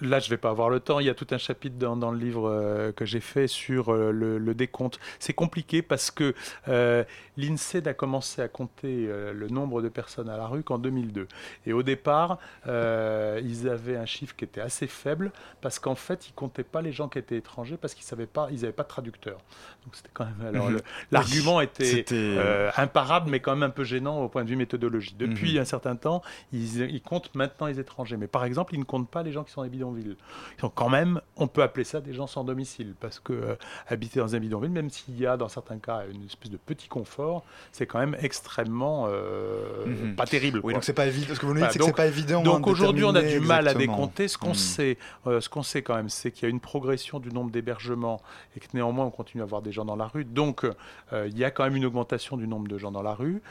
là, 0.00 0.18
je 0.18 0.30
vais 0.30 0.36
pas 0.36 0.50
avoir 0.50 0.70
le 0.70 0.80
temps. 0.80 1.00
Il 1.00 1.06
y 1.06 1.10
a 1.10 1.14
tout 1.14 1.26
un 1.30 1.38
chapitre 1.38 1.76
dans, 1.78 1.96
dans 1.96 2.10
le 2.10 2.18
livre 2.18 2.48
euh, 2.48 2.92
que 2.92 3.04
j'ai 3.04 3.20
fait 3.20 3.46
sur 3.46 3.92
euh, 3.92 4.10
le, 4.10 4.38
le 4.38 4.54
décompte. 4.54 4.98
C'est 5.18 5.32
compliqué 5.32 5.82
parce 5.82 6.10
que 6.10 6.34
euh, 6.68 7.04
l'INSEE 7.36 7.82
n'a 7.82 7.94
commencé 7.94 8.42
à 8.42 8.48
compter 8.48 9.06
euh, 9.08 9.32
le 9.32 9.48
nombre 9.48 9.82
de 9.82 9.88
personnes 9.88 10.28
à 10.28 10.36
la 10.36 10.46
rue 10.46 10.62
qu'en 10.62 10.78
2002. 10.78 11.26
Et 11.66 11.72
au 11.72 11.82
départ, 11.82 12.38
euh, 12.66 13.40
ils 13.42 13.68
avaient 13.68 13.96
un 13.96 14.06
chiffre 14.06 14.34
qui 14.36 14.44
était 14.44 14.60
assez 14.60 14.86
faible 14.86 15.32
parce 15.60 15.78
qu'en 15.78 15.94
fait, 15.94 16.28
ils 16.28 16.32
comptaient 16.32 16.64
pas 16.64 16.82
les 16.82 16.92
gens 16.92 17.08
qui 17.08 17.18
étaient 17.18 17.36
étrangers 17.36 17.76
parce 17.76 17.94
qu'ils 17.94 18.04
savaient 18.04 18.26
pas, 18.26 18.48
ils 18.50 18.60
n'avaient 18.60 18.72
pas 18.72 18.82
de 18.84 18.88
traducteur. 18.88 19.38
Donc 19.84 19.94
c'était 19.96 20.10
quand 20.12 20.24
même. 20.24 20.46
Alors 20.46 20.70
Mhm. 20.70 20.80
l'argument 21.10 21.56
Oui, 21.58 21.64
était 21.64 22.04
euh, 22.12 22.70
imparable, 22.76 23.30
mais 23.30 23.40
quand 23.40 23.52
même 23.52 23.62
un 23.62 23.70
peu 23.70 23.84
gênant 23.84 24.22
au 24.22 24.28
point 24.28 24.44
de 24.44 24.48
vue 24.50 24.56
méthodologie. 24.56 25.14
Depuis 25.18 25.54
Mhm. 25.54 25.60
un 25.62 25.64
certain 25.64 25.96
temps, 25.96 26.22
ils, 26.52 26.80
ils 26.82 27.02
comptent 27.02 27.34
maintenant 27.34 27.66
les 27.66 27.78
étrangers. 27.80 28.16
Mais 28.16 28.26
par 28.28 28.44
exemple, 28.44 28.74
ils 28.74 28.78
ne 28.80 28.84
comptent 28.84 29.10
pas 29.10 29.22
les 29.22 29.32
gens 29.32 29.44
qui 29.44 29.52
sont 29.52 29.60
dans 29.60 29.64
les 29.64 29.70
bidonvilles. 29.92 30.16
Donc 30.60 30.72
quand 30.74 30.88
même, 30.88 31.20
on 31.36 31.46
peut 31.46 31.62
appeler 31.62 31.84
ça 31.84 32.00
des 32.00 32.12
gens 32.14 32.26
sans 32.26 32.44
domicile, 32.44 32.94
parce 33.00 33.18
que 33.20 33.32
euh, 33.32 33.54
habiter 33.88 34.20
dans 34.20 34.34
un 34.34 34.38
bidonville, 34.38 34.70
même 34.70 34.90
s'il 34.90 35.18
y 35.18 35.26
a 35.26 35.36
dans 35.36 35.48
certains 35.48 35.78
cas 35.78 36.02
une 36.12 36.24
espèce 36.24 36.50
de 36.50 36.56
petit 36.56 36.88
confort, 36.88 37.44
c'est 37.72 37.86
quand 37.86 37.98
même 37.98 38.16
extrêmement 38.20 39.06
euh, 39.08 39.86
Mhm. 39.86 40.16
pas 40.16 40.26
terrible. 40.26 40.60
Oui, 40.64 40.74
donc 40.74 40.84
c'est 40.84 40.92
pas 40.92 41.06
évident. 41.06 41.34
Ce 41.34 41.40
que 41.40 41.46
vous 41.46 41.54
nous 41.54 41.60
dites, 41.60 41.70
c'est 41.72 41.78
que 41.78 41.84
donc- 41.84 41.88
c'est 41.88 41.96
pas 41.96 42.06
évident. 42.06 42.42
Donc 42.42 42.66
aujourd'hui, 42.66 43.04
on 43.04 43.14
a 43.14 43.22
du 43.22 43.40
mal 43.40 43.68
à 43.68 43.74
décompter. 43.74 44.28
Ce 44.28 44.38
qu'on 44.38 44.48
Mhm. 44.48 44.54
sait, 44.54 44.98
euh, 45.26 45.40
ce 45.40 45.48
qu'on 45.48 45.62
sait 45.62 45.82
quand 45.82 45.94
même, 45.94 46.08
c'est 46.08 46.30
qu'il 46.30 46.44
y 46.44 46.46
a 46.46 46.50
une 46.50 46.60
progression 46.60 47.18
du 47.20 47.30
nombre 47.30 47.50
d'hébergements 47.50 48.20
et 48.56 48.60
que 48.60 48.66
néanmoins 48.74 49.04
on 49.06 49.10
continue 49.10 49.42
à 49.42 49.44
avoir 49.44 49.62
des 49.62 49.72
gens 49.72 49.84
dans 49.84 49.96
la 49.96 50.06
rue. 50.06 50.24
Donc 50.24 50.66
il 51.12 51.36
y 51.38 51.44
a 51.44 51.50
quand 51.50 51.64
même 51.64 51.76
une 51.76 51.84
augmentation 51.86 52.36
du 52.36 52.46
nombre 52.46 52.68
de 52.68 52.78
gens 52.78 52.90
dans 52.90 53.02
la 53.02 53.14
rue 53.14 53.42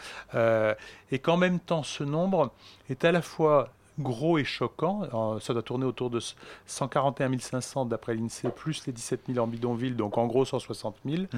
et 1.11 1.19
qu'en 1.19 1.37
même 1.37 1.59
temps, 1.59 1.83
ce 1.83 2.03
nombre 2.03 2.51
est 2.89 3.03
à 3.05 3.11
la 3.11 3.21
fois 3.21 3.69
gros 3.99 4.37
et 4.37 4.43
choquant. 4.43 5.39
Ça 5.39 5.53
doit 5.53 5.63
tourner 5.63 5.85
autour 5.85 6.09
de 6.09 6.19
141 6.65 7.37
500 7.37 7.85
d'après 7.85 8.15
l'INSEE, 8.15 8.49
plus 8.49 8.85
les 8.87 8.93
17 8.93 9.21
000 9.27 9.43
en 9.43 9.47
bidonville, 9.47 9.95
donc 9.95 10.17
en 10.17 10.27
gros 10.27 10.45
160 10.45 10.95
000. 11.05 11.21
Mhm. 11.21 11.29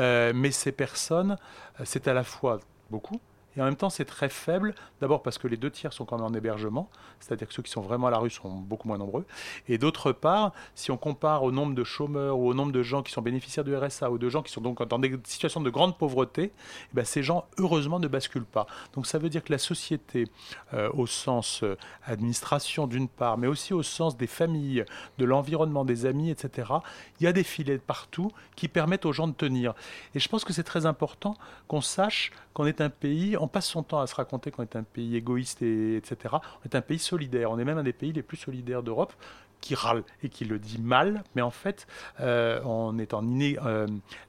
Euh, 0.00 0.32
mais 0.34 0.50
ces 0.50 0.72
personnes, 0.72 1.36
euh, 1.80 1.84
c'est 1.84 2.08
à 2.08 2.14
la 2.14 2.24
fois 2.24 2.60
beaucoup. 2.90 3.20
Et 3.56 3.60
en 3.60 3.64
même 3.64 3.76
temps, 3.76 3.90
c'est 3.90 4.04
très 4.04 4.28
faible. 4.28 4.74
D'abord 5.00 5.22
parce 5.22 5.38
que 5.38 5.48
les 5.48 5.56
deux 5.56 5.70
tiers 5.70 5.92
sont 5.92 6.04
quand 6.04 6.16
même 6.16 6.26
en 6.26 6.34
hébergement, 6.34 6.88
c'est-à-dire 7.20 7.48
que 7.48 7.54
ceux 7.54 7.62
qui 7.62 7.70
sont 7.70 7.80
vraiment 7.80 8.06
à 8.06 8.10
la 8.10 8.18
rue 8.18 8.30
sont 8.30 8.50
beaucoup 8.50 8.88
moins 8.88 8.98
nombreux. 8.98 9.24
Et 9.68 9.78
d'autre 9.78 10.12
part, 10.12 10.52
si 10.74 10.90
on 10.90 10.96
compare 10.96 11.42
au 11.42 11.52
nombre 11.52 11.74
de 11.74 11.84
chômeurs 11.84 12.38
ou 12.38 12.48
au 12.48 12.54
nombre 12.54 12.72
de 12.72 12.82
gens 12.82 13.02
qui 13.02 13.12
sont 13.12 13.22
bénéficiaires 13.22 13.64
du 13.64 13.76
RSA 13.76 14.10
ou 14.10 14.18
de 14.18 14.28
gens 14.28 14.42
qui 14.42 14.52
sont 14.52 14.60
donc 14.60 14.82
dans 14.86 14.98
des 14.98 15.18
situations 15.24 15.60
de 15.60 15.70
grande 15.70 15.98
pauvreté, 15.98 16.52
eh 16.54 16.94
ben, 16.94 17.04
ces 17.04 17.22
gens, 17.22 17.46
heureusement, 17.58 17.98
ne 17.98 18.08
basculent 18.08 18.44
pas. 18.44 18.66
Donc 18.94 19.06
ça 19.06 19.18
veut 19.18 19.28
dire 19.28 19.44
que 19.44 19.52
la 19.52 19.58
société, 19.58 20.28
euh, 20.74 20.90
au 20.94 21.06
sens 21.06 21.62
euh, 21.62 21.76
administration 22.04 22.86
d'une 22.86 23.08
part, 23.08 23.38
mais 23.38 23.46
aussi 23.46 23.74
au 23.74 23.82
sens 23.82 24.16
des 24.16 24.26
familles, 24.26 24.84
de 25.18 25.24
l'environnement, 25.24 25.84
des 25.84 26.06
amis, 26.06 26.30
etc., 26.30 26.72
il 27.20 27.24
y 27.24 27.26
a 27.26 27.32
des 27.32 27.44
filets 27.44 27.78
partout 27.78 28.30
qui 28.56 28.68
permettent 28.68 29.06
aux 29.06 29.12
gens 29.12 29.28
de 29.28 29.34
tenir. 29.34 29.74
Et 30.14 30.20
je 30.20 30.28
pense 30.28 30.44
que 30.44 30.52
c'est 30.52 30.62
très 30.62 30.86
important 30.86 31.36
qu'on 31.68 31.80
sache 31.80 32.32
qu'on 32.54 32.66
est 32.66 32.80
un 32.80 32.90
pays, 32.90 33.36
on 33.42 33.48
passe 33.48 33.66
son 33.66 33.82
temps 33.82 34.00
à 34.00 34.06
se 34.06 34.14
raconter 34.14 34.50
qu'on 34.50 34.62
est 34.62 34.76
un 34.76 34.82
pays 34.82 35.16
égoïste, 35.16 35.62
et, 35.62 35.96
etc. 35.96 36.34
On 36.34 36.64
est 36.64 36.74
un 36.74 36.80
pays 36.80 36.98
solidaire. 36.98 37.50
On 37.50 37.58
est 37.58 37.64
même 37.64 37.78
un 37.78 37.82
des 37.82 37.92
pays 37.92 38.12
les 38.12 38.22
plus 38.22 38.36
solidaires 38.36 38.82
d'Europe 38.82 39.12
qui 39.60 39.74
râle 39.74 40.02
et 40.22 40.28
qui 40.28 40.44
le 40.44 40.58
dit 40.58 40.80
mal, 40.80 41.22
mais 41.36 41.42
en 41.42 41.50
fait, 41.50 41.86
euh, 42.20 42.60
on 42.64 42.98
est 42.98 43.14
en 43.14 43.22
euh, 43.40 43.86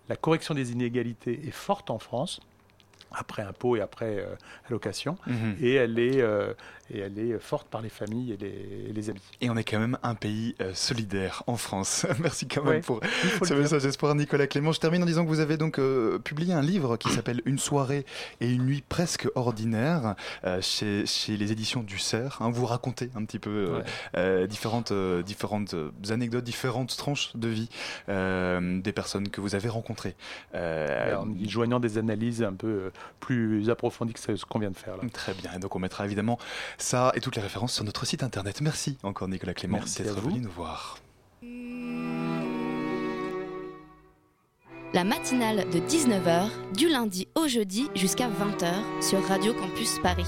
la 0.08 0.16
correction 0.16 0.54
des 0.54 0.72
inégalités 0.72 1.48
est 1.48 1.52
forte 1.52 1.90
en 1.90 1.98
France 1.98 2.40
après 3.14 3.42
impôts 3.44 3.76
et 3.76 3.82
après 3.82 4.18
euh, 4.20 4.36
allocation, 4.70 5.18
Mhm. 5.28 5.56
et 5.62 5.74
elle 5.76 6.00
est 6.00 6.22
euh, 6.22 6.54
et 6.94 7.00
elle 7.00 7.18
est 7.18 7.40
forte 7.40 7.68
par 7.70 7.82
les 7.82 7.90
familles 7.90 8.34
et 8.34 8.38
les, 8.38 8.90
et 8.90 8.94
les 8.94 9.10
amis. 9.10 9.22
Et 9.42 9.50
on 9.50 9.56
est 9.58 9.64
quand 9.64 9.80
même 9.80 9.98
un 10.04 10.16
pays 10.16 10.54
euh, 10.62 10.72
solidaire 10.74 11.42
en 11.48 11.56
France. 11.56 12.06
Merci 12.20 12.48
quand 12.48 12.62
même 12.64 12.74
Ouais, 12.74 12.82
pour 12.82 13.00
ce 13.48 13.54
message 13.54 13.84
d'espoir, 13.84 14.14
Nicolas 14.16 14.48
Clément. 14.48 14.72
Je 14.74 14.80
termine 14.82 15.02
en 15.02 15.06
disant 15.06 15.24
que 15.24 15.30
vous 15.30 15.40
avez 15.40 15.58
donc 15.58 15.80
euh, 15.80 16.20
publié 16.20 16.54
un 16.54 16.62
livre 16.62 16.98
qui 16.98 17.10
s'appelle 17.10 17.42
Une 17.46 17.58
soirée 17.58 18.06
et 18.42 18.52
une 18.52 18.66
nuit 18.66 18.84
presque 18.88 19.28
ordinaire 19.36 20.16
chez, 20.62 21.06
chez 21.06 21.38
les 21.38 21.52
éditions 21.52 21.82
du 21.84 21.98
Cerf. 21.98 22.38
hein. 22.42 22.50
vous 22.52 22.66
racontez 22.66 23.10
un 23.16 23.24
petit 23.26 23.40
peu 23.40 23.82
Ouais. 24.14 24.48
différentes, 24.48 24.92
différentes 25.26 25.76
anecdotes, 26.10 26.44
différentes 26.44 26.96
tranches 26.98 27.32
de 27.36 27.48
vie 27.48 27.70
des 28.08 28.92
personnes 28.92 29.30
que 29.30 29.40
vous 29.42 29.56
avez 29.56 29.70
rencontrées. 29.70 30.16
En 30.54 31.30
y 31.38 31.50
joignant 31.50 31.80
des 31.80 31.98
analyses 31.98 32.44
un 32.44 32.54
peu 32.54 32.92
plus 33.20 33.70
approfondies 33.70 34.14
que 34.14 34.20
ce 34.20 34.46
qu'on 34.46 34.60
vient 34.60 34.72
de 34.72 34.78
faire 34.78 34.98
là. 34.98 35.04
Très 35.12 35.34
bien, 35.34 35.54
et 35.54 35.60
donc 35.60 35.76
on 35.76 35.80
mettra 35.80 36.06
évidemment 36.06 36.38
ça 36.78 37.12
et 37.16 37.22
toutes 37.22 37.36
les 37.36 37.42
références 37.42 37.74
sur 37.74 37.84
notre 37.84 38.06
site 38.06 38.24
internet. 38.24 38.62
Merci 38.62 38.98
encore 39.04 39.28
Nicolas 39.28 39.54
Clément 39.54 39.80
d'être 39.80 40.22
venu 40.22 40.40
nous 40.40 40.52
voir. 40.52 40.98
La 44.94 45.04
matinale 45.04 45.68
de 45.72 45.80
19h, 45.80 46.50
du 46.78 46.88
lundi 46.88 47.28
au 47.36 47.48
jeudi 47.48 47.90
jusqu'à 47.96 48.30
20h 48.30 49.02
sur 49.02 49.24
Radio 49.28 49.54
Campus 49.54 49.98
Paris. 50.04 50.28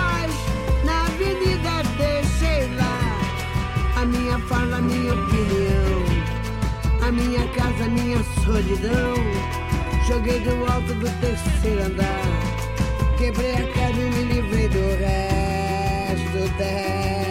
Solidão. 8.61 9.15
Joguei 10.07 10.39
do 10.41 10.65
alto 10.65 10.93
do 10.93 11.09
terceiro 11.19 11.83
andar, 11.83 13.17
quebrei 13.17 13.53
a 13.53 13.73
cara 13.73 13.91
e 13.91 14.09
me 14.09 14.33
livrei 14.33 14.67
do 14.67 14.79
resto 14.99 16.57
dessa 16.57 17.30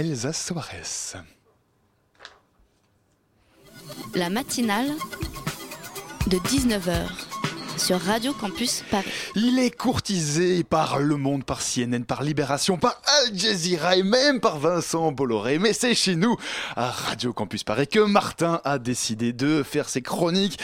Elsa 0.00 0.32
Soares. 0.32 1.22
La 4.14 4.30
matinale 4.30 4.92
de 6.26 6.38
19h 6.38 7.06
sur 7.76 8.00
Radio 8.00 8.32
Campus 8.32 8.82
Paris. 8.90 9.10
Il 9.34 9.58
est 9.58 9.70
courtisé 9.70 10.64
par 10.64 11.00
Le 11.00 11.16
Monde, 11.16 11.44
par 11.44 11.60
CNN, 11.60 12.04
par 12.04 12.22
Libération, 12.22 12.78
par 12.78 13.02
Al 13.04 13.38
Jazeera 13.38 13.96
et 13.96 14.02
même 14.02 14.40
par 14.40 14.58
Vincent 14.58 15.12
Bolloré. 15.12 15.58
Mais 15.58 15.74
c'est 15.74 15.94
chez 15.94 16.16
nous, 16.16 16.34
à 16.76 16.90
Radio 16.90 17.34
Campus 17.34 17.62
Paris, 17.62 17.86
que 17.86 18.00
Martin 18.00 18.62
a 18.64 18.78
décidé 18.78 19.34
de 19.34 19.62
faire 19.62 19.90
ses 19.90 20.00
chroniques. 20.00 20.58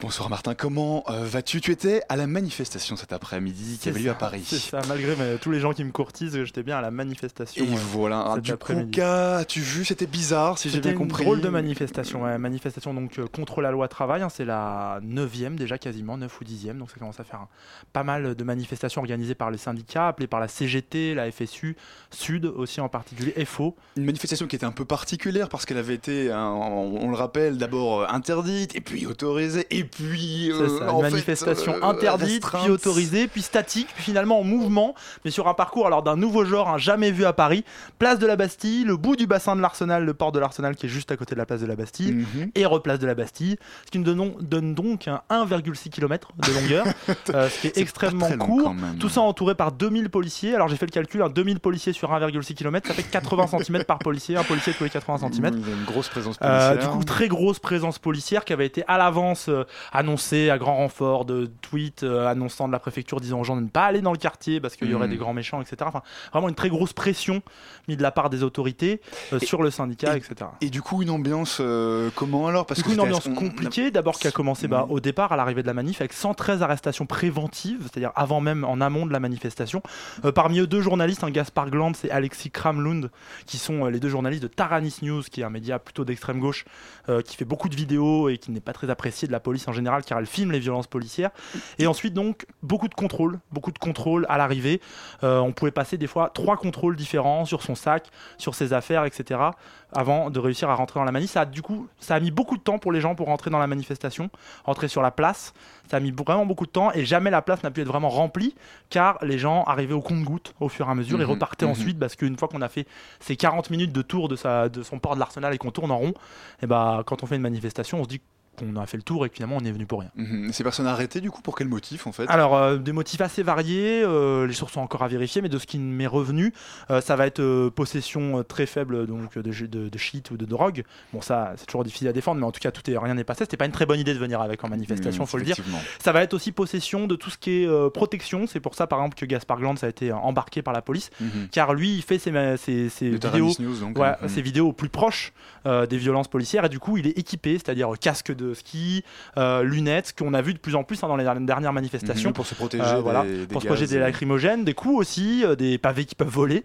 Bonsoir 0.00 0.30
Martin, 0.30 0.54
comment 0.54 1.02
euh, 1.08 1.24
vas-tu? 1.24 1.60
Tu 1.60 1.72
étais 1.72 2.02
à 2.08 2.14
la 2.14 2.28
manifestation 2.28 2.94
cet 2.94 3.12
après-midi 3.12 3.78
qui 3.82 3.88
avait 3.88 3.98
lieu 3.98 4.10
à 4.10 4.14
Paris? 4.14 4.44
C'est 4.46 4.58
ça, 4.60 4.80
malgré 4.86 5.16
mais, 5.16 5.38
tous 5.38 5.50
les 5.50 5.58
gens 5.58 5.72
qui 5.72 5.82
me 5.82 5.90
courtisent, 5.90 6.44
j'étais 6.44 6.62
bien 6.62 6.78
à 6.78 6.80
la 6.80 6.92
manifestation. 6.92 7.64
Et 7.64 7.68
euh, 7.68 7.76
voilà, 7.90 8.30
cet 8.36 8.44
du 8.44 8.56
coup, 8.56 8.74
qu'as-tu 8.92 9.58
vu? 9.60 9.84
C'était 9.84 10.06
bizarre, 10.06 10.56
si 10.56 10.68
j'ai 10.68 10.76
C'était 10.76 10.90
bien 10.90 11.00
une 11.00 11.08
compris. 11.08 11.24
drôle 11.24 11.40
de 11.40 11.48
manifestation, 11.48 12.22
ouais, 12.22 12.38
manifestation 12.38 12.94
donc 12.94 13.18
euh, 13.18 13.26
contre 13.26 13.60
la 13.60 13.72
loi 13.72 13.88
travail. 13.88 14.22
hein, 14.22 14.28
c'est 14.28 14.44
la 14.44 15.00
neuvième 15.02 15.56
déjà 15.56 15.78
quasiment, 15.78 16.16
9 16.16 16.40
ou 16.40 16.44
10e, 16.44 16.78
donc 16.78 16.92
ça 16.92 16.98
commence 17.00 17.18
à 17.18 17.24
faire 17.24 17.48
pas 17.92 18.04
mal 18.04 18.36
de 18.36 18.44
manifestations 18.44 19.00
organisées 19.00 19.34
par 19.34 19.50
les 19.50 19.58
syndicats, 19.58 20.06
appelées 20.06 20.28
par 20.28 20.38
la 20.38 20.46
CGT, 20.46 21.14
la 21.14 21.28
FSU, 21.32 21.76
Sud 22.12 22.44
aussi 22.46 22.80
en 22.80 22.88
particulier, 22.88 23.34
FO. 23.44 23.74
Une 23.96 24.04
manifestation 24.04 24.46
qui 24.46 24.54
était 24.54 24.64
un 24.64 24.70
peu 24.70 24.84
particulière 24.84 25.48
parce 25.48 25.66
qu'elle 25.66 25.78
avait 25.78 25.94
été, 25.94 26.30
hein, 26.30 26.50
on, 26.52 26.98
on 27.02 27.10
le 27.10 27.16
rappelle, 27.16 27.58
d'abord 27.58 28.02
euh, 28.02 28.06
interdite, 28.10 28.76
et 28.76 28.80
puis 28.80 29.04
autorisée, 29.04 29.66
et 29.70 29.87
puis 29.88 30.50
euh, 30.52 30.68
C'est 30.68 30.78
ça, 30.78 30.92
en 30.92 30.98
une 30.98 31.04
fait, 31.06 31.10
manifestation 31.10 31.74
euh, 31.74 31.82
interdite, 31.82 32.44
restreinte. 32.44 32.62
puis 32.64 32.70
autorisée, 32.72 33.28
puis 33.28 33.42
statique, 33.42 33.88
puis 33.94 34.04
finalement 34.04 34.40
en 34.40 34.44
mouvement, 34.44 34.94
mais 35.24 35.30
sur 35.30 35.48
un 35.48 35.54
parcours 35.54 35.86
alors 35.86 36.02
d'un 36.02 36.16
nouveau 36.16 36.44
genre, 36.44 36.68
hein, 36.68 36.78
jamais 36.78 37.10
vu 37.10 37.24
à 37.24 37.32
Paris. 37.32 37.64
Place 37.98 38.18
de 38.18 38.26
la 38.26 38.36
Bastille, 38.36 38.84
le 38.84 38.96
bout 38.96 39.16
du 39.16 39.26
bassin 39.26 39.56
de 39.56 39.60
l'Arsenal, 39.60 40.04
le 40.04 40.14
port 40.14 40.32
de 40.32 40.38
l'Arsenal 40.38 40.76
qui 40.76 40.86
est 40.86 40.88
juste 40.88 41.10
à 41.12 41.16
côté 41.16 41.34
de 41.34 41.38
la 41.40 41.46
place 41.46 41.60
de 41.60 41.66
la 41.66 41.76
Bastille, 41.76 42.12
Mhm. 42.12 42.50
et 42.54 42.66
replace 42.66 42.98
de 42.98 43.06
la 43.06 43.14
Bastille, 43.14 43.56
ce 43.86 43.90
qui 43.90 43.98
nous 43.98 44.04
donne, 44.04 44.32
donne 44.40 44.74
donc 44.74 45.08
un 45.08 45.20
1,6 45.30 45.90
km 45.90 46.28
de 46.46 46.52
longueur, 46.52 46.86
euh, 47.34 47.48
ce 47.48 47.60
qui 47.60 47.66
est, 47.68 47.78
extrêmement 47.78 48.30
court. 48.38 48.74
Tout 49.00 49.08
ça 49.08 49.20
entouré 49.22 49.54
par 49.54 49.72
2000 49.72 50.10
policiers. 50.10 50.54
Alors 50.54 50.68
j'ai 50.68 50.76
fait 50.76 50.86
le 50.86 50.90
calcul, 50.92 51.22
hein, 51.22 51.28
2000 51.28 51.60
policiers 51.60 51.92
sur 51.92 52.12
1,6 52.12 52.54
km, 52.54 52.86
ça 52.88 52.94
fait 52.94 53.02
80 53.02 53.46
cm 53.64 53.84
par 53.84 53.98
policier, 53.98 54.36
un 54.36 54.44
policier 54.44 54.72
tous 54.74 54.84
les 54.84 54.90
80 54.90 55.30
cm. 55.32 55.46
Une 55.46 55.84
grosse 55.84 56.08
présence 56.08 56.36
policière. 56.38 56.78
du 56.78 56.86
coup, 56.86 57.04
très 57.04 57.28
grosse 57.28 57.58
présence 57.58 57.98
policière 57.98 58.44
qui 58.44 58.52
avait 58.52 58.66
été 58.66 58.84
à 58.88 58.98
l'avance 58.98 59.48
annoncée 59.92 60.50
à 60.50 60.58
grand 60.58 60.76
renfort 60.76 61.24
de 61.24 61.50
tweets 61.62 62.02
euh, 62.02 62.26
annonçant 62.26 62.66
de 62.68 62.72
la 62.72 62.78
préfecture 62.78 63.20
disant 63.20 63.40
aux 63.40 63.44
gens 63.44 63.56
de 63.56 63.62
ne 63.62 63.68
pas 63.68 63.84
aller 63.86 64.00
dans 64.00 64.12
le 64.12 64.18
quartier 64.18 64.60
parce 64.60 64.76
qu'il 64.76 64.90
y 64.90 64.94
aurait 64.94 65.06
Mhm. 65.06 65.12
des 65.12 65.18
grands 65.18 65.34
méchants, 65.34 65.60
etc. 65.60 65.76
Enfin, 65.86 66.02
vraiment 66.32 66.48
une 66.48 66.54
très 66.54 66.68
grosse 66.68 66.92
pression 66.92 67.42
mise 67.88 67.96
de 67.96 68.02
la 68.02 68.10
part 68.10 68.30
des 68.30 68.42
autorités 68.42 69.00
euh, 69.32 69.38
Et- 69.40 69.46
sur 69.46 69.62
le 69.62 69.70
syndicat, 69.70 70.16
etc. 70.16 70.50
Et 70.60 70.70
du 70.70 70.82
coup, 70.82 71.02
une 71.02 71.10
ambiance 71.10 71.58
euh, 71.60 72.10
comment 72.14 72.48
alors? 72.48 72.66
Parce 72.66 72.78
Du 72.78 72.84
coup, 72.84 72.90
que 72.90 72.94
une 72.94 73.00
ambiance 73.00 73.28
compliquée, 73.28 73.90
d'abord 73.90 74.18
qui 74.18 74.26
a 74.26 74.30
commencé 74.30 74.68
bah, 74.68 74.84
Mhm. 74.86 74.92
au 74.92 75.00
départ, 75.00 75.32
à 75.32 75.36
l'arrivée 75.36 75.62
de 75.62 75.66
la 75.66 75.74
manif, 75.74 76.00
avec 76.00 76.12
113 76.12 76.62
arrestations 76.62 77.06
préventives, 77.06 77.80
c'est-à-dire 77.82 78.12
avant 78.14 78.40
même, 78.40 78.64
en 78.64 78.80
amont 78.80 79.06
de 79.06 79.12
la 79.12 79.20
manifestation. 79.20 79.82
Euh, 80.24 80.32
parmi 80.32 80.58
eux, 80.60 80.66
deux 80.66 80.80
journalistes, 80.80 81.24
un 81.24 81.30
Gaspard 81.30 81.70
Glanz 81.70 82.04
et 82.04 82.10
Alexis 82.10 82.50
Kramlund, 82.50 83.10
qui 83.46 83.58
sont 83.58 83.84
euh, 83.86 83.90
les 83.90 84.00
deux 84.00 84.08
journalistes 84.08 84.42
de 84.42 84.48
Taranis 84.48 84.96
News, 85.02 85.22
qui 85.22 85.40
est 85.40 85.44
un 85.44 85.50
média 85.50 85.78
plutôt 85.78 86.04
d'extrême 86.04 86.40
gauche, 86.40 86.64
euh, 87.08 87.22
qui 87.22 87.36
fait 87.36 87.44
beaucoup 87.44 87.68
de 87.68 87.76
vidéos 87.76 88.28
et 88.28 88.38
qui 88.38 88.50
n'est 88.50 88.60
pas 88.60 88.72
très 88.72 88.90
apprécié 88.90 89.26
de 89.28 89.32
la 89.32 89.40
police 89.40 89.67
en 89.68 89.72
général, 89.72 90.04
car 90.04 90.18
elle 90.18 90.26
filme 90.26 90.52
les 90.52 90.58
violences 90.58 90.86
policières. 90.86 91.30
Et 91.78 91.86
ensuite, 91.86 92.14
donc, 92.14 92.46
beaucoup 92.62 92.88
de 92.88 92.94
contrôles, 92.94 93.38
beaucoup 93.52 93.72
de 93.72 93.78
contrôles 93.78 94.26
à 94.28 94.38
l'arrivée. 94.38 94.80
Euh, 95.22 95.38
on 95.38 95.52
pouvait 95.52 95.70
passer 95.70 95.96
des 95.96 96.06
fois 96.06 96.30
trois 96.32 96.56
contrôles 96.56 96.96
différents 96.96 97.44
sur 97.44 97.62
son 97.62 97.74
sac, 97.74 98.10
sur 98.38 98.54
ses 98.54 98.72
affaires, 98.72 99.04
etc 99.04 99.50
avant 99.92 100.30
de 100.30 100.38
réussir 100.38 100.68
à 100.68 100.74
rentrer 100.74 101.00
dans 101.00 101.04
la 101.04 101.12
manif. 101.12 101.30
Ça 101.30 101.42
a, 101.42 101.44
du 101.46 101.62
coup, 101.62 101.88
ça 101.98 102.14
a 102.14 102.20
mis 102.20 102.30
beaucoup 102.30 102.56
de 102.56 102.62
temps 102.62 102.78
pour 102.78 102.92
les 102.92 103.00
gens 103.00 103.14
pour 103.14 103.26
rentrer 103.26 103.50
dans 103.50 103.58
la 103.58 103.66
manifestation, 103.66 104.30
rentrer 104.64 104.88
sur 104.88 105.02
la 105.02 105.10
place. 105.10 105.54
Ça 105.90 105.96
a 105.96 106.00
mis 106.00 106.10
vraiment 106.10 106.44
beaucoup 106.44 106.66
de 106.66 106.70
temps 106.70 106.92
et 106.92 107.04
jamais 107.04 107.30
la 107.30 107.40
place 107.40 107.62
n'a 107.62 107.70
pu 107.70 107.80
être 107.80 107.88
vraiment 107.88 108.10
remplie 108.10 108.54
car 108.90 109.18
les 109.22 109.38
gens 109.38 109.64
arrivaient 109.64 109.94
au 109.94 110.02
compte-gouttes 110.02 110.54
au 110.60 110.68
fur 110.68 110.86
et 110.86 110.90
à 110.90 110.94
mesure 110.94 111.20
et 111.20 111.24
Mhm, 111.24 111.30
repartaient 111.30 111.64
mhm. 111.64 111.72
ensuite 111.72 111.98
parce 111.98 112.16
qu'une 112.16 112.36
fois 112.36 112.48
qu'on 112.48 112.60
a 112.60 112.68
fait 112.68 112.86
ces 113.20 113.36
40 113.36 113.70
minutes 113.70 113.92
de 113.92 114.02
tour 114.02 114.28
de, 114.28 114.36
sa, 114.36 114.68
de 114.68 114.82
son 114.82 114.98
port 114.98 115.14
de 115.14 115.20
l'Arsenal 115.20 115.54
et 115.54 115.58
qu'on 115.58 115.70
tourne 115.70 115.90
en 115.90 115.98
rond, 115.98 116.14
et 116.62 116.66
bah, 116.66 117.02
quand 117.06 117.22
on 117.22 117.26
fait 117.26 117.36
une 117.36 117.42
manifestation, 117.42 118.00
on 118.00 118.04
se 118.04 118.08
dit 118.08 118.20
qu'on 118.58 118.76
a 118.76 118.86
fait 118.86 118.96
le 118.96 119.02
tour 119.02 119.24
et 119.24 119.28
que 119.28 119.34
finalement 119.36 119.56
on 119.60 119.64
est 119.64 119.72
venu 119.72 119.86
pour 119.86 120.00
rien. 120.00 120.10
Mhm. 120.16 120.52
Ces 120.52 120.62
personnes 120.62 120.86
arrêtées, 120.86 121.20
du 121.20 121.30
coup, 121.30 121.42
pour 121.42 121.56
quel 121.56 121.68
motif 121.68 122.06
en 122.06 122.12
fait? 122.12 122.26
Alors, 122.28 122.56
euh, 122.56 122.76
des 122.76 122.92
motifs 122.92 123.20
assez 123.20 123.42
variés, 123.42 124.02
euh, 124.04 124.46
les 124.46 124.52
sources 124.52 124.72
sont 124.72 124.80
encore 124.80 125.02
à 125.02 125.08
vérifier, 125.08 125.42
mais 125.42 125.48
de 125.48 125.58
ce 125.58 125.66
qui 125.66 125.78
m'est 125.78 126.06
revenu, 126.06 126.52
euh, 126.90 127.00
ça 127.00 127.16
va 127.16 127.26
être 127.26 127.68
possession 127.70 128.42
très 128.46 128.66
faible 128.66 129.06
donc, 129.06 129.38
de, 129.38 129.66
de, 129.66 129.88
de 129.88 129.98
shit 129.98 130.30
ou 130.30 130.36
de 130.36 130.44
drogue. 130.44 130.84
Bon, 131.12 131.20
ça, 131.20 131.52
c'est 131.56 131.66
toujours 131.66 131.84
difficile 131.84 132.08
à 132.08 132.12
défendre, 132.12 132.40
mais 132.40 132.46
en 132.46 132.52
tout 132.52 132.60
cas, 132.60 132.70
tout 132.70 132.88
est, 132.90 132.96
rien 132.98 133.14
n'est 133.14 133.24
passé. 133.24 133.44
C'était 133.44 133.56
pas 133.56 133.66
une 133.66 133.72
très 133.72 133.86
bonne 133.86 134.00
idée 134.00 134.14
de 134.14 134.18
venir 134.18 134.40
avec 134.40 134.62
en 134.64 134.68
manifestation, 134.68 135.22
Mhm, 135.24 135.28
faut 135.28 135.38
le 135.38 135.44
dire. 135.44 135.56
Ça 135.98 136.12
va 136.12 136.22
être 136.22 136.34
aussi 136.34 136.52
possession 136.52 137.06
de 137.06 137.16
tout 137.16 137.30
ce 137.30 137.38
qui 137.38 137.62
est 137.62 137.90
protection. 137.92 138.46
C'est 138.46 138.60
pour 138.60 138.74
ça, 138.74 138.86
par 138.86 138.98
exemple, 139.00 139.16
que 139.16 139.24
Gaspard 139.26 139.58
Gland 139.58 139.74
a 139.82 139.88
été 139.88 140.12
embarqué 140.12 140.62
par 140.62 140.74
la 140.74 140.82
police, 140.82 141.10
Mhm. 141.20 141.48
car 141.50 141.74
lui, 141.74 141.96
il 141.96 142.02
fait 142.02 142.18
ses, 142.18 142.30
vidéos, 142.30 143.18
Taranis 143.18 143.56
News, 143.60 143.78
donc, 143.80 143.98
ouais, 143.98 144.08
hein. 144.20 144.28
ses 144.28 144.42
vidéos 144.42 144.68
au 144.68 144.72
plus 144.72 144.88
proche 144.88 145.32
euh, 145.66 145.86
des 145.86 145.98
violences 145.98 146.28
policières, 146.28 146.64
et 146.64 146.68
du 146.68 146.78
coup, 146.78 146.96
il 146.96 147.06
est 147.06 147.18
équipé, 147.18 147.54
c'est-à-dire 147.54 147.90
casque 148.00 148.34
de 148.34 148.47
ski, 148.54 149.04
euh, 149.36 149.62
lunettes, 149.62 150.14
qu'on 150.18 150.34
a 150.34 150.42
vu 150.42 150.54
de 150.54 150.58
plus 150.58 150.74
en 150.74 150.84
plus 150.84 151.02
hein, 151.02 151.08
dans 151.08 151.16
les 151.16 151.24
dernières 151.40 151.72
manifestations. 151.72 152.30
Mhm, 152.30 152.34
pour 152.34 152.46
se 152.46 152.54
protéger 152.54 152.84
Euh, 152.84 152.96
des- 152.96 153.00
voilà, 153.02 153.24
des 153.24 153.46
pour 153.46 153.62
se 153.62 153.66
protéger 153.66 153.86
des 153.86 153.98
lacrymogènes, 153.98 154.64
des 154.64 154.74
coups 154.74 154.98
aussi, 154.98 155.44
euh, 155.44 155.54
des 155.56 155.78
pavés 155.78 156.04
qui 156.04 156.14
peuvent 156.14 156.28
voler. 156.28 156.62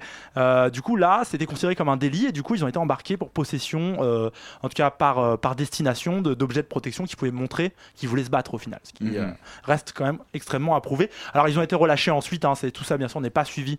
Du 0.71 0.81
coup, 0.81 0.95
là, 0.95 1.23
c'était 1.25 1.45
considéré 1.45 1.75
comme 1.75 1.89
un 1.89 1.97
délit 1.97 2.25
et 2.27 2.31
du 2.31 2.43
coup, 2.43 2.55
ils 2.55 2.63
ont 2.63 2.67
été 2.67 2.77
embarqués 2.77 3.17
pour 3.17 3.29
possession, 3.29 3.99
en 4.01 4.67
tout 4.69 4.75
cas 4.75 4.89
par, 4.91 5.37
par 5.39 5.55
destination, 5.55 6.21
de- 6.21 6.33
d'objets 6.33 6.61
de, 6.61 6.67
protection 6.67 7.05
qui 7.05 7.15
pouvaient 7.15 7.31
montrer 7.31 7.73
qu'ils 7.95 8.09
voulaient 8.09 8.23
se 8.23 8.29
battre 8.29 8.53
au 8.53 8.57
final, 8.57 8.79
ce 8.83 8.93
qui 8.93 9.03
Mhm. 9.03 9.35
reste 9.63 9.93
quand 9.95 10.05
même 10.05 10.19
extrêmement 10.33 10.75
approuvé. 10.75 11.09
Alors, 11.33 11.47
ils 11.49 11.57
ont 11.59 11.61
été 11.61 11.75
relâchés 11.75 12.11
ensuite, 12.11 12.45
hein, 12.45 12.55
c'est 12.55 12.71
tout 12.71 12.83
ça, 12.83 12.97
bien 12.97 13.07
sûr, 13.07 13.21
n'est 13.21 13.29
pas 13.29 13.45
suivi 13.45 13.77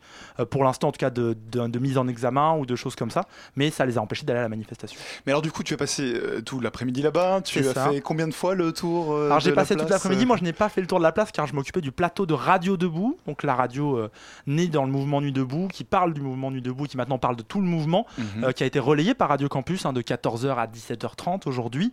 pour 0.51 0.65
l'instant, 0.65 0.89
en 0.89 0.93
tout 0.93 0.99
cas, 0.99 1.11
de, 1.11 1.37
de- 1.51 1.67
de 1.67 1.79
mise 1.79 1.99
en 1.99 2.09
examen 2.09 2.55
ou 2.57 2.67
de 2.67 2.77
choses 2.77 2.95
comme 2.97 3.11
ça, 3.11 3.27
mais 3.57 3.71
ça 3.71 3.85
les 3.87 3.99
a 3.99 4.01
empêchés 4.01 4.25
d'aller 4.27 4.41
à 4.41 4.43
la 4.43 4.49
manifestation. 4.49 4.99
Mais 5.27 5.33
alors, 5.33 5.43
du 5.43 5.51
coup, 5.51 5.63
tu 5.63 5.75
as 5.75 5.77
passé 5.77 6.13
euh, 6.15 6.41
tout 6.41 6.61
l'après-midi 6.61 7.03
là-bas. 7.03 7.41
Tu 7.45 7.59
as 7.61 7.75
ça. 7.75 7.91
fait 7.91 7.94
combien 8.01 8.27
de 8.29 8.35
fois 8.35 8.55
le 8.55 8.73
tour 8.73 9.13
euh, 9.13 9.27
Alors 9.27 9.41
j'ai 9.41 9.51
la 9.51 9.57
passé 9.57 9.77
toute 9.77 9.89
l'après-midi, 9.91 10.25
euh 10.25 10.27
moi 10.27 10.37
je 10.37 10.45
n'ai 10.45 10.53
pas 10.53 10.69
fait 10.69 10.81
le 10.81 10.87
tour 10.87 10.99
de 10.99 11.03
la 11.05 11.13
place 11.13 11.31
car 11.33 11.47
je 11.47 11.55
m'occupais 11.55 11.81
du 11.81 11.93
plateau 11.93 12.27
de 12.27 12.35
Radio 12.35 12.77
Debout, 12.77 13.19
donc 13.27 13.43
la 13.43 13.55
radio 13.55 13.97
euh, 13.97 14.11
née 14.47 14.67
dans 14.69 14.85
le 14.85 14.91
mouvement 14.91 15.21
Nuit 15.21 15.33
Debout, 15.33 15.69
qui 15.69 15.85
parle 15.85 16.15
du 16.15 16.21
mouvement 16.21 16.51
Nuit 16.51 16.63
Debout, 16.63 16.85
qui 16.85 16.97
maintenant 16.97 17.19
parle 17.19 17.37
de 17.37 17.43
tout 17.43 17.61
le 17.61 17.67
mouvement, 17.67 18.07
Mhm. 18.19 18.45
euh, 18.45 18.53
qui 18.53 18.63
a 18.63 18.67
été 18.67 18.79
relayé 18.79 19.15
par 19.15 19.29
Radio 19.29 19.49
Campus 19.49 19.87
hein, 19.87 19.93
de 19.93 20.03
14h 20.03 20.57
à 20.59 20.67
17h30 20.67 21.47
aujourd'hui. 21.49 21.93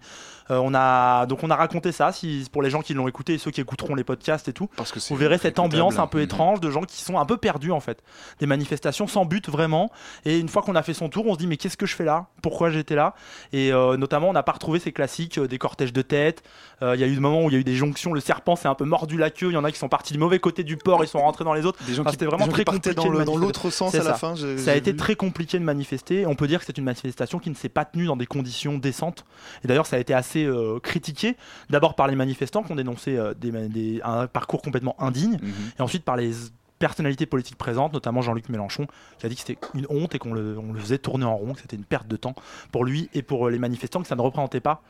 Euh, 0.49 0.59
on 0.63 0.73
a 0.73 1.25
donc 1.25 1.43
on 1.43 1.49
a 1.49 1.55
raconté 1.55 1.91
ça, 1.91 2.11
si, 2.11 2.45
pour 2.51 2.61
les 2.61 2.69
gens 2.69 2.81
qui 2.81 2.93
l'ont 2.93 3.07
écouté 3.07 3.33
et 3.33 3.37
ceux 3.37 3.51
qui 3.51 3.61
écouteront 3.61 3.95
les 3.95 4.03
podcasts 4.03 4.47
et 4.47 4.53
tout. 4.53 4.67
Parce 4.75 4.91
que 4.91 4.99
c'est 4.99 5.13
Vous 5.13 5.19
verrez 5.19 5.37
cette 5.37 5.59
ambiance 5.59 5.97
un 5.99 6.07
peu 6.07 6.17
Mhm. 6.19 6.23
étrange 6.25 6.59
de 6.59 6.69
gens 6.69 6.81
qui 6.83 7.01
sont 7.01 7.17
un 7.17 7.25
peu 7.25 7.37
perdus 7.37 7.71
en 7.71 7.79
fait, 7.79 8.03
des 8.39 8.45
manifestations 8.47 9.07
sans 9.07 9.25
but 9.25 9.49
vraiment. 9.49 9.89
Et 10.25 10.37
une 10.39 10.49
fois 10.49 10.61
qu'on 10.61 10.75
a 10.75 10.83
fait 10.83 10.93
son 10.93 11.09
tour, 11.09 11.25
on 11.27 11.33
se 11.33 11.39
dit 11.39 11.47
mais 11.47 11.57
qu'est-ce 11.57 11.77
que 11.77 11.85
je 11.85 11.95
fais 11.95 12.05
là? 12.05 12.27
Pourquoi 12.41 12.69
j'étais 12.69 12.95
là? 12.95 13.13
Et 13.53 13.71
notamment, 13.71 14.29
on 14.29 14.33
n'a 14.33 14.43
pas 14.43 14.51
retrouvé 14.51 14.79
ces 14.79 14.91
classiques 14.91 15.39
des 15.39 15.57
cortèges 15.57 15.80
de 15.91 16.01
tête. 16.03 16.43
Euh, 16.83 16.95
Il 16.95 17.01
y 17.01 17.03
a 17.03 17.07
eu 17.07 17.13
des 17.15 17.19
moments 17.19 17.43
où 17.45 17.49
il 17.49 17.53
y 17.53 17.55
a 17.55 17.59
eu 17.59 17.63
des 17.63 17.75
jonctions, 17.75 18.13
le 18.13 18.19
serpent 18.21 18.55
s'est 18.55 18.67
un 18.67 18.75
peu 18.75 18.85
mordu 18.85 19.17
la 19.17 19.29
queue. 19.31 19.47
Il 19.49 19.53
y 19.53 19.57
en 19.57 19.63
a 19.63 19.71
qui 19.71 19.79
sont 19.79 19.89
partis 19.89 20.13
du 20.13 20.19
mauvais 20.19 20.39
côté 20.39 20.63
du 20.63 20.77
port, 20.77 21.03
ils 21.03 21.07
sont 21.07 21.19
rentrés 21.19 21.43
dans 21.43 21.53
les 21.53 21.65
autres. 21.65 21.83
Des 21.85 21.93
gens 21.95 22.03
Enfin, 22.03 22.11
qui, 22.11 22.17
des 22.17 22.25
vraiment 22.27 22.45
gens 22.45 22.51
très 22.51 22.63
compliqué 22.65 22.93
dans 22.93 23.37
l'autre 23.37 23.69
sens 23.71 23.93
à 23.95 23.97
la 23.99 24.03
ça. 24.03 24.13
fin. 24.13 24.35
Ça 24.35 24.71
a 24.71 24.75
été 24.75 24.91
vu. 24.91 24.97
très 24.97 25.15
compliqué 25.15 25.57
de 25.59 25.63
manifester. 25.63 26.25
On 26.27 26.35
peut 26.35 26.47
dire 26.47 26.59
que 26.59 26.65
c'est 26.65 26.77
une 26.77 26.83
manifestation 26.85 27.39
qui 27.39 27.49
ne 27.49 27.55
s'est 27.55 27.69
pas 27.69 27.85
tenue 27.85 28.05
dans 28.05 28.17
des 28.17 28.27
conditions 28.27 28.77
décentes. 28.77 29.25
Et 29.63 29.67
d'ailleurs, 29.67 29.85
ça 29.87 29.95
a 29.95 29.99
été 29.99 30.13
assez 30.13 30.45
euh, 30.45 30.79
critiqué. 30.79 31.35
D'abord 31.69 31.95
par 31.95 32.07
les 32.07 32.15
manifestants 32.15 32.61
qui 32.63 32.71
ont 32.71 32.75
dénoncé 32.75 33.17
euh, 33.17 33.33
des, 33.33 33.51
des- 33.69 34.01
un 34.03 34.27
parcours 34.27 34.61
complètement 34.61 34.95
indigne. 35.01 35.39
Mhm. 35.41 35.51
Et 35.79 35.81
ensuite 35.81 36.03
par 36.03 36.15
les 36.17 36.31
personnalités 36.79 37.27
politiques 37.27 37.57
présentes, 37.59 37.93
notamment 37.93 38.23
Jean-Luc 38.23 38.49
Mélenchon, 38.49 38.87
qui 39.19 39.27
a 39.27 39.29
dit 39.29 39.35
que 39.35 39.41
c'était 39.45 39.59
une 39.75 39.85
honte 39.91 40.15
et 40.15 40.17
qu'on 40.19 40.33
le, 40.33 40.57
faisait 40.79 40.97
tourner 40.97 41.25
en 41.25 41.35
rond, 41.35 41.53
que 41.53 41.61
c'était 41.61 41.75
une 41.75 41.83
perte 41.85 42.07
de 42.07 42.15
temps 42.17 42.33
pour 42.71 42.85
lui 42.85 43.07
et 43.13 43.21
pour 43.21 43.49
les 43.51 43.59
manifestants, 43.59 44.01
que 44.01 44.07
ça 44.07 44.15
ne 44.15 44.21
représentait 44.21 44.61
pas 44.61 44.81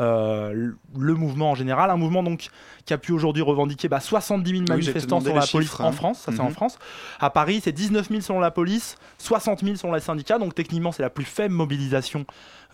euh, 0.00 0.72
le- 0.96 1.14
mouvement 1.14 1.50
en 1.50 1.54
général. 1.54 1.90
Un 1.90 1.96
mouvement 1.96 2.22
donc 2.22 2.48
qui 2.84 2.94
a 2.94 2.98
pu 2.98 3.12
aujourd'hui 3.12 3.42
revendiquer 3.42 3.88
bah, 3.88 4.00
70 4.00 4.48
000 4.50 4.60
Oui, 4.60 4.66
j'allais 4.66 4.78
te 4.78 4.86
manifestants 4.86 5.18
demander 5.18 5.28
selon 5.30 5.40
la 5.40 5.46
police 5.46 5.80
en 5.80 5.84
hein. 5.88 5.92
France, 5.92 6.18
ça 6.20 6.32
c'est 6.32 6.40
en 6.40 6.46
Mhm. 6.46 6.52
France. 6.52 6.78
À 7.20 7.30
Paris, 7.30 7.60
c'est 7.62 7.72
19 7.72 8.08
000 8.08 8.20
selon 8.20 8.40
la 8.40 8.50
police, 8.50 8.96
60 9.18 9.62
000 9.64 9.76
selon 9.76 9.92
les 9.92 10.00
syndicats, 10.00 10.38
donc 10.38 10.54
techniquement 10.54 10.92
c'est 10.92 11.02
la 11.02 11.10
plus 11.10 11.24
faible 11.24 11.54
mobilisation 11.54 12.24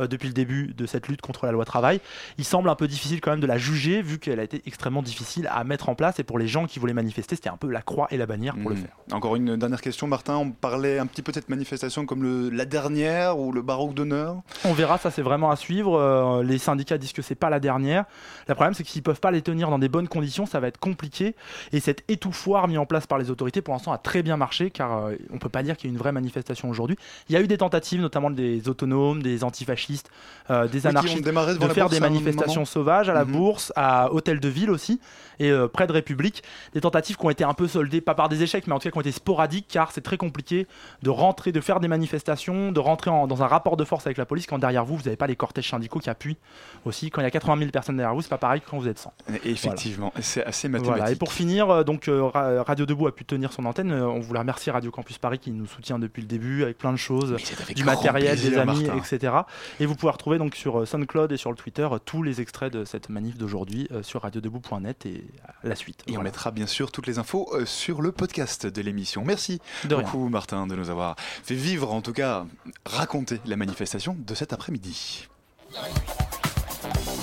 euh, 0.01 0.07
depuis 0.09 0.27
le 0.29 0.35
début 0.35 0.75
de 0.77 0.87
cette 0.87 1.07
lutte 1.09 1.21
contre 1.21 1.47
la 1.47 1.53
loi 1.53 1.65
travail. 1.65 2.01
Il 2.39 2.45
semble 2.45 2.69
un 2.69 2.75
peu 2.75 2.89
difficile 2.89 3.21
quand 3.21 3.31
même 3.31 3.41
de 3.41 3.47
la 3.47 3.59
juger 3.59 4.03
vu 4.03 4.19
qu'elle 4.19 4.41
a 4.41 4.43
été 4.43 4.61
extrêmement 4.67 5.03
difficile 5.03 5.49
à 5.53 5.63
mettre 5.65 5.89
en 5.89 5.95
place 5.95 6.19
et 6.19 6.25
pour 6.25 6.39
les 6.39 6.49
gens 6.49 6.67
qui 6.67 6.79
voulaient 6.81 6.93
manifester, 6.95 7.37
c'était 7.37 7.49
un 7.49 7.57
peu 7.57 7.69
la 7.71 7.81
croix 7.83 8.09
et 8.11 8.17
la 8.17 8.27
bannière 8.27 8.57
pour 8.57 8.71
le 8.71 8.77
Mhm. 8.77 8.83
faire. 8.83 8.97
Encore 9.13 9.37
une 9.37 9.57
dernière 9.57 9.81
question, 9.81 10.07
Martin. 10.09 10.37
On 10.37 10.51
parlait 10.51 10.99
un 10.99 11.07
petit 11.07 11.23
peu 11.23 11.31
de 11.31 11.35
cette 11.37 11.49
manifestation 11.49 12.07
comme 12.07 12.23
le- 12.25 12.51
la 12.51 12.65
dernière 12.65 13.39
ou 13.39 13.53
le 13.53 13.63
baroque 13.63 13.95
d'honneur. 13.95 14.43
On 14.65 14.73
verra, 14.73 14.99
ça 14.99 15.11
c'est 15.13 15.23
vraiment 15.23 15.51
à 15.51 15.57
suivre. 15.57 15.95
Euh, 15.99 16.43
les 16.43 16.59
syndicats 16.59 16.99
disent 16.99 17.13
que 17.15 17.23
c'est 17.23 17.35
pas 17.35 17.51
la 17.51 17.61
dernière. 17.61 18.05
Le 18.49 18.55
problème 18.55 18.75
c'est 18.75 18.83
que 18.85 18.91
s'ils 18.91 19.03
peuvent 19.03 19.21
pas 19.21 19.31
les 19.31 19.43
tenir 19.43 19.71
dans 19.71 19.79
des 19.79 19.89
bonnes 19.89 20.09
conditions, 20.09 20.45
ça 20.47 20.61
va 20.61 20.67
être 20.69 20.79
compliqué. 20.79 21.35
Et 21.73 21.81
cet 21.81 22.05
étouffoir 22.09 22.69
mis 22.69 22.77
en 22.79 22.87
place 22.87 23.07
par 23.07 23.19
les 23.19 23.31
autorités 23.31 23.63
pour 23.63 23.75
l'instant 23.75 23.93
a 23.93 23.99
très 23.99 24.23
bien 24.23 24.37
marché 24.37 24.71
car 24.71 25.07
euh, 25.07 25.15
on 25.33 25.39
peut 25.39 25.49
pas 25.49 25.63
dire 25.63 25.77
qu'il 25.77 25.89
y 25.89 25.93
a 25.93 25.95
une 25.95 25.99
vraie 25.99 26.13
manifestation 26.13 26.69
aujourd'hui. 26.69 26.97
Il 27.29 27.35
y 27.35 27.37
a 27.37 27.41
eu 27.41 27.47
des 27.47 27.59
tentatives, 27.59 28.01
notamment 28.01 28.31
des 28.31 28.69
autonomes, 28.69 29.23
des 29.23 29.45
antifascistes, 29.45 30.11
euh, 30.51 30.67
des 30.69 30.87
anarchistes, 30.91 31.25
de 31.59 31.69
faire 31.75 31.89
des 31.89 32.01
manifestations 32.01 32.65
sauvages 32.65 33.09
à 33.09 33.15
la 33.15 33.25
Mhm. 33.25 33.33
bourse, 33.33 33.73
à 33.77 34.13
Hôtel 34.13 34.41
de 34.41 34.49
Ville 34.49 34.71
aussi, 34.71 35.01
et 35.39 35.51
euh, 35.51 35.69
près 35.69 35.87
de 35.87 35.93
République. 35.93 36.43
Des 36.75 36.81
tentatives 36.81 37.17
qui 37.17 37.25
ont 37.27 37.31
été 37.31 37.45
un 37.45 37.55
peu 37.55 37.69
soldées, 37.69 38.01
pas 38.01 38.15
par 38.15 38.29
des 38.29 38.43
échecs, 38.43 38.67
mais 38.67 38.73
en 38.75 38.79
tout 38.79 38.85
cas 38.85 38.91
qui 38.91 38.99
ont 38.99 39.03
été 39.03 39.13
sporadiques, 39.13 39.67
car 39.69 39.93
c'est 39.93 40.01
très 40.01 40.17
compliqué 40.17 40.67
de 41.03 41.11
rentrer, 41.11 41.53
de 41.53 41.61
faire 41.61 41.81
des 41.81 41.89
manifestations, 41.89 42.73
de 42.73 42.81
rentrer 42.81 43.11
en- 43.11 43.27
dans 43.27 43.43
un 43.43 43.47
rapport 43.47 43.77
de 43.77 43.85
force 43.85 44.07
avec 44.07 44.19
la 44.19 44.27
police 44.27 44.47
quand 44.47 44.59
derrière 44.59 44.85
vous, 44.85 44.97
vous 44.97 45.03
n'avez 45.05 45.17
pas 45.17 45.27
les 45.27 45.37
cortèges 45.37 45.69
syndicaux 45.71 45.99
qui 45.99 46.11
appuient 46.11 46.37
aussi. 46.85 47.04
Quand 47.11 47.21
il 47.21 47.25
y 47.25 47.27
a 47.27 47.31
80 47.31 47.59
000 47.59 47.71
personnes 47.71 47.97
derrière 47.97 48.15
vous, 48.15 48.23
c'est 48.23 48.29
pas 48.29 48.39
pareil 48.39 48.61
que 48.61 48.69
quand 48.71 48.79
vous 48.79 48.89
êtes 48.89 48.99
100. 48.99 49.13
Et 49.45 49.51
effectivement, 49.51 50.13
c'est 50.21 50.45
assez 50.45 50.69
mathématique. 50.69 50.97
Voilà. 50.99 51.13
Et 51.13 51.17
pour 51.17 51.33
finir, 51.33 51.71
euh, 51.71 51.85
donc 51.85 52.09
euh, 52.09 52.25
Ra- 52.25 52.63
Radio 52.63 52.87
Debout 52.87 53.07
a 53.07 53.15
pu 53.15 53.25
tenir 53.25 53.53
son 53.53 53.65
antenne. 53.65 53.93
Euh, 53.93 54.07
on 54.07 54.21
voulait 54.21 54.39
remercier 54.41 54.73
Radio 54.73 54.91
Campus 54.91 55.19
Paris 55.19 55.39
qui 55.39 55.51
nous 55.51 55.67
soutient 55.67 55.99
depuis 55.99 56.23
le 56.23 56.29
début 56.29 56.63
avec 56.63 56.79
plein 56.79 56.93
de 56.93 56.97
choses, 56.97 57.37
du 57.75 57.85
matériel, 57.85 58.39
des 58.41 58.57
amis, 58.59 58.85
Martin. 58.85 58.99
etc. 59.15 59.33
Et 59.81 59.87
vous 59.87 59.95
pouvez 59.95 60.13
retrouver 60.13 60.39
donc 60.39 60.55
sur 60.57 60.87
SoundCloud 60.87 61.33
et 61.33 61.37
sur 61.37 61.51
le 61.51 61.57
Twitter 61.57 61.89
tous 62.05 62.23
les 62.23 62.41
extraits 62.41 62.73
de 62.73 62.85
cette 62.85 63.09
manif 63.09 63.37
d'aujourd'hui 63.39 63.89
sur 64.03 64.23
radiodebout.net 64.23 65.07
et 65.07 65.25
la 65.63 65.75
suite. 65.75 66.03
Et 66.07 66.11
on 66.11 66.15
Voilà. 66.15 66.25
mettra 66.25 66.51
bien 66.51 66.67
sûr 66.67 66.91
toutes 66.93 67.07
les 67.07 67.19
infos 67.19 67.49
sur 67.65 68.03
le 68.03 68.13
podcast 68.13 68.67
de 68.67 68.83
l'émission. 68.83 69.23
Merci 69.25 69.61
De 69.85 69.95
rien. 69.95 70.05
beaucoup 70.05 70.29
Martin 70.29 70.67
de 70.67 70.75
nous 70.75 70.91
avoir 70.91 71.17
fait 71.19 71.55
vivre, 71.55 71.93
en 71.93 72.01
tout 72.01 72.13
cas 72.13 72.47
raconter 72.87 73.41
la 73.47 73.57
manifestation 73.57 74.17
de 74.19 74.35
cet 74.35 74.53
après-midi. 74.53 75.29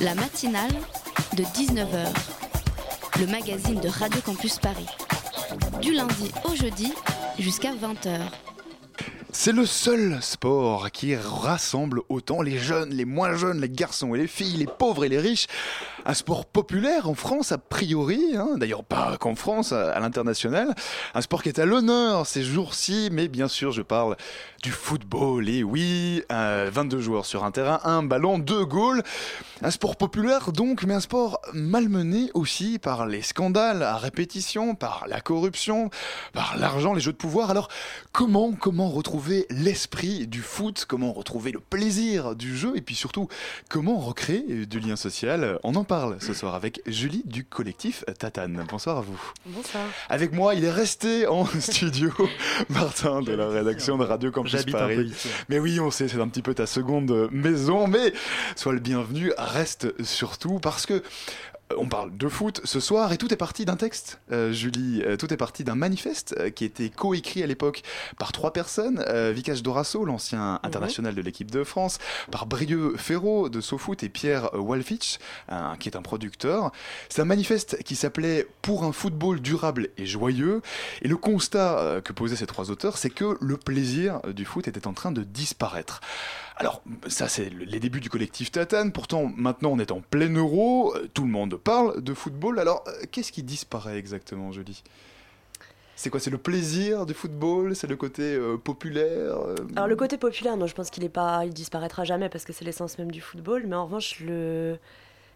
La 0.01 0.15
matinale 0.15 0.71
de 1.37 1.43
19h, 1.43 2.07
le 3.19 3.27
magazine 3.27 3.79
de 3.79 3.87
Radio 3.87 4.19
Campus 4.21 4.57
Paris. 4.57 4.87
Du 5.79 5.93
lundi 5.93 6.31
au 6.43 6.55
jeudi 6.55 6.91
jusqu'à 7.37 7.73
20h. 7.73 8.19
C'est 9.31 9.51
le 9.51 9.65
seul 9.67 10.17
sport 10.21 10.89
qui 10.89 11.15
rassemble 11.15 12.01
autant 12.09 12.41
les 12.41 12.57
jeunes, 12.57 12.89
les 12.89 13.05
moins 13.05 13.35
jeunes, 13.35 13.61
les 13.61 13.69
garçons 13.69 14.15
et 14.15 14.17
les 14.17 14.27
filles, 14.27 14.57
les 14.57 14.65
pauvres 14.65 15.05
et 15.05 15.09
les 15.09 15.19
riches. 15.19 15.45
Un 16.05 16.13
sport 16.13 16.45
populaire 16.45 17.07
en 17.07 17.13
France 17.13 17.51
a 17.51 17.57
priori, 17.57 18.35
hein, 18.35 18.57
d'ailleurs 18.57 18.83
pas 18.83 19.17
qu'en 19.19 19.35
France, 19.35 19.71
à, 19.71 19.99
l'international. 19.99 20.73
Un 21.13 21.21
sport 21.21 21.43
qui 21.43 21.49
est 21.49 21.59
à 21.59 21.65
l'honneur 21.65 22.25
ces 22.25 22.43
jours-ci, 22.43 23.09
mais 23.11 23.27
bien 23.27 23.47
sûr 23.47 23.71
je 23.71 23.81
parle 23.81 24.17
du 24.63 24.71
football. 24.71 25.47
Et 25.49 25.63
oui, 25.63 26.23
euh, 26.31 26.69
22 26.71 26.99
joueurs 26.99 27.25
sur 27.25 27.43
un 27.43 27.51
terrain, 27.51 27.79
un 27.83 28.03
ballon, 28.03 28.39
deux 28.39 28.65
goals. 28.65 29.03
Un 29.61 29.69
sport 29.69 29.95
populaire 29.95 30.51
donc, 30.51 30.83
mais 30.83 30.95
un 30.95 30.99
sport 30.99 31.39
malmené 31.53 32.31
aussi 32.33 32.79
par 32.79 33.05
les 33.05 33.21
scandales 33.21 33.83
à 33.83 33.97
répétition, 33.97 34.73
par 34.73 35.05
la 35.07 35.21
corruption, 35.21 35.91
par 36.33 36.57
l'argent, 36.57 36.93
les 36.93 37.01
jeux 37.01 37.11
de 37.11 37.17
pouvoir. 37.17 37.51
Alors 37.51 37.67
comment, 38.11 38.53
comment 38.53 38.89
retrouver 38.89 39.45
l'esprit 39.49 40.25
du 40.25 40.41
foot? 40.41 40.85
Comment 40.87 41.13
retrouver 41.13 41.51
le 41.51 41.59
plaisir 41.59 42.35
du 42.35 42.57
jeu? 42.57 42.73
Et 42.75 42.81
puis 42.81 42.95
surtout, 42.95 43.27
comment 43.69 43.97
recréer 43.97 44.65
du 44.65 44.79
lien 44.79 44.95
social 44.95 45.59
On 45.63 45.75
en 45.75 45.83
parle 45.91 46.15
ce 46.21 46.33
soir 46.33 46.55
avec 46.55 46.79
Julie 46.87 47.21
du 47.25 47.43
collectif 47.43 48.05
Tatane. 48.17 48.65
Bonsoir 48.69 48.99
à 48.99 49.01
vous. 49.01 49.19
Bonsoir. 49.45 49.83
Avec 50.07 50.31
moi, 50.31 50.55
il 50.55 50.63
est 50.63 50.71
resté 50.71 51.27
en 51.27 51.45
studio, 51.59 52.09
Martin 52.69 53.21
de 53.21 53.33
la 53.33 53.49
rédaction 53.49 53.97
de 53.97 54.05
Radio 54.05 54.31
Campus 54.31 54.53
J'habite 54.53 54.75
un 54.75 54.79
Paris. 54.79 54.95
peu 54.95 55.03
ici. 55.03 55.27
Mais 55.49 55.59
oui, 55.59 55.81
on 55.81 55.91
sait, 55.91 56.07
c'est 56.07 56.21
un 56.21 56.29
petit 56.29 56.41
peu 56.41 56.53
ta 56.53 56.65
seconde 56.65 57.27
maison, 57.33 57.87
mais 57.87 58.13
sois 58.55 58.71
le 58.71 58.79
bienvenu, 58.79 59.33
reste 59.37 60.01
surtout 60.01 60.59
parce 60.59 60.85
que 60.85 60.93
Euh, 60.93 61.50
On 61.77 61.87
parle 61.87 62.15
de 62.15 62.27
foot 62.27 62.61
ce 62.63 62.79
soir 62.79 63.13
et 63.13 63.17
tout 63.17 63.33
est 63.33 63.37
parti 63.37 63.65
d'un 63.65 63.75
texte, 63.75 64.19
euh, 64.31 64.51
Julie. 64.51 65.01
Euh, 65.05 65.17
tout 65.17 65.33
est 65.33 65.37
parti 65.37 65.63
d'un 65.63 65.75
manifeste 65.75 66.35
euh, 66.37 66.49
qui 66.49 66.65
était 66.65 66.89
coécrit 66.89 67.43
à 67.43 67.47
l'époque 67.47 67.83
par 68.17 68.31
trois 68.31 68.53
personnes. 68.53 69.03
Vikash 69.33 69.61
Dorasso, 69.61 70.05
l'ancien 70.05 70.59
international 70.63 71.15
de 71.15 71.21
l'équipe 71.21 71.51
de 71.51 71.63
France, 71.63 71.99
par 72.31 72.45
Brieux 72.45 72.95
Ferraud 72.97 73.49
de 73.49 73.61
SoFoot 73.61 74.03
et 74.03 74.09
Pierre 74.09 74.49
Walfitch, 74.53 75.17
qui 75.79 75.89
est 75.89 75.95
un 75.95 76.01
producteur. 76.01 76.71
C'est 77.09 77.21
un 77.21 77.25
manifeste 77.25 77.81
qui 77.83 77.95
s'appelait 77.95 78.47
Pour 78.61 78.83
un 78.83 78.91
football 78.91 79.39
durable 79.39 79.89
et 79.97 80.05
joyeux. 80.05 80.61
Et 81.01 81.07
le 81.07 81.17
constat 81.17 82.01
que 82.03 82.13
posaient 82.13 82.35
ces 82.35 82.47
trois 82.47 82.71
auteurs, 82.71 82.97
c'est 82.97 83.09
que 83.09 83.37
le 83.39 83.57
plaisir 83.57 84.21
du 84.33 84.45
foot 84.45 84.67
était 84.67 84.87
en 84.87 84.93
train 84.93 85.11
de 85.11 85.23
disparaître. 85.23 86.01
Alors, 86.61 86.81
ça, 87.07 87.27
c'est 87.27 87.49
le- 87.49 87.65
les 87.65 87.79
débuts 87.79 87.99
du 87.99 88.09
collectif 88.09 88.51
Tatane. 88.51 88.91
Pourtant, 88.91 89.31
maintenant, 89.35 89.71
on 89.73 89.79
est 89.79 89.91
en 89.91 89.99
plein 90.01 90.31
euro. 90.33 90.93
euh, 90.95 91.07
Tout 91.13 91.23
le 91.23 91.29
monde 91.31 91.55
parle 91.57 92.01
de 92.01 92.13
football. 92.13 92.59
Alors, 92.59 92.83
euh, 92.87 92.91
qu'est-ce 93.11 93.31
qui 93.31 93.41
disparaît 93.43 93.97
exactement, 93.97 94.51
Julie? 94.51 94.83
C'est 95.95 96.09
quoi? 96.09 96.19
C'est 96.19 96.29
le 96.29 96.37
plaisir 96.37 97.05
du 97.05 97.13
football? 97.13 97.75
C'est 97.75 97.87
le 97.87 97.95
côté 97.95 98.21
euh, 98.35 98.57
populaire 98.57 99.35
Alors 99.75 99.87
le 99.87 99.95
côté 99.95 100.17
populaire, 100.17 100.55
non, 100.57 100.65
je 100.67 100.73
pense 100.73 100.89
qu'il 100.89 101.03
est 101.03 101.09
pas, 101.09 101.45
il 101.45 101.53
disparaîtra 101.53 102.03
jamais 102.05 102.29
parce 102.29 102.45
que 102.45 102.53
c'est 102.53 102.65
l'essence 102.65 102.97
même 102.97 103.11
du 103.11 103.21
football. 103.21 103.65
Mais 103.67 103.75
en 103.75 103.85
revanche, 103.85 104.19
le, 104.19 104.77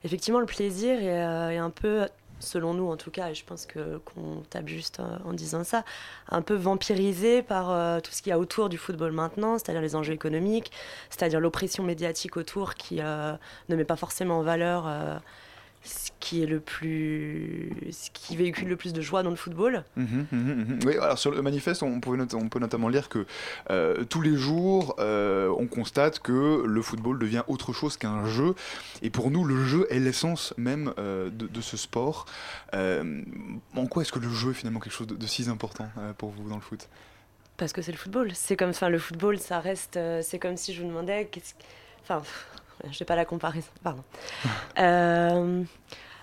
effectivement, 0.03 0.39
le 0.39 0.45
plaisir 0.45 1.01
est 1.03 1.57
un 1.57 1.69
peu, 1.71 2.05
selon 2.39 2.73
nous 2.73 2.89
en 2.89 2.97
tout 2.97 3.11
cas, 3.11 3.29
et 3.29 3.35
je 3.35 3.43
pense 3.45 3.65
que 3.65 3.97
qu'on 3.99 4.41
tape 4.49 4.67
juste 4.67 4.99
euh, 4.99 5.17
en 5.25 5.33
disant 5.33 5.63
ça, 5.63 5.83
un 6.29 6.41
peu 6.41 6.55
vampirisé 6.55 7.41
par 7.41 7.71
euh, 7.71 7.99
tout 7.99 8.11
ce 8.11 8.21
qu'il 8.21 8.29
y 8.29 8.33
a 8.33 8.39
autour 8.39 8.69
du 8.69 8.77
football 8.77 9.11
maintenant, 9.11 9.57
c'est-à-dire 9.57 9.81
les 9.81 9.95
enjeux 9.95 10.13
économiques, 10.13 10.71
c'est-à-dire 11.09 11.39
l'oppression 11.39 11.83
médiatique 11.83 12.37
autour 12.37 12.75
qui 12.75 12.97
euh, 13.01 13.33
ne 13.69 13.75
met 13.75 13.85
pas 13.85 13.95
forcément 13.95 14.39
en 14.39 14.43
valeur. 14.43 14.89
Ce 15.85 16.09
qui 16.19 16.41
est 16.41 16.47
le 16.47 16.59
plus 16.59 17.69
ce 17.91 18.09
qui 18.11 18.35
véhicule 18.35 18.67
le 18.67 18.75
plus 18.75 18.91
de 18.93 19.01
joie 19.01 19.21
dans 19.23 19.29
le 19.29 19.35
football 19.35 19.83
Mhm, 19.95 20.25
mhm, 20.31 20.39
mhm. 20.55 20.79
Oui, 20.85 20.97
alors 20.97 21.17
sur 21.19 21.31
le 21.31 21.41
manifeste, 21.41 21.83
on, 21.83 21.99
pouvait 21.99 22.17
not- 22.17 22.33
on 22.33 22.49
peut 22.49 22.59
notamment 22.59 22.89
lire 22.89 23.07
que 23.09 23.25
euh, 23.69 24.03
tous 24.05 24.21
les 24.21 24.35
jours, 24.35 24.95
euh, 24.99 25.53
on 25.57 25.67
constate 25.67 26.19
que 26.19 26.63
le 26.65 26.81
football 26.81 27.19
devient 27.19 27.43
autre 27.47 27.71
chose 27.73 27.97
qu'un 27.97 28.25
jeu. 28.25 28.55
Et 29.03 29.09
pour 29.11 29.29
nous, 29.31 29.43
le 29.45 29.63
jeu 29.63 29.85
est 29.91 29.99
l'essence 29.99 30.53
même 30.57 30.91
euh, 30.97 31.29
de, 31.29 31.45
de 31.47 31.61
ce 31.61 31.77
sport. 31.77 32.25
En 32.73 33.85
quoi 33.87 34.01
est-ce 34.01 34.11
que 34.11 34.19
le 34.19 34.29
jeu 34.29 34.51
est 34.51 34.55
finalement 34.55 34.79
quelque 34.79 34.93
chose 34.93 35.07
de, 35.07 35.15
de 35.15 35.27
si 35.27 35.47
important 35.49 35.87
pour 36.17 36.29
vous 36.31 36.49
dans 36.49 36.55
le 36.55 36.61
foot? 36.61 36.87
Parce 37.57 37.71
que 37.71 37.81
c'est 37.81 37.91
le 37.91 37.97
football. 37.97 38.31
C'est 38.33 38.57
comme, 38.57 38.71
enfin, 38.71 38.89
le 38.89 38.99
football, 38.99 39.37
ça 39.39 39.59
reste. 39.59 39.99
c'est 40.21 40.39
comme 40.39 40.57
si 40.57 40.73
je 40.73 40.81
vous 40.81 40.87
demandais, 40.87 41.29
enfin, 42.03 42.21
pff, 42.81 42.91
j'ai 42.91 43.05
pas 43.05 43.15
la 43.15 43.25
comparaison. 43.25 43.71
Pardon. 43.83 44.03
Euh, 44.77 45.63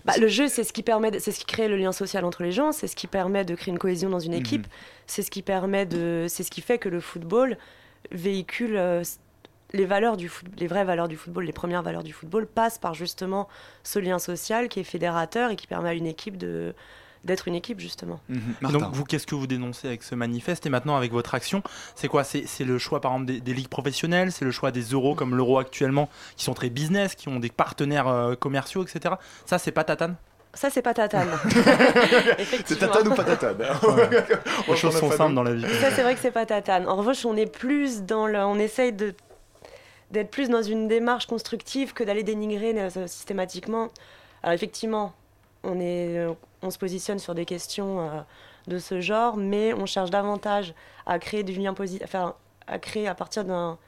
bah, 0.05 0.15
le 0.21 0.29
jeu, 0.29 0.49
c'est 0.49 0.65
ce 0.65 0.73
qui 0.73 0.83
permet, 0.83 1.19
c'est 1.21 1.33
ce 1.33 1.39
qui 1.39 1.47
crée 1.47 1.69
le 1.69 1.77
lien 1.77 1.93
social 1.93 2.25
entre 2.25 2.43
les 2.43 2.53
gens, 2.53 2.73
c'est 2.73 2.87
ce 2.87 2.97
qui 2.97 3.07
permet 3.07 3.45
de 3.45 3.55
créer 3.55 3.73
une 3.73 3.79
cohésion 3.79 4.11
dans 4.11 4.19
une 4.19 4.35
équipe, 4.35 4.67
c'est 5.07 5.23
ce 5.23 5.31
qui 5.31 5.43
permet 5.43 5.87
de, 5.87 6.27
c'est 6.29 6.43
ce 6.43 6.51
qui 6.51 6.61
fait 6.61 6.79
que 6.79 6.89
le 6.89 7.01
football 7.01 7.57
véhicule 8.11 8.77
euh, 8.77 9.03
les 9.73 9.87
valeurs 9.87 10.17
du 10.17 10.29
foot, 10.29 10.49
les 10.59 10.67
vraies 10.67 10.85
valeurs 10.85 11.09
du 11.09 11.17
football, 11.17 11.45
les 11.45 11.53
premières 11.53 11.83
valeurs 11.83 12.03
du 12.03 12.13
football 12.13 12.47
passent 12.47 12.79
par 12.79 12.95
justement 12.95 13.49
ce 13.85 13.99
lien 13.99 14.19
social 14.19 14.69
qui 14.69 14.81
est 14.81 14.85
fédérateur 14.85 15.51
et 15.51 15.57
qui 15.57 15.67
permet 15.67 15.91
à 15.91 15.95
une 15.95 16.07
équipe 16.07 16.37
de 16.37 16.75
d'être 17.25 17.49
une 17.49 17.55
équipe 17.55 17.81
justement. 17.81 18.21
Mhm. 18.29 18.73
Donc 18.73 18.83
vous, 18.93 19.05
qu'est-ce 19.05 19.27
que 19.27 19.35
vous 19.35 19.47
dénoncez 19.47 19.87
avec 19.87 20.03
ce 20.03 20.15
manifeste? 20.15 20.67
Et 20.67 20.71
maintenant 20.71 20.97
avec 20.97 21.13
votre 21.13 21.35
action 21.35 21.63
C'est 21.95 22.09
quoi? 22.09 22.25
C'est 22.25 22.47
c'est 22.47 22.65
le 22.65 22.79
choix 22.79 23.01
par 23.01 23.13
exemple 23.13 23.33
des, 23.33 23.41
des 23.41 23.55
ligues 23.55 23.69
professionnelles, 23.69 24.33
c'est 24.33 24.45
le 24.45 24.51
choix 24.51 24.71
des 24.71 24.83
euros 24.83 25.15
comme 25.15 25.37
l'euro 25.37 25.59
actuellement, 25.59 26.09
qui 26.37 26.45
sont 26.45 26.55
très 26.55 26.71
business, 26.71 27.15
qui 27.15 27.29
ont 27.29 27.39
des 27.39 27.51
partenaires 27.51 28.09
euh, 28.09 28.35
commerciaux, 28.35 28.83
etc. 28.85 29.15
Ça, 29.47 29.59
c'est 29.59 29.73
pas 29.73 29.85
tatane? 29.85 30.17
Ça, 30.55 30.69
c'est 30.69 30.83
pas 30.83 30.93
tatane. 30.93 31.31
C'est 32.67 32.79
tatane 32.79 33.09
ou 33.09 33.15
pas 33.15 33.25
tatane? 33.25 33.57
Les 34.69 34.77
choses 34.77 34.99
sont 34.99 35.11
simples 35.11 35.35
dans 35.35 35.43
la 35.43 35.55
vie. 35.55 35.63
Ça, 35.81 35.91
c'est 35.91 36.03
vrai 36.03 36.15
que 36.15 36.21
c'est 36.21 36.31
pas 36.31 36.45
tatane. 36.45 36.87
En 36.87 36.97
revanche, 36.97 37.25
on 37.25 37.37
est 37.37 37.51
plus 37.51 38.03
dans 38.03 38.27
le, 38.27 38.39
on 38.39 38.59
essaye 38.59 38.93
de 38.93 39.15
d'être 40.11 40.31
plus 40.31 40.51
dans 40.51 40.63
une 40.63 40.89
démarche 40.89 41.27
constructive 41.27 41.95
que 41.95 42.05
d'aller 42.05 42.23
dénigrer 42.23 42.79
euh, 42.79 43.07
systématiquement. 43.07 43.89
Alors 44.43 44.53
effectivement, 44.53 45.15
on 45.65 45.81
est, 45.81 46.19
euh, 46.19 46.33
on 46.63 46.71
se 46.71 46.79
positionne 46.79 47.19
sur 47.19 47.35
des 47.35 47.45
questions 47.45 48.01
euh, 48.01 48.21
de 48.69 48.79
ce 48.79 49.01
genre, 49.01 49.37
mais 49.37 49.75
on 49.75 49.87
cherche 49.87 50.11
davantage 50.11 50.75
à 51.07 51.19
créer 51.19 51.43
du 51.43 51.53
lien 51.53 51.75
positif, 51.75 52.15
à 52.15 52.79
créer 52.79 53.09
à 53.09 53.15
partir 53.15 53.45
d'un 53.45 53.79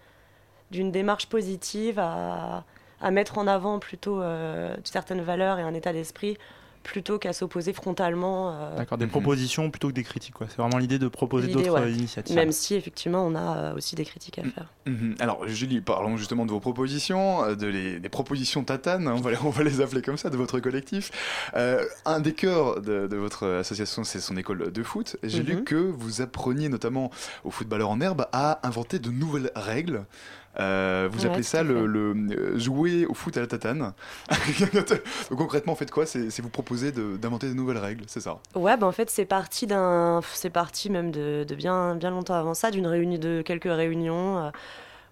d'une 0.71 0.91
démarche 0.91 1.27
positive, 1.27 1.99
à, 1.99 2.65
à 3.01 3.11
mettre 3.11 3.39
en 3.39 3.47
avant 3.47 3.79
plutôt 3.79 4.21
euh, 4.21 4.75
certaines 4.85 5.21
valeurs 5.21 5.59
et 5.59 5.63
un 5.63 5.75
état 5.75 5.93
d'esprit, 5.93 6.37
plutôt 6.85 7.19
qu'à 7.19 7.33
s'opposer 7.33 7.73
frontalement. 7.73 8.53
euh, 8.53 8.77
D'accord, 8.77 8.97
des 8.99 9.09
propositions 9.09 9.71
plutôt 9.71 9.89
que 9.89 9.95
des 9.95 10.05
critiques. 10.05 10.35
quoi. 10.35 10.47
C'est 10.49 10.59
vraiment 10.59 10.79
l'idée 10.79 11.01
de 11.01 11.09
proposer 11.09 11.49
l'idée, 11.49 11.65
d'autres 11.65 11.75
ouais. 11.81 11.87
euh, 11.87 11.91
initiatives. 11.91 12.37
Même 12.37 12.53
si 12.53 12.77
effectivement 12.77 13.27
on 13.27 13.35
a 13.35 13.57
euh, 13.57 13.75
aussi 13.75 13.97
des 13.97 14.05
critiques 14.05 14.39
à 14.39 14.43
faire. 14.45 14.73
Mhm. 14.87 15.17
Alors, 15.19 15.49
Julie, 15.49 15.81
parlons 15.81 16.17
justement 16.17 16.47
de 16.47 16.51
vos 16.53 16.61
propositions, 16.61 17.55
de 17.55 17.67
les, 17.67 17.99
des 17.99 18.09
propositions 18.09 18.63
tatanes, 18.63 19.09
hein, 19.09 19.15
on 19.17 19.21
va, 19.21 19.33
les, 19.33 19.37
on 19.45 19.51
va 19.51 19.65
les 19.65 19.81
appeler 19.81 20.03
comme 20.03 20.19
ça, 20.19 20.31
de 20.31 20.37
votre 20.37 20.61
collectif. 20.61 21.11
Euh, 21.57 21.85
un 22.05 22.21
des 22.21 22.35
cœurs 22.35 22.81
de, 22.81 23.07
de 23.09 23.17
votre 23.17 23.47
association, 23.47 24.05
c'est 24.05 24.21
son 24.21 24.37
école 24.37 24.71
de 24.71 24.83
foot. 24.83 25.17
J'ai 25.25 25.43
lu 25.43 25.57
Mhm. 25.57 25.65
que 25.65 25.75
vous 25.77 26.21
appreniez 26.21 26.69
notamment 26.69 27.11
aux 27.45 27.51
footballeurs 27.51 27.91
en 27.91 28.01
herbe 28.01 28.27
à 28.33 28.61
inventer 28.67 28.99
de 28.99 29.11
nouvelles 29.11 29.51
règles. 29.57 30.05
Euh, 30.61 31.09
vous 31.11 31.27
Ouais, 31.27 31.27
appelez 31.27 31.43
ça 31.43 31.63
le, 31.63 31.87
fait. 31.87 31.87
le, 31.87 32.15
euh, 32.31 32.59
jouer 32.59 33.07
au 33.07 33.15
foot 33.15 33.37
à 33.37 33.41
la 33.41 33.47
tatane. 33.47 33.93
Donc 35.31 35.39
concrètement, 35.39 35.75
faites 35.75 35.91
quoi? 35.91 36.07
C'est 36.07 36.41
vous 36.41 36.51
proposer 36.51 36.93
d'inventer 36.93 37.49
de 37.49 37.55
nouvelles 37.55 37.79
règles, 37.79 38.05
c'est 38.07 38.21
ça? 38.21 38.41
Ouais, 38.55 38.77
bah 38.77 38.87
en 38.87 38.93
fait, 38.93 39.11
c'est 39.11 39.25
parti 39.25 39.67
d'un, 39.67 40.21
c'est 40.33 40.51
parti 40.51 40.91
même 40.91 41.11
de, 41.11 41.45
de 41.49 41.55
bien, 41.57 41.97
bien 41.97 42.11
longtemps 42.11 42.35
avant 42.35 42.55
ça, 42.55 42.71
d'une 42.71 42.87
réunion, 42.87 43.19
de 43.19 43.43
quelques 43.43 43.65
réunions 43.65 44.39
euh, 44.39 44.51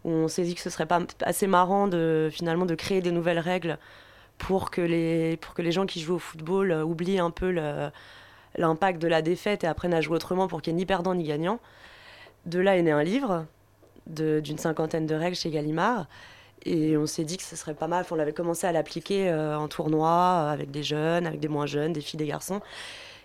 où 0.05 0.11
on 0.11 0.29
s'est 0.29 0.45
dit 0.45 0.55
que 0.55 0.61
ce 0.63 0.71
serait 0.71 0.87
pas 0.87 1.01
assez 1.23 1.47
marrant 1.49 1.89
de 1.89 2.29
finalement 2.33 2.67
de 2.67 2.75
créer 2.77 3.01
des 3.03 3.13
nouvelles 3.13 3.39
règles 3.41 3.79
pour 4.39 4.71
que 4.71 4.81
les, 4.83 5.37
pour 5.39 5.55
que 5.55 5.63
les 5.63 5.73
gens 5.73 5.87
qui 5.87 6.01
jouent 6.01 6.17
au 6.17 6.21
football 6.21 6.73
euh, 6.73 6.85
oublient 6.85 7.21
un 7.21 7.31
peu 7.31 7.51
l'impact 8.57 9.01
de 9.03 9.09
la 9.09 9.23
défaite 9.23 9.65
et 9.65 9.67
apprennent 9.67 9.95
à 9.95 10.01
jouer 10.01 10.17
autrement 10.17 10.49
pour 10.49 10.63
qu'il 10.63 10.75
n'y 10.75 10.81
ait 10.81 10.85
ni 10.85 10.87
perdant 10.87 11.15
ni 11.15 11.25
gagnant. 11.25 11.61
De 12.47 12.61
là 12.61 12.77
est 12.77 12.83
né 12.83 12.93
un 12.93 13.03
livre 13.05 13.47
d'une 14.07 14.59
cinquantaine 14.59 15.07
de 15.07 15.15
règles 15.15 15.37
chez 15.37 15.51
Gallimard. 15.51 16.07
Et 16.65 16.97
on 16.97 17.07
s'est 17.07 17.25
dit 17.25 17.37
que 17.37 17.43
ce 17.43 17.57
serait 17.57 17.75
pas 17.75 17.89
mal. 17.89 18.05
On 18.11 18.15
l'avait 18.15 18.33
commencé 18.33 18.67
à 18.67 18.73
l'appliquer 18.73 19.31
euh, 19.31 19.59
en 19.59 19.69
tournoi 19.69 20.09
euh, 20.09 20.53
avec 20.53 20.71
des 20.71 20.83
jeunes, 20.83 21.27
avec 21.27 21.41
des 21.41 21.49
moins 21.49 21.67
jeunes, 21.67 21.93
des 21.93 22.01
filles, 22.01 22.19
des 22.19 22.27
garçons. 22.27 22.61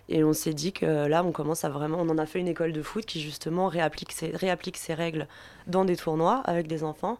Et 0.08 0.24
on 0.24 0.32
s'est 0.32 0.54
dit 0.54 0.72
que 0.72 1.06
là, 1.06 1.22
on 1.22 1.32
commence 1.32 1.64
à 1.64 1.68
vraiment. 1.68 1.98
On 2.00 2.08
en 2.08 2.18
a 2.18 2.26
fait 2.26 2.40
une 2.40 2.48
école 2.48 2.72
de 2.72 2.82
foot 2.82 3.04
qui 3.04 3.20
justement 3.20 3.68
réapplique 3.68 4.12
réapplique 4.34 4.78
ces 4.78 4.94
règles 4.94 5.28
dans 5.66 5.84
des 5.84 5.96
tournois 5.96 6.40
avec 6.46 6.66
des 6.66 6.82
enfants, 6.82 7.18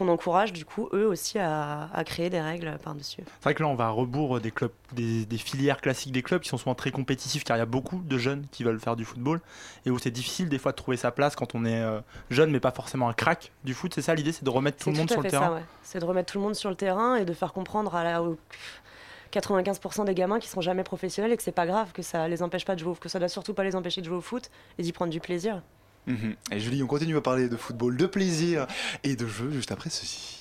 qu'on 0.00 0.08
encourage 0.08 0.52
du 0.52 0.64
coup 0.64 0.88
eux 0.94 1.06
aussi 1.06 1.38
à, 1.38 1.90
à 1.92 2.04
créer 2.04 2.30
des 2.30 2.40
règles 2.40 2.78
par-dessus. 2.82 3.22
C'est 3.26 3.44
vrai 3.44 3.54
que 3.54 3.62
là, 3.62 3.68
on 3.68 3.74
va 3.74 3.86
à 3.86 3.90
rebours 3.90 4.40
des 4.40 4.50
clubs, 4.50 4.72
des, 4.92 5.26
des 5.26 5.38
filières 5.38 5.80
classiques 5.80 6.12
des 6.12 6.22
clubs 6.22 6.40
qui 6.40 6.48
sont 6.48 6.56
souvent 6.56 6.74
très 6.74 6.90
compétitifs 6.90 7.44
car 7.44 7.56
il 7.56 7.60
y 7.60 7.62
a 7.62 7.66
beaucoup 7.66 8.00
de 8.04 8.18
jeunes 8.18 8.46
qui 8.50 8.64
veulent 8.64 8.80
faire 8.80 8.96
du 8.96 9.04
football 9.04 9.40
et 9.84 9.90
où 9.90 9.98
c'est 9.98 10.10
difficile 10.10 10.48
des 10.48 10.58
fois 10.58 10.72
de 10.72 10.76
trouver 10.76 10.96
sa 10.96 11.10
place 11.10 11.36
quand 11.36 11.54
on 11.54 11.64
est 11.64 11.82
euh, 11.82 12.00
jeune 12.30 12.50
mais 12.50 12.60
pas 12.60 12.70
forcément 12.70 13.08
un 13.08 13.12
crack 13.12 13.52
du 13.64 13.74
foot. 13.74 13.92
C'est 13.94 14.02
ça 14.02 14.14
l'idée, 14.14 14.32
c'est 14.32 14.44
de 14.44 14.50
remettre 14.50 14.78
tout 14.82 14.90
le 14.90 14.96
monde 14.96 15.10
sur 15.10 15.20
le 15.22 15.28
terrain. 15.30 15.54
ouais. 15.54 15.64
C'est 15.82 15.98
de 15.98 16.04
remettre 16.04 16.32
tout 16.32 16.38
le 16.38 16.44
monde 16.44 16.54
sur 16.54 16.70
le 16.70 16.76
terrain 16.76 17.16
et 17.16 17.24
de 17.24 17.32
faire 17.34 17.52
comprendre 17.52 17.94
à 17.94 18.02
la, 18.02 18.22
aux 18.22 18.38
95% 19.32 20.04
des 20.06 20.14
gamins 20.14 20.38
qui 20.38 20.48
seront 20.48 20.60
jamais 20.60 20.82
professionnels 20.82 21.32
et 21.32 21.36
que 21.36 21.42
c'est 21.42 21.52
pas 21.52 21.66
grave, 21.66 21.92
que 21.92 22.02
ça 22.02 22.26
les 22.26 22.42
empêche 22.42 22.64
pas 22.64 22.74
de 22.74 22.80
jouer, 22.80 22.94
que 22.98 23.08
ça 23.08 23.18
doit 23.18 23.28
surtout 23.28 23.54
pas 23.54 23.64
les 23.64 23.76
empêcher 23.76 24.00
de 24.00 24.06
jouer 24.06 24.16
au 24.16 24.20
foot 24.22 24.50
et 24.78 24.82
d'y 24.82 24.92
prendre 24.92 25.10
du 25.12 25.20
plaisir. 25.20 25.62
Mhm. 26.06 26.34
Et 26.52 26.60
Julie, 26.60 26.82
on 26.82 26.86
continue 26.86 27.16
à 27.16 27.20
parler 27.20 27.48
de 27.48 27.56
football, 27.56 27.96
de 27.96 28.06
plaisir 28.06 28.66
et 29.04 29.16
de 29.16 29.26
jeu 29.26 29.50
juste 29.52 29.72
après 29.72 29.90
ceci. 29.90 30.39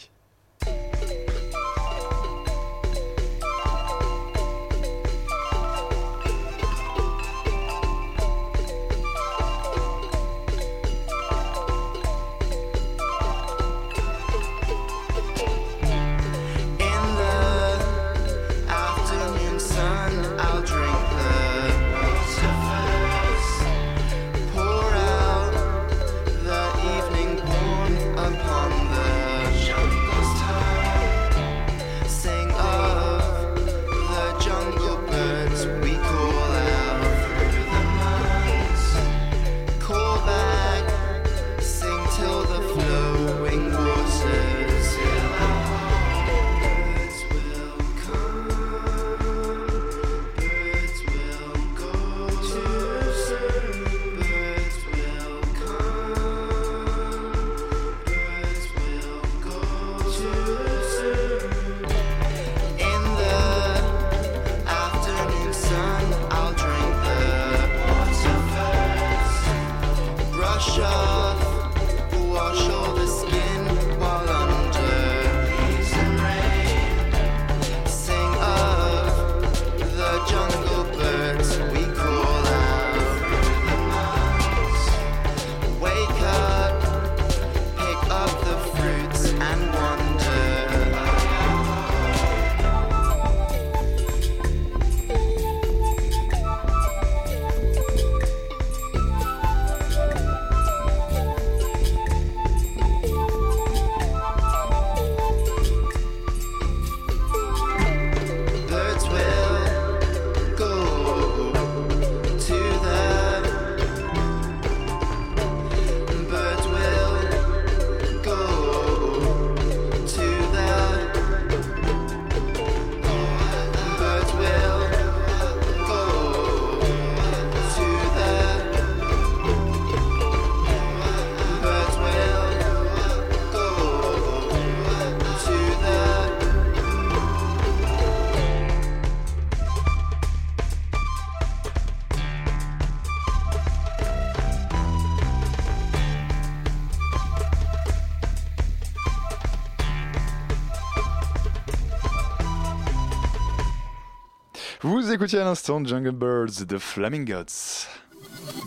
Écoutiez 155.30 155.42
à 155.42 155.46
l'instant 155.46 155.86
Jungle 155.86 156.12
Birds 156.12 156.66
de 156.66 156.80
Flamingots. 156.80 157.86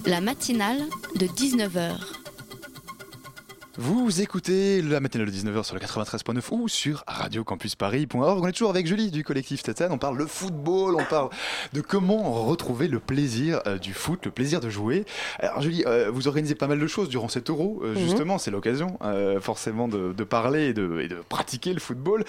La 0.06 0.20
matinale 0.20 0.84
de 1.16 1.26
19h. 1.26 2.21
Vous 3.84 4.20
écoutez 4.20 4.80
la 4.80 5.00
matinale 5.00 5.26
de 5.26 5.32
19h 5.32 5.64
sur 5.64 5.74
le 5.74 5.80
93.9 5.80 6.40
ou 6.52 6.68
sur 6.68 7.02
radiocampusparis.org. 7.08 8.40
On 8.40 8.46
est 8.46 8.52
toujours 8.52 8.70
avec 8.70 8.86
Julie 8.86 9.10
du 9.10 9.24
collectif 9.24 9.64
Tatane. 9.64 9.90
On 9.90 9.98
parle 9.98 10.18
de 10.18 10.24
football, 10.24 10.94
on 10.94 11.02
parle 11.04 11.30
de 11.72 11.80
comment 11.80 12.30
retrouver 12.44 12.86
le 12.86 13.00
plaisir 13.00 13.60
euh, 13.66 13.78
du 13.78 13.92
foot, 13.92 14.24
le 14.26 14.30
plaisir 14.30 14.60
de 14.60 14.70
jouer. 14.70 15.04
Alors 15.40 15.62
Julie, 15.62 15.82
euh, 15.88 16.12
vous 16.14 16.28
organisez 16.28 16.54
pas 16.54 16.68
mal 16.68 16.78
de 16.78 16.86
choses 16.86 17.08
durant 17.08 17.26
cet 17.26 17.50
euro. 17.50 17.80
euh, 17.82 17.94
Mhm. 17.94 17.98
Justement, 17.98 18.38
c'est 18.38 18.52
l'occasion 18.52 18.98
forcément 19.40 19.88
de, 19.88 20.12
de 20.12 20.24
parler 20.24 20.66
et 20.68 20.74
de, 20.74 21.00
et 21.00 21.08
de 21.08 21.16
pratiquer 21.28 21.72
le 21.74 21.80
football. 21.80 22.24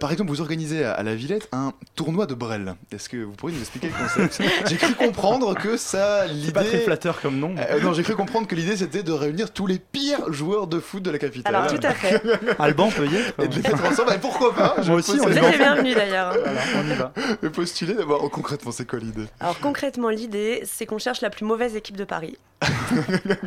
Par 0.00 0.10
exemple, 0.10 0.30
vous 0.30 0.40
organisez 0.40 0.82
à, 0.84 0.92
à 0.94 1.04
la 1.04 1.14
Villette 1.14 1.48
un 1.52 1.72
tournoi 1.94 2.26
de 2.26 2.34
Brel. 2.34 2.74
Est-ce 2.90 3.08
que 3.08 3.18
vous 3.18 3.32
pourriez 3.32 3.54
nous 3.54 3.60
expliquer 3.62 3.88
le 3.88 3.92
concept? 4.26 4.42
J'ai 4.68 4.76
cru 4.76 4.92
comprendre 4.94 5.54
que 5.54 5.76
ça, 5.76 6.26
l'idée... 6.26 6.50
pas 6.52 6.64
très 6.64 6.80
flatteur 6.80 7.20
comme 7.20 7.38
nom. 7.38 7.54
Non, 7.82 7.92
j'ai 7.92 8.02
cru 8.02 8.16
comprendre 8.16 8.48
que 8.48 8.56
l'idée 8.56 8.76
c'était 8.76 9.04
de 9.04 9.12
réunir 9.12 9.52
tous 9.52 9.66
les 9.68 9.78
pires 9.78 10.32
joueurs 10.32 10.66
de 10.66 10.80
foot 10.80 10.95
de 11.02 11.10
la 11.10 11.18
capitale. 11.18 11.54
Alors, 11.54 11.68
tout 11.72 11.80
à 11.86 11.92
fait. 11.92 12.20
Alban 12.58 12.90
peut 12.90 13.06
y 13.06 13.16
être. 13.16 13.34
Et 13.42 13.48
de 13.48 13.54
les 13.56 13.62
mettre 13.62 13.84
ensemble, 13.84 14.12
et 14.14 14.18
pourquoi 14.18 14.54
pas 14.54 14.76
Moi 14.86 14.96
aussi, 14.96 15.18
on 15.22 15.26
les 15.28 15.40
bienvenus 15.40 15.94
d'ailleurs. 15.96 16.32
hein. 16.32 16.36
Voilà, 16.44 16.60
on 16.82 16.90
y 16.90 16.94
va. 16.94 17.12
Et 17.42 17.50
postuler 17.50 17.94
d'abord. 17.94 18.20
Oh, 18.24 18.28
concrètement, 18.28 18.72
c'est 18.72 18.86
quoi 18.88 18.98
l'idée? 18.98 19.26
Alors 19.40 19.58
concrètement, 19.60 20.08
l'idée, 20.08 20.62
c'est 20.64 20.86
qu'on 20.86 20.98
cherche 20.98 21.20
la 21.20 21.30
plus 21.30 21.44
mauvaise 21.44 21.76
équipe 21.76 21.96
de 21.96 22.04
Paris. 22.04 22.38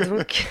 donc, 0.07 0.47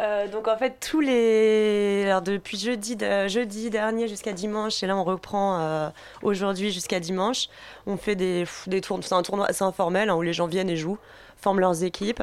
euh, 0.00 0.26
donc 0.28 0.48
en 0.48 0.56
fait, 0.56 0.74
tous 0.80 1.00
les... 1.00 2.04
Alors 2.06 2.22
depuis 2.22 2.58
jeudi, 2.58 2.96
de- 2.96 3.28
jeudi 3.28 3.70
dernier 3.70 4.08
jusqu'à 4.08 4.32
dimanche, 4.32 4.82
et 4.82 4.86
là 4.86 4.96
on 4.96 5.04
reprend 5.04 5.58
euh, 5.60 5.88
aujourd'hui 6.22 6.72
jusqu'à 6.72 6.98
dimanche, 7.00 7.48
on 7.86 7.96
fait 7.96 8.14
des, 8.16 8.44
des 8.66 8.80
tournois, 8.80 9.04
c'est 9.06 9.14
un 9.14 9.22
tournoi 9.22 9.46
assez 9.46 9.62
informel 9.64 10.08
hein, 10.10 10.14
où 10.14 10.22
les 10.22 10.32
gens 10.32 10.46
viennent 10.46 10.70
et 10.70 10.76
jouent, 10.76 10.98
forment 11.40 11.60
leurs 11.60 11.84
équipes. 11.84 12.22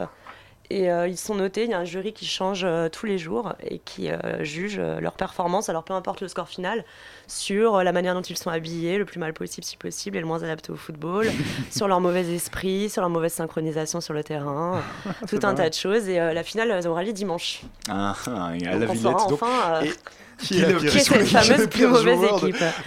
Et 0.71 0.91
euh, 0.91 1.07
ils 1.07 1.17
sont 1.17 1.33
notés, 1.33 1.63
il 1.63 1.71
y 1.71 1.73
a 1.73 1.79
un 1.79 1.83
jury 1.85 2.13
qui 2.13 2.27
change 2.27 2.61
euh, 2.63 2.89
tous 2.89 3.07
les 3.07 3.17
jours 3.17 3.53
et 3.63 3.79
qui 3.79 4.11
euh, 4.11 4.43
juge 4.43 4.79
leur 4.79 5.13
performance, 5.13 5.67
alors 5.67 5.83
peu 5.83 5.93
importe 5.93 6.21
le 6.21 6.27
score 6.27 6.47
final, 6.47 6.85
sur 7.27 7.83
la 7.83 7.91
manière 7.91 8.13
dont 8.13 8.21
ils 8.21 8.37
sont 8.37 8.51
habillés, 8.51 8.99
le 8.99 9.05
plus 9.05 9.19
mal 9.19 9.33
possible 9.33 9.65
si 9.65 9.77
possible 9.77 10.17
et 10.17 10.19
le 10.19 10.27
moins 10.27 10.43
adapté 10.43 10.71
au 10.71 10.75
football, 10.75 11.27
sur 11.71 11.87
leur 11.87 12.01
mauvais 12.01 12.21
esprit, 12.35 12.87
sur 12.89 13.01
leur 13.01 13.09
mauvaise 13.09 13.33
synchronisation 13.33 13.99
sur 13.99 14.13
le 14.13 14.23
terrain, 14.23 14.81
tout 15.27 15.39
un 15.41 15.55
tas 15.55 15.69
de 15.69 15.73
choses. 15.73 16.07
Et 16.07 16.17
la 16.17 16.43
finale 16.43 16.85
aura 16.87 17.03
lieu 17.03 17.13
dimanche. 17.13 17.61
Ah, 17.89 18.13
ah, 18.27 18.47
à 18.49 18.51
Donc 18.53 18.61
la 18.61 18.75
on 18.89 18.93
Villette. 18.93 19.03
donc- 19.03 19.31
enfin, 19.31 19.81
et 19.83 19.91
qui 20.39 20.59
est 20.59 20.71
le- 20.71 20.79
qui 20.79 20.87
est 20.87 20.99
cette 20.99 21.25
fameuse 21.27 21.67
plus 21.69 21.87
mauvaise 21.87 22.19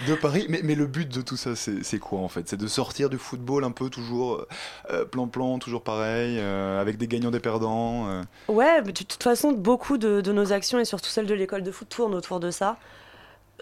de- 0.07 0.15
Paris. 0.15 0.45
Mais, 0.49 0.61
mais 0.63 0.75
le 0.75 0.85
but 0.87 1.07
de 1.07 1.21
tout 1.21 1.37
ça, 1.37 1.51
c'est 1.55 1.99
quoi 1.99 2.19
en 2.19 2.27
fait? 2.27 2.47
C'est 2.49 2.57
de 2.59 2.67
sortir 2.67 3.09
du 3.09 3.17
football 3.17 3.63
un 3.63 3.71
peu 3.71 3.89
toujours 3.89 4.45
euh, 4.91 5.05
plan-plan, 5.05 5.59
toujours 5.59 5.83
pareil, 5.83 6.37
euh, 6.39 6.81
avec 6.81 6.97
des 6.97 7.07
gagnants, 7.07 7.31
des 7.31 7.39
perdants. 7.39 8.07
euh. 8.09 8.21
Ouais, 8.47 8.81
mais 8.85 8.91
de 8.91 9.03
toute 9.03 9.21
façon, 9.23 9.51
beaucoup 9.51 9.97
de, 9.97 10.21
de 10.21 10.31
nos 10.31 10.51
actions 10.53 10.79
et 10.79 10.85
surtout 10.85 11.09
celles 11.09 11.27
de 11.27 11.33
l'école 11.33 11.63
de 11.63 11.71
foot 11.71 11.87
tournent 11.89 12.15
autour 12.15 12.39
de 12.39 12.51
ça. 12.51 12.77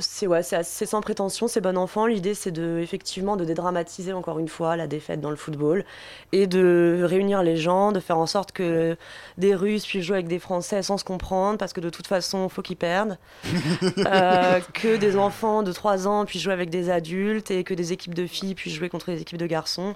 C'est 0.02 0.28
ouais, 0.28 0.54
assez 0.54 0.86
sans 0.86 1.02
prétention, 1.02 1.47
c'est 1.47 1.62
bon 1.62 1.78
enfant. 1.78 2.06
L'idée, 2.06 2.34
c'est 2.34 2.52
de 2.52 2.80
effectivement 2.80 3.38
de 3.38 3.45
dédramatiser 3.45 4.14
encore 4.14 4.39
une 4.39 4.47
fois 4.47 4.76
la 4.76 4.88
défaite 4.88 5.22
dans 5.22 5.30
le 5.30 5.36
football 5.36 5.86
et 6.32 6.47
de 6.47 7.02
réunir 7.04 7.43
les 7.43 7.58
gens, 7.58 7.91
de 7.91 7.99
faire 7.99 8.18
en 8.18 8.26
sorte 8.26 8.52
que 8.52 8.97
des 9.38 9.56
Russes 9.56 9.86
puissent 9.86 10.06
jouer 10.06 10.18
avec 10.18 10.28
des 10.28 10.39
Français 10.39 10.82
sans 10.84 10.97
se 10.97 11.04
comprendre, 11.04 11.58
parce 11.58 11.74
que 11.74 11.82
de 11.82 11.89
toute 11.89 12.08
façon, 12.08 12.49
faut 12.49 12.62
qu'ils 12.62 12.78
perdent. 12.78 13.18
Euh, 13.97 14.60
que 14.74 14.97
des 14.97 15.16
enfants 15.16 15.64
de 15.64 15.72
3 15.72 16.08
ans 16.08 16.26
puissent 16.26 16.41
jouer 16.41 16.54
avec 16.54 16.70
des 16.70 16.89
adultes 16.89 17.52
et 17.52 17.64
que 17.64 17.74
des 17.74 17.93
équipes 17.93 18.16
de 18.16 18.26
filles 18.26 18.56
puissent 18.56 18.74
jouer 18.74 18.89
contre 18.89 19.12
des 19.12 19.22
équipes 19.22 19.38
de 19.38 19.45
garçons. 19.45 19.95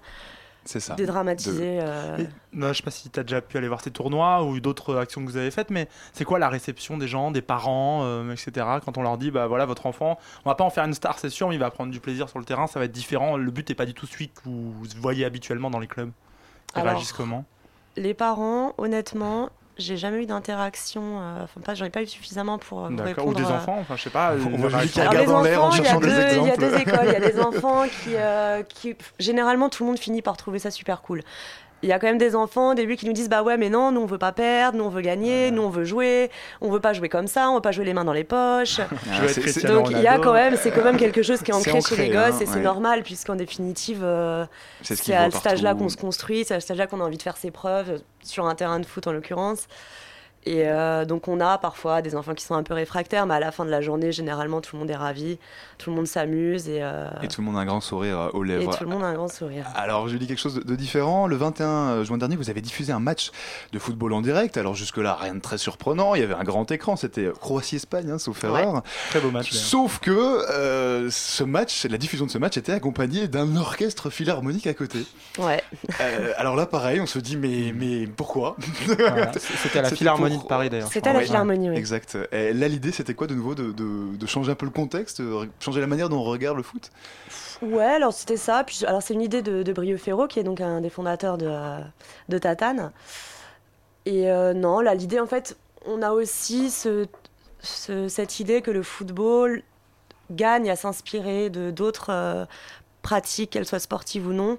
C'est 0.66 0.80
ça. 0.80 0.95
Dédramatiser. 0.95 1.80
euh, 1.82 2.18
Et, 2.18 2.28
non, 2.53 2.70
je 2.70 2.74
sais 2.78 2.84
pas 2.84 2.89
si 2.91 3.09
tu 3.09 3.20
as 3.20 3.24
déjà 3.24 3.39
pu 3.39 3.57
aller 3.57 3.68
voir 3.68 3.82
ces 3.82 3.91
tournois 3.91 4.43
ou 4.43 4.59
d'autres 4.59 4.97
actions 4.97 5.24
que 5.24 5.30
vous 5.30 5.38
avez 5.38 5.51
faites, 5.51 5.70
mais 5.70 5.88
c'est 6.11 6.26
quoi 6.26 6.39
la 6.39 6.49
réception 6.49 6.97
des 6.97 7.07
gens, 7.07 7.30
des 7.30 7.43
parents, 7.43 8.01
euh, 8.03 8.32
etc. 8.32 8.66
Quand 8.84 8.97
on 8.97 9.03
leur 9.03 9.18
dit, 9.20 9.30
bah 9.30 9.45
voilà, 9.45 9.66
votre 9.66 9.86
enfant, 9.86 10.18
on 10.43 10.49
va 10.49 10.55
pas 10.55 10.63
en 10.63 10.72
faire 10.72 10.84
une 10.86 10.95
star, 10.95 11.20
c'est 11.20 11.30
sûr, 11.30 11.47
mais 11.49 11.55
il 11.55 11.59
va 11.59 11.70
prendre 11.70 11.91
du 11.91 11.99
plaisir 11.99 12.30
sur 12.30 12.39
le 12.39 12.45
terrain, 12.45 12.66
ça 12.66 12.80
va 12.80 12.86
être 12.86 12.91
différent. 12.91 13.38
Le 13.38 13.51
but 13.51 13.70
n'est 13.70 13.76
pas 13.76 13.86
du 13.86 13.93
tout 13.93 14.07
celui 14.07 14.30
que 14.30 14.41
vous 14.45 14.74
voyez 14.99 15.24
habituellement 15.24 15.70
dans 15.70 15.80
les 15.80 15.88
clubs. 15.88 16.11
Ils 16.76 16.80
Alors, 16.80 16.93
réagissent 16.93 17.13
comment? 17.13 17.45
Les 17.95 18.13
parents, 18.16 18.74
honnêtement, 18.78 19.49
j'ai 19.78 19.97
jamais 19.97 20.23
eu 20.23 20.26
d'interaction. 20.26 21.01
euh, 21.21 21.43
Enfin, 21.43 21.61
pas, 21.61 21.76
j'en 21.76 21.86
ai 21.86 21.89
pas 21.89 22.01
eu 22.01 22.07
suffisamment 22.07 22.57
pour 22.57 22.86
euh, 22.86 22.89
vous 22.89 22.95
D'accord. 22.95 23.26
Ou 23.26 23.30
répondre. 23.30 23.47
des 23.47 23.53
euh, 23.53 23.55
enfants, 23.57 23.78
enfin 23.82 23.95
je 23.97 24.03
sais 24.03 24.09
pas. 24.09 24.34
On 24.34 24.57
voit 24.57 24.69
Julie 24.69 24.89
qui 24.89 24.99
réactions. 24.99 25.01
Alors, 25.01 25.11
regarde 25.11 25.28
les 25.28 25.34
dans 25.34 25.41
l'air 25.41 25.63
en 25.63 25.67
enfants, 25.67 25.76
il 25.78 25.84
y 25.84 25.88
a 25.88 25.89
cherchant 25.91 25.99
des 25.99 26.07
deux- 26.07 26.13
Il 26.13 26.19
y 26.19 26.49
a 26.49 26.53
exemples. 26.53 26.59
deux 26.59 26.78
écoles. 26.78 26.99
Il 27.05 27.11
y 27.11 27.15
a 27.15 27.19
des 27.32 27.39
enfants 27.41 27.84
qui, 28.03 28.15
euh, 28.15 28.63
qui. 28.63 28.95
Généralement, 29.19 29.69
tout 29.69 29.84
le 29.84 29.89
monde 29.89 29.99
finit 29.99 30.21
par 30.21 30.38
trouver 30.38 30.59
ça 30.59 30.71
super 30.71 31.01
cool. 31.01 31.21
Il 31.86 31.89
y 31.89 31.91
a 31.91 31.99
quand 31.99 32.07
même 32.07 32.17
des 32.17 32.36
enfants 32.36 32.71
au 32.71 32.73
début 32.73 32.95
qui 32.95 33.05
nous 33.05 33.13
disent 33.13 33.29
Bah 33.29 33.43
ouais, 33.43 33.57
mais 33.57 33.69
non, 33.69 33.91
nous 33.91 34.01
on 34.01 34.07
veut 34.07 34.17
pas 34.17 34.31
perdre, 34.31 34.75
nous 34.75 34.86
on 34.86 34.89
veut 34.89 35.01
gagner, 35.03 35.51
nous 35.51 35.61
on 35.61 35.69
veut 35.69 35.83
jouer, 35.83 36.31
on 36.59 36.71
veut 36.71 36.79
pas 36.79 36.93
jouer 36.93 37.09
comme 37.09 37.27
ça, 37.27 37.51
on 37.51 37.55
veut 37.55 37.61
pas 37.61 37.71
jouer 37.71 37.86
les 37.86 37.93
mains 37.93 38.03
dans 38.03 38.11
les 38.11 38.23
poches. 38.23 38.79
Ah, 39.11 39.67
Donc 39.67 39.91
il 39.91 40.01
y 40.01 40.07
a 40.07 40.17
quand 40.17 40.33
même, 40.33 40.57
c'est 40.57 40.71
quand 40.71 40.83
même 40.83 40.97
quelque 40.97 41.21
chose 41.21 41.41
qui 41.41 41.51
est 41.51 41.53
ancré, 41.53 41.73
ancré, 41.73 41.95
chez 41.95 42.01
les 42.01 42.09
gosses 42.09 42.36
hein, 42.36 42.39
et 42.41 42.45
c'est 42.45 42.55
ouais. 42.55 42.61
normal 42.61 43.03
puisqu'en 43.03 43.36
définitive, 43.36 44.01
euh, 44.03 44.45
C'est 44.81 44.95
ce 44.95 45.11
à 45.11 45.29
ce 45.29 45.38
stade-là 45.38 45.71
partout. 45.71 45.83
qu'on 45.83 45.89
se 45.89 45.97
construit, 45.97 46.43
c'est 46.43 46.55
à 46.55 46.59
ce 46.59 46.65
stade-là 46.65 46.88
qu'on 46.88 47.01
a 47.01 47.03
envie 47.03 47.17
de 47.17 47.21
faire 47.21 47.38
ses 47.38 47.51
preuves 47.51 48.01
sur 48.23 48.47
un 48.47 48.55
terrain 48.55 48.79
de 48.79 48.86
foot 48.86 49.05
en 49.05 49.11
l'occurrence. 49.11 49.67
Et 50.45 50.67
euh, 50.67 51.05
donc 51.05 51.27
on 51.27 51.39
a 51.39 51.57
parfois 51.57 52.01
des 52.01 52.15
enfants 52.15 52.33
qui 52.35 52.43
sont 52.43 52.53
un 52.53 52.63
peu 52.63 52.73
réfractaires, 52.73 53.25
mais 53.25 53.33
à 53.33 53.39
la 53.39 53.51
fin 53.51 53.65
de 53.65 53.71
la 53.71 53.81
journée, 53.81 54.11
généralement 54.11 54.61
tout 54.61 54.75
le 54.75 54.79
monde 54.81 54.91
est 54.91 54.95
ravi, 54.95 55.39
tout 55.79 55.89
le 55.89 55.95
monde 55.95 56.05
s'amuse 56.07 56.69
et, 56.69 56.79
euh, 56.81 57.09
Et 57.23 57.27
tout 57.27 57.41
le 57.41 57.45
monde 57.45 57.57
a 57.57 57.61
un 57.61 57.65
grand 57.65 57.81
sourire 57.81 58.19
euh, 58.19 58.29
aux 58.33 58.45
et 58.45 58.49
lèvres. 58.49 58.77
tout 58.77 58.83
le 58.83 58.89
monde 58.89 59.03
a 59.03 59.07
un 59.07 59.13
grand 59.15 59.27
sourire. 59.27 59.65
Alors, 59.75 60.07
je 60.07 60.17
dis 60.17 60.27
quelque 60.27 60.39
chose 60.39 60.55
de, 60.63 60.75
différent. 60.75 61.25
Le 61.25 61.35
21 61.35 62.03
juin 62.03 62.17
dernier, 62.17 62.35
vous 62.35 62.49
avez 62.49 62.61
diffusé 62.61 62.91
un 62.93 62.99
match 62.99 63.31
de 63.71 63.79
football 63.79 64.13
en 64.13 64.21
direct. 64.21 64.57
Alors, 64.57 64.75
jusque-là, 64.75 65.17
rien 65.19 65.35
de 65.35 65.39
très 65.39 65.57
surprenant. 65.57 66.13
Il 66.15 66.21
y 66.21 66.23
avait 66.23 66.35
un 66.35 66.43
grand 66.43 66.69
écran. 66.71 66.95
C'était 66.95 67.29
Croatie-Espagne, 67.39 68.11
hein, 68.11 68.19
sauf 68.19 68.43
Ouais. 68.43 68.49
erreur. 68.61 68.83
Très 69.09 69.19
beau 69.19 69.31
match. 69.31 69.51
Sauf 69.51 69.99
que 69.99 70.11
euh, 70.11 71.09
ce 71.09 71.43
match, 71.43 71.85
la 71.85 71.97
diffusion 71.97 72.25
de 72.25 72.31
ce 72.31 72.37
match 72.37 72.57
était 72.57 72.73
accompagnée 72.73 73.27
d'un 73.27 73.55
orchestre 73.55 74.09
philharmonique 74.09 74.67
à 74.67 74.73
côté. 74.73 74.99
Ouais. 75.39 75.63
Euh, 76.01 76.33
alors 76.37 76.55
là, 76.55 76.65
pareil, 76.65 77.01
on 77.01 77.07
se 77.07 77.19
dit, 77.19 77.37
mais, 77.37 77.73
mais 77.75 78.05
pourquoi? 78.07 78.55
Voilà. 78.85 79.31
C'était 79.33 79.79
à 79.79 79.81
la 79.81 79.89
C'était 79.89 79.97
Philharmonie 79.97 80.34
pour- 80.36 80.43
de 80.43 80.47
Paris 80.49 80.69
d'ailleurs. 80.69 80.88
je 80.88 80.93
C'était 80.93 81.09
à 81.09 81.13
la. 81.13 81.21
Philharmonie, 81.21 81.69
oui. 81.69 81.75
Exact. 81.77 82.17
Et 82.31 82.53
là, 82.53 82.67
l'idée, 82.67 82.91
c'était 82.91 83.13
quoi 83.13 83.27
de 83.27 83.33
nouveau 83.36 83.55
de, 83.55 83.71
de- 83.71 84.15
de 84.15 84.25
changer 84.25 84.51
un 84.51 84.55
peu 84.55 84.65
le 84.65 84.71
contexte, 84.71 85.19
euh, 85.19 85.45
changer 85.59 85.81
la 85.81 85.88
manière 85.88 86.09
dont 86.09 86.17
on 86.19 86.23
regarde 86.23 86.57
le 86.57 86.63
foot? 86.63 86.91
Ouais, 87.61 87.83
alors 87.86 88.13
c'était 88.13 88.38
ça. 88.38 88.63
Puis, 88.63 88.86
alors 88.86 89.01
c'est 89.01 89.13
une 89.13 89.21
idée 89.21 89.41
de, 89.41 89.63
de 89.63 89.73
Brieux 89.73 89.97
Ferro, 89.97 90.27
qui 90.27 90.39
est 90.39 90.43
donc 90.43 90.61
un 90.61 90.81
des 90.81 90.89
fondateurs 90.89 91.38
de, 91.38 91.51
de 92.29 92.38
Tatane. 92.38 92.91
Et 94.05 94.29
euh, 94.29 94.53
non, 94.53 94.81
là, 94.81 94.93
l'idée, 94.93 95.19
en 95.19 95.25
fait, 95.27 95.57
on 95.86 96.01
a 96.01 96.11
aussi 96.11 96.69
ce, 96.69 97.05
ce- 97.61 98.07
cette 98.07 98.39
idée 98.39 98.61
que 98.61 98.71
le 98.71 98.83
football 98.83 99.63
gagne 100.31 100.69
à 100.69 100.75
s'inspirer 100.75 101.49
de 101.49 101.71
d'autres 101.71 102.09
euh, 102.11 102.45
pratiques, 103.01 103.51
qu'elles 103.51 103.65
soient 103.65 103.79
sportives 103.79 104.27
ou 104.27 104.33
non, 104.33 104.57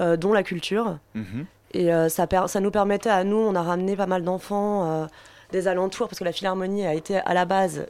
euh, 0.00 0.16
dont 0.16 0.32
la 0.32 0.42
culture. 0.42 0.98
Mhm. 1.14 1.46
Et 1.74 1.92
euh, 1.92 2.08
ça, 2.08 2.26
nous 2.60 2.70
permettait 2.70 3.10
à 3.10 3.24
nous, 3.24 3.36
on 3.36 3.54
a 3.54 3.62
ramené 3.62 3.96
pas 3.96 4.06
mal 4.06 4.22
d'enfants 4.22 5.02
euh, 5.02 5.06
des 5.52 5.68
alentours, 5.68 6.08
parce 6.08 6.18
que 6.18 6.24
la 6.24 6.32
Philharmonie 6.32 6.86
a 6.86 6.94
été 6.94 7.16
à 7.18 7.34
la 7.34 7.44
base 7.44 7.86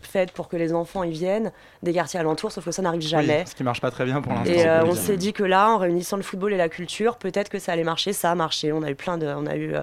faite 0.00 0.30
pour 0.30 0.48
que 0.48 0.56
les 0.56 0.72
enfants 0.72 1.02
y 1.02 1.10
viennent, 1.10 1.50
des 1.82 1.92
quartiers 1.92 2.20
alentours, 2.20 2.52
sauf 2.52 2.64
que 2.64 2.70
ça 2.70 2.82
n'arrive 2.82 3.00
jamais. 3.00 3.40
Oui, 3.40 3.50
ce 3.50 3.54
qui 3.54 3.64
marche 3.64 3.80
pas 3.80 3.90
très 3.90 4.04
bien 4.04 4.22
pour 4.22 4.32
l'instant. 4.32 4.52
Et 4.52 4.66
euh, 4.66 4.84
on 4.84 4.94
s'est 4.94 5.16
dit 5.16 5.32
que 5.32 5.42
là, 5.42 5.70
en 5.70 5.78
réunissant 5.78 6.16
le 6.16 6.22
football 6.22 6.52
et 6.52 6.56
la 6.56 6.68
culture, 6.68 7.16
peut-être 7.16 7.48
que 7.48 7.58
ça 7.58 7.72
allait 7.72 7.84
marcher. 7.84 8.12
Ça 8.12 8.30
a 8.30 8.34
marché. 8.34 8.72
On 8.72 8.82
a 8.82 8.90
eu 8.90 8.94
plein 8.94 9.18
de, 9.18 9.26
on 9.26 9.46
a 9.46 9.56
eu 9.56 9.74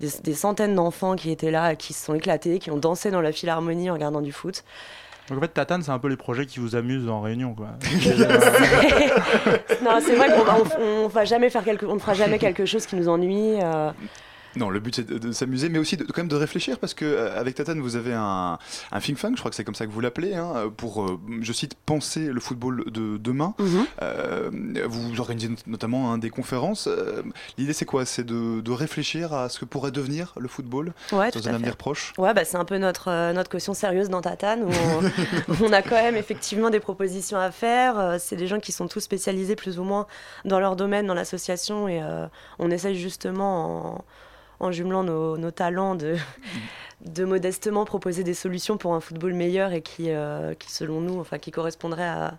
des, 0.00 0.08
des 0.22 0.34
centaines 0.34 0.74
d'enfants 0.74 1.16
qui 1.16 1.30
étaient 1.30 1.50
là, 1.50 1.74
qui 1.74 1.92
se 1.92 2.04
sont 2.04 2.14
éclatés, 2.14 2.60
qui 2.60 2.70
ont 2.70 2.76
dansé 2.76 3.10
dans 3.10 3.20
la 3.20 3.32
philharmonie 3.32 3.90
en 3.90 3.94
regardant 3.94 4.20
du 4.20 4.32
foot. 4.32 4.62
Donc 5.28 5.38
en 5.38 5.40
fait, 5.42 5.48
Tatane, 5.48 5.82
c'est 5.82 5.90
un 5.90 5.98
peu 5.98 6.08
les 6.08 6.16
projets 6.16 6.46
qui 6.46 6.58
vous 6.58 6.74
amusent 6.76 7.08
en 7.08 7.20
réunion, 7.20 7.54
quoi. 7.54 7.68
non, 9.82 9.98
c'est 10.00 10.14
vrai 10.16 10.28
qu'on 10.32 10.44
va- 10.44 10.56
on, 10.80 11.04
on 11.04 11.08
va 11.08 11.24
jamais 11.24 11.50
faire 11.50 11.64
quelque, 11.64 11.86
on 11.86 11.94
ne 11.94 11.98
fera 11.98 12.14
jamais 12.14 12.38
quelque 12.38 12.64
chose 12.64 12.86
qui 12.86 12.96
nous 12.96 13.08
ennuie. 13.08 13.58
euh. 13.62 13.90
Non, 14.58 14.70
le 14.70 14.80
but 14.80 14.96
c'est 14.96 15.06
de, 15.06 15.18
de 15.18 15.32
s'amuser, 15.32 15.68
mais 15.68 15.78
aussi 15.78 15.96
de, 15.96 16.04
quand 16.04 16.18
même 16.18 16.28
de 16.28 16.36
réfléchir, 16.36 16.78
parce 16.78 16.94
que 16.94 17.04
euh, 17.04 17.38
avec 17.38 17.54
Tatane, 17.54 17.80
vous 17.80 17.96
avez 17.96 18.12
un, 18.14 18.58
un 18.92 19.00
think 19.00 19.18
tank, 19.20 19.34
je 19.36 19.40
crois 19.40 19.50
que 19.50 19.56
c'est 19.56 19.64
comme 19.64 19.74
ça 19.74 19.86
que 19.86 19.92
vous 19.92 20.00
l'appelez, 20.00 20.34
hein, 20.34 20.70
pour, 20.76 21.04
euh, 21.04 21.18
je 21.40 21.52
cite, 21.52 21.74
penser 21.86 22.26
le 22.26 22.40
football 22.40 22.84
de 22.90 23.16
demain. 23.18 23.54
Mhm. 23.58 23.86
Euh, 24.02 24.50
vous 24.86 25.20
organisez 25.20 25.48
not- 25.48 25.56
notamment 25.66 26.12
hein, 26.12 26.18
des 26.18 26.30
conférences. 26.30 26.88
L'idée 27.56 27.72
c'est 27.72 27.84
quoi? 27.84 28.04
C'est 28.04 28.24
de, 28.24 28.60
de 28.60 28.70
réfléchir 28.72 29.32
à 29.32 29.48
ce 29.48 29.58
que 29.58 29.64
pourrait 29.64 29.90
devenir 29.90 30.34
le 30.38 30.48
football 30.48 30.92
Ouais, 31.12 31.30
dans 31.30 31.48
un 31.48 31.54
avenir 31.54 31.76
proche? 31.76 32.12
Ouais, 32.18 32.34
bah, 32.34 32.44
c'est 32.44 32.56
un 32.56 32.64
peu 32.64 32.78
notre, 32.78 33.08
euh, 33.10 33.32
notre 33.32 33.50
caution 33.50 33.74
sérieuse 33.74 34.08
dans 34.08 34.20
Tatane, 34.22 34.62
où 34.64 34.70
on, 35.48 35.54
on 35.64 35.72
a 35.72 35.82
quand 35.82 35.96
même 36.02 36.16
effectivement 36.16 36.70
des 36.70 36.80
propositions 36.80 37.38
à 37.38 37.50
faire. 37.50 38.16
C'est 38.18 38.36
des 38.36 38.46
gens 38.46 38.58
qui 38.60 38.72
sont 38.72 38.88
tous 38.88 39.00
spécialisés 39.00 39.56
plus 39.56 39.78
ou 39.78 39.84
moins 39.84 40.06
dans 40.44 40.60
leur 40.60 40.76
domaine, 40.76 41.06
dans 41.06 41.14
l'association, 41.14 41.88
et 41.88 42.02
euh, 42.02 42.26
on 42.58 42.70
essaye 42.70 42.96
justement, 42.98 43.94
en, 43.96 44.04
en 44.60 44.72
jumelant 44.72 45.02
nos, 45.04 45.36
nos 45.38 45.50
talents, 45.50 45.94
de, 45.94 46.16
de 47.06 47.24
modestement 47.24 47.84
proposer 47.84 48.24
des 48.24 48.34
solutions 48.34 48.76
pour 48.76 48.94
un 48.94 49.00
football 49.00 49.34
meilleur 49.34 49.72
et 49.72 49.82
qui, 49.82 50.10
euh, 50.10 50.54
qui 50.54 50.70
selon 50.72 51.00
nous, 51.00 51.18
enfin, 51.20 51.38
qui 51.38 51.50
correspondrait 51.50 52.08
à, 52.08 52.38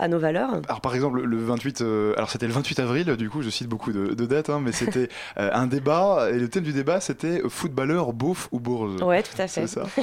à 0.00 0.06
nos 0.06 0.18
valeurs. 0.20 0.60
Alors 0.68 0.80
par 0.80 0.94
exemple 0.94 1.20
le 1.22 1.36
28, 1.38 1.80
euh, 1.80 2.12
alors 2.16 2.30
c'était 2.30 2.46
le 2.46 2.52
28 2.52 2.78
avril, 2.78 3.16
du 3.16 3.28
coup 3.30 3.42
je 3.42 3.50
cite 3.50 3.66
beaucoup 3.66 3.90
de, 3.92 4.14
de 4.14 4.26
dates, 4.26 4.48
hein, 4.48 4.60
mais 4.62 4.70
c'était 4.70 5.08
euh, 5.38 5.50
un 5.52 5.66
débat 5.66 6.28
et 6.30 6.38
le 6.38 6.48
thème 6.48 6.62
du 6.62 6.72
débat 6.72 7.00
c'était 7.00 7.40
footballeur 7.48 8.12
beauf 8.12 8.48
ou 8.52 8.60
bourge. 8.60 9.02
Ouais, 9.02 9.24
tout 9.24 9.32
à 9.42 9.48
fait. 9.48 9.66
C'est 9.66 9.80
ça. 9.80 9.82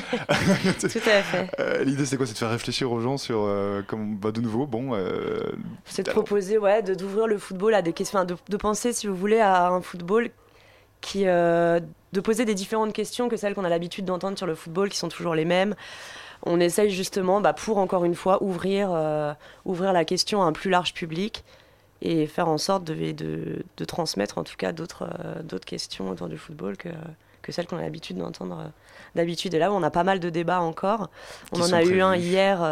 tout 0.80 0.86
à 1.10 1.22
fait. 1.22 1.50
Euh, 1.62 1.84
L'idée 1.86 2.06
c'est 2.06 2.18
quoi? 2.18 2.26
C'est 2.26 2.34
de 2.34 2.38
faire 2.39 2.50
réfléchir 2.50 2.91
aux 2.91 3.00
gens 3.00 3.18
sur, 3.18 3.43
euh, 3.46 3.84
comme, 3.88 4.18
bah, 4.18 4.32
de 4.32 4.41
nouveau, 4.41 4.66
bon. 4.68 4.96
euh, 4.96 5.39
C'est 5.86 6.04
de 6.04 6.10
alors, 6.10 6.24
proposer, 6.26 6.58
ouais, 6.58 6.82
de- 6.82 6.93
d'ouvrir 6.96 7.28
le 7.28 7.38
football 7.38 7.74
à 7.76 7.82
des 7.82 7.93
questions, 7.93 8.26
de 8.26 8.58
penser, 8.58 8.91
si 8.91 9.08
vous 9.08 9.16
voulez, 9.16 9.39
à 9.39 9.70
un 9.70 9.82
football 9.82 10.30
qui, 11.06 11.28
euh, 11.28 11.80
de 12.14 12.20
poser 12.20 12.45
des 12.45 12.56
différentes 12.56 12.91
questions 12.91 13.30
que 13.30 13.38
celles 13.38 13.53
qu'on 13.53 13.64
a 13.64 13.70
l'habitude 13.70 14.06
d'entendre 14.06 14.38
sur 14.38 14.47
le 14.47 14.56
football, 14.56 14.89
qui 14.89 14.97
sont 14.97 15.10
toujours 15.10 15.36
les 15.36 15.45
mêmes. 15.45 15.76
On 16.43 16.60
essaye 16.60 16.89
justement, 16.89 17.41
bah, 17.41 17.53
pour 17.53 17.78
encore 17.78 18.06
une 18.06 18.16
fois, 18.16 18.41
ouvrir, 18.41 18.89
euh, 18.91 19.34
ouvrir 19.66 19.93
la 19.93 20.03
question 20.03 20.41
à 20.41 20.45
un 20.45 20.51
plus 20.51 20.72
large 20.72 20.95
public 20.95 21.43
et 22.01 22.26
faire 22.26 22.47
en 22.47 22.58
sorte 22.58 22.84
de, 22.84 23.12
de, 23.12 23.64
de 23.78 23.86
transmettre 23.86 24.39
en 24.39 24.43
tout 24.43 24.56
cas 24.58 24.72
d'autres 24.72 25.03
euh, 25.03 25.41
d'autres 25.43 25.66
questions 25.66 26.10
autour 26.10 26.28
du 26.28 26.38
football 26.38 26.76
que, 26.76 26.89
que 27.41 27.51
celles 27.51 27.68
qu'on 27.68 27.78
a 27.78 27.84
l'habitude 27.84 28.18
d'entendre 28.18 28.60
euh, 28.60 28.70
d'habitude. 29.14 29.53
Et 29.53 29.60
là, 29.60 29.72
on 29.72 29.84
a 29.84 29.91
pas 29.91 30.03
mal 30.03 30.20
de 30.20 30.30
débats 30.30 30.62
encore. 30.62 31.10
On 31.51 31.62
en 31.62 31.72
a 31.72 31.84
eu 31.84 32.01
un 32.01 32.16
hier 32.16 32.64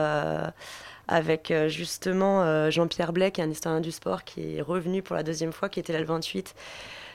avec 1.07 1.53
justement 1.67 2.69
Jean-Pierre 2.71 3.13
Blais, 3.13 3.31
qui 3.31 3.41
est 3.41 3.43
un 3.43 3.51
historien 3.51 3.81
du 3.81 3.91
sport, 3.91 4.23
qui 4.23 4.57
est 4.57 4.61
revenu 4.61 5.01
pour 5.01 5.15
la 5.15 5.23
deuxième 5.23 5.51
fois, 5.51 5.69
qui 5.69 5.79
était 5.79 5.93
là 5.93 5.99
le 5.99 6.05
28, 6.05 6.55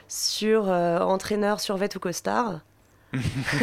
sur 0.08 0.68
euh, 0.68 0.98
entraîneur 1.00 1.60
survêt 1.60 1.88
ou 1.94 1.98
costard. 1.98 2.60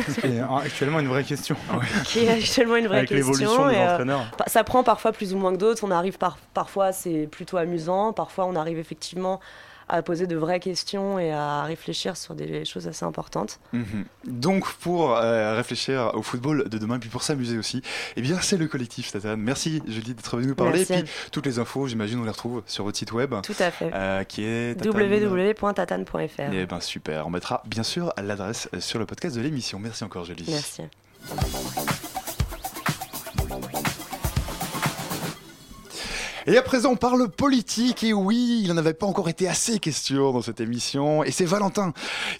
C'est 0.09 0.39
actuellement 0.39 0.99
une 0.99 1.07
vraie 1.07 1.23
question. 1.23 1.55
qui 2.05 2.19
est 2.19 2.29
actuellement 2.29 2.77
une 2.77 2.87
vraie 2.87 2.99
Avec 2.99 3.09
question. 3.09 3.31
l'évolution 3.31 3.67
des 3.67 3.75
et, 3.75 3.79
euh, 3.79 4.17
ça 4.47 4.63
prend 4.63 4.83
parfois 4.83 5.11
plus 5.11 5.33
ou 5.33 5.37
moins 5.37 5.53
que 5.53 5.57
d'autres. 5.57 5.83
On 5.83 5.91
arrive 5.91 6.17
par- 6.17 6.37
parfois, 6.53 6.91
c'est 6.91 7.27
plutôt 7.27 7.57
amusant. 7.57 8.11
Parfois, 8.11 8.45
on 8.45 8.55
arrive 8.55 8.79
effectivement 8.79 9.39
à 9.87 10.01
poser 10.01 10.27
de 10.27 10.35
vraies 10.35 10.59
questions 10.59 11.19
et 11.19 11.31
à 11.31 11.63
réfléchir 11.63 12.17
sur 12.17 12.33
des 12.35 12.65
choses 12.65 12.87
assez 12.87 13.05
importantes. 13.05 13.59
Mhm. 13.73 14.05
Donc 14.25 14.67
pour 14.73 15.15
euh, 15.15 15.55
réfléchir 15.55 16.11
au 16.15 16.21
football 16.21 16.67
de 16.69 16.77
demain, 16.77 16.97
puis 16.99 17.09
pour 17.09 17.21
s'amuser 17.23 17.57
aussi, 17.57 17.81
eh 18.15 18.21
bien 18.21 18.39
c'est 18.41 18.57
le 18.57 18.67
collectif 18.67 19.11
Tatane. 19.11 19.39
Merci 19.39 19.81
Julie 19.87 20.13
d'être 20.13 20.37
venue 20.37 20.47
nous 20.47 20.55
parler. 20.55 20.79
Merci. 20.79 20.93
Et 20.93 21.03
puis 21.03 21.11
toutes 21.31 21.45
les 21.45 21.59
infos, 21.59 21.87
j'imagine, 21.87 22.19
on 22.19 22.23
les 22.23 22.31
retrouve 22.31 22.63
sur 22.65 22.83
votre 22.83 22.97
site 22.97 23.11
web. 23.11 23.33
Tout 23.43 23.53
à 23.59 23.71
fait. 23.71 23.91
euh, 23.93 24.23
qui 24.23 24.43
est 24.43 24.75
tatane- 24.79 24.95
www.tatane.fr. 24.95 26.41
Eh 26.53 26.65
ben 26.65 26.79
super, 26.79 27.27
on 27.27 27.29
mettra 27.29 27.61
bien 27.65 27.83
sûr 27.83 28.13
l'adresse 28.21 28.69
euh, 28.73 28.79
sur 28.79 28.99
le 28.99 29.05
podcast 29.05 29.35
de 29.35 29.41
l'émission. 29.41 29.79
Merci 29.79 30.03
encore 30.03 30.25
Julie. 30.25 30.45
Merci. 30.47 30.81
Et 36.47 36.57
à 36.57 36.61
présent, 36.61 36.91
on 36.91 36.95
parle 36.95 37.27
politique. 37.27 38.03
Et 38.03 38.13
oui, 38.13 38.61
il 38.63 38.67
n'en 38.69 38.77
avait 38.77 38.93
pas 38.93 39.07
encore 39.07 39.29
été 39.29 39.47
assez 39.47 39.79
question 39.79 40.31
dans 40.31 40.43
cette 40.43 40.61
émission. 40.61 41.23
Et 41.23 41.31
c'est 41.31 41.45
Valentin 41.45 41.91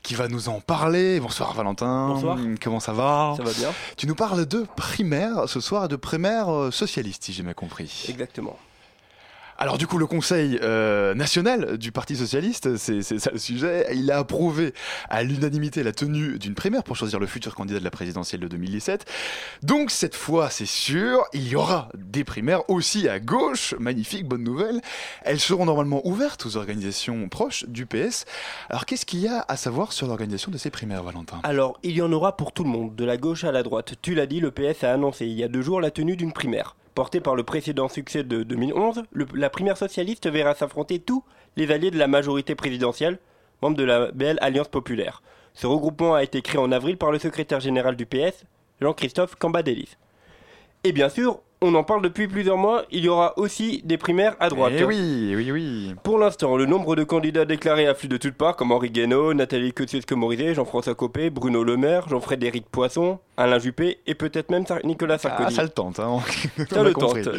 qui 0.03 0.14
va 0.14 0.28
nous 0.28 0.47
en 0.47 0.60
parler. 0.60 1.20
Bonsoir 1.20 1.53
Valentin. 1.53 2.10
Bonsoir. 2.10 2.38
Comment 2.62 2.80
ça 2.80 2.93
va 2.93 3.34
Ça 3.38 3.43
va 3.43 3.51
bien. 3.53 3.74
Tu 3.97 4.06
nous 4.06 4.14
parles 4.14 4.45
de 4.45 4.66
primaire 4.76 5.49
ce 5.49 5.60
soir, 5.60 5.88
de 5.88 5.95
primaire 5.95 6.53
euh, 6.53 6.70
socialiste, 6.72 7.24
si 7.24 7.34
j'ai 7.34 7.41
bien 7.41 7.53
compris. 7.53 8.06
Exactement. 8.08 8.58
Alors 9.58 9.78
du 9.78 9.88
coup, 9.88 9.97
le 9.97 10.06
Conseil 10.06 10.60
euh, 10.62 11.14
national 11.14 11.78
du 11.78 11.93
Parti 11.93 12.18
socialiste, 12.18 12.76
c'est 12.76 13.01
ça 13.01 13.32
le 13.32 13.39
sujet, 13.39 13.88
il 13.93 14.12
a 14.12 14.18
approuvé 14.18 14.74
à 15.10 15.24
l'unanimité 15.24 15.82
la 15.82 15.93
tenue 15.93 16.38
d'une 16.38 16.56
primaire 16.56 16.84
pour 16.84 16.97
choisir 16.97 17.20
le 17.20 17.26
futur 17.26 17.56
candidat 17.56 17.80
de 17.80 17.84
la 17.86 17.91
présidentielle 17.91 18.41
de 18.41 18.49
2017. 18.49 19.06
Donc 19.64 19.91
cette 19.91 20.16
fois, 20.16 20.49
c'est 20.49 20.66
sûr, 20.66 21.24
il 21.34 21.47
y 21.47 21.56
aura 21.56 21.88
des 21.95 22.26
primaires 22.26 22.70
aussi 22.70 23.08
à 23.08 23.22
gauche. 23.22 23.76
Magnifique, 23.80 24.28
bonne 24.28 24.43
nouvelle. 24.43 24.82
Elles 25.24 25.39
seront 25.39 25.66
normalement 25.66 26.06
ouvertes 26.06 26.45
aux 26.45 26.58
organisations 26.58 27.30
proches 27.30 27.66
du 27.70 27.86
PS. 27.86 28.26
Alors 28.70 28.86
qu'est-ce 28.86 29.06
qu'il 29.06 29.20
y 29.20 29.30
a 29.30 29.45
à 29.47 29.56
savoir 29.56 29.93
sur 29.93 30.08
l'organisation 30.08 30.51
de 30.51 30.58
ces 30.58 30.70
primaires, 30.70 31.03
Valentin? 31.03 31.39
Alors, 31.43 31.80
il 31.82 31.95
y 31.95 32.01
en 32.01 32.12
aura 32.12 32.36
pour 32.36 32.51
tout 32.51 32.66
le 32.66 32.70
monde, 32.70 32.93
de 32.95 33.06
la 33.06 33.16
gauche 33.16 33.45
à 33.45 33.53
la 33.53 33.64
droite. 33.64 33.93
Tu 34.01 34.16
l'as 34.16 34.26
dit, 34.26 34.41
le 34.41 34.51
PS 34.51 34.84
a 34.84 34.91
annoncé 34.91 35.26
il 35.26 35.34
y 35.34 35.43
a 35.43 35.47
deux 35.47 35.62
jours 35.62 35.80
la 35.80 35.91
tenue 35.91 36.18
d'une 36.18 36.34
primaire. 36.34 36.76
Portée 36.95 37.19
par 37.19 37.35
le 37.35 37.43
précédent 37.43 37.89
succès 37.89 38.23
de 38.23 38.43
2011, 38.43 39.03
le- 39.11 39.27
la 39.33 39.49
primaire 39.49 39.77
socialiste 39.77 40.29
verra 40.29 40.55
s'affronter 40.55 40.99
tous 40.99 41.23
les 41.57 41.69
alliés 41.71 41.91
de 41.91 41.97
la 41.99 42.07
majorité 42.07 42.55
présidentielle, 42.55 43.19
membres 43.61 43.75
de 43.75 43.83
la 43.83 44.11
belle 44.11 44.37
Alliance 44.41 44.69
populaire. 44.69 45.21
Ce 45.53 45.67
regroupement 45.67 46.15
a 46.15 46.23
été 46.23 46.41
créé 46.41 46.57
en 46.59 46.71
avril 46.71 46.97
par 46.97 47.11
le 47.11 47.19
secrétaire 47.19 47.59
général 47.59 47.97
du 47.97 48.05
PS, 48.05 48.45
Jean-Christophe 48.81 49.35
Cambadélis. 49.35 49.97
Et 50.86 50.91
bien 50.91 51.09
sûr, 51.09 51.39
on 51.61 51.73
en 51.73 51.83
parle 51.83 52.03
depuis 52.03 52.27
plusieurs 52.27 52.57
mois, 52.57 52.83
il 52.91 53.03
y 53.05 53.09
aura 53.09 53.33
aussi 53.39 53.81
des 53.86 53.97
primaires 53.97 54.36
à 54.39 54.49
droite. 54.49 54.73
Eh 54.77 54.83
oui, 54.83 55.33
oui, 55.36 55.51
oui. 55.51 55.95
Pour 56.03 56.19
l'instant, 56.19 56.55
le 56.57 56.67
nombre 56.67 56.95
de 56.95 57.03
candidats 57.03 57.43
déclarés 57.45 57.88
afflue 57.88 58.07
de 58.07 58.17
toutes 58.17 58.36
parts, 58.36 58.55
comme 58.55 58.71
Henri 58.71 58.91
Guénaud, 58.91 59.33
Nathalie 59.33 59.73
Kosciusko-Morizet, 59.73 60.53
Jean-François 60.53 60.93
Copé, 60.93 61.31
Bruno 61.31 61.63
Le 61.63 61.75
Maire, 61.75 62.07
Jean-Frédéric 62.07 62.67
Poisson, 62.69 63.17
Alain 63.36 63.57
Juppé 63.57 63.97
et 64.05 64.13
peut-être 64.13 64.51
même 64.51 64.65
Nicolas 64.83 65.15
Ah, 65.15 65.17
Sarkozy. 65.17 65.55
ça 65.55 65.63
le 65.63 65.69
tente, 65.69 65.99
hein. 65.99 66.19
Ça 66.69 66.83
le 66.83 66.93
compris. 66.93 67.23
tente. 67.23 67.33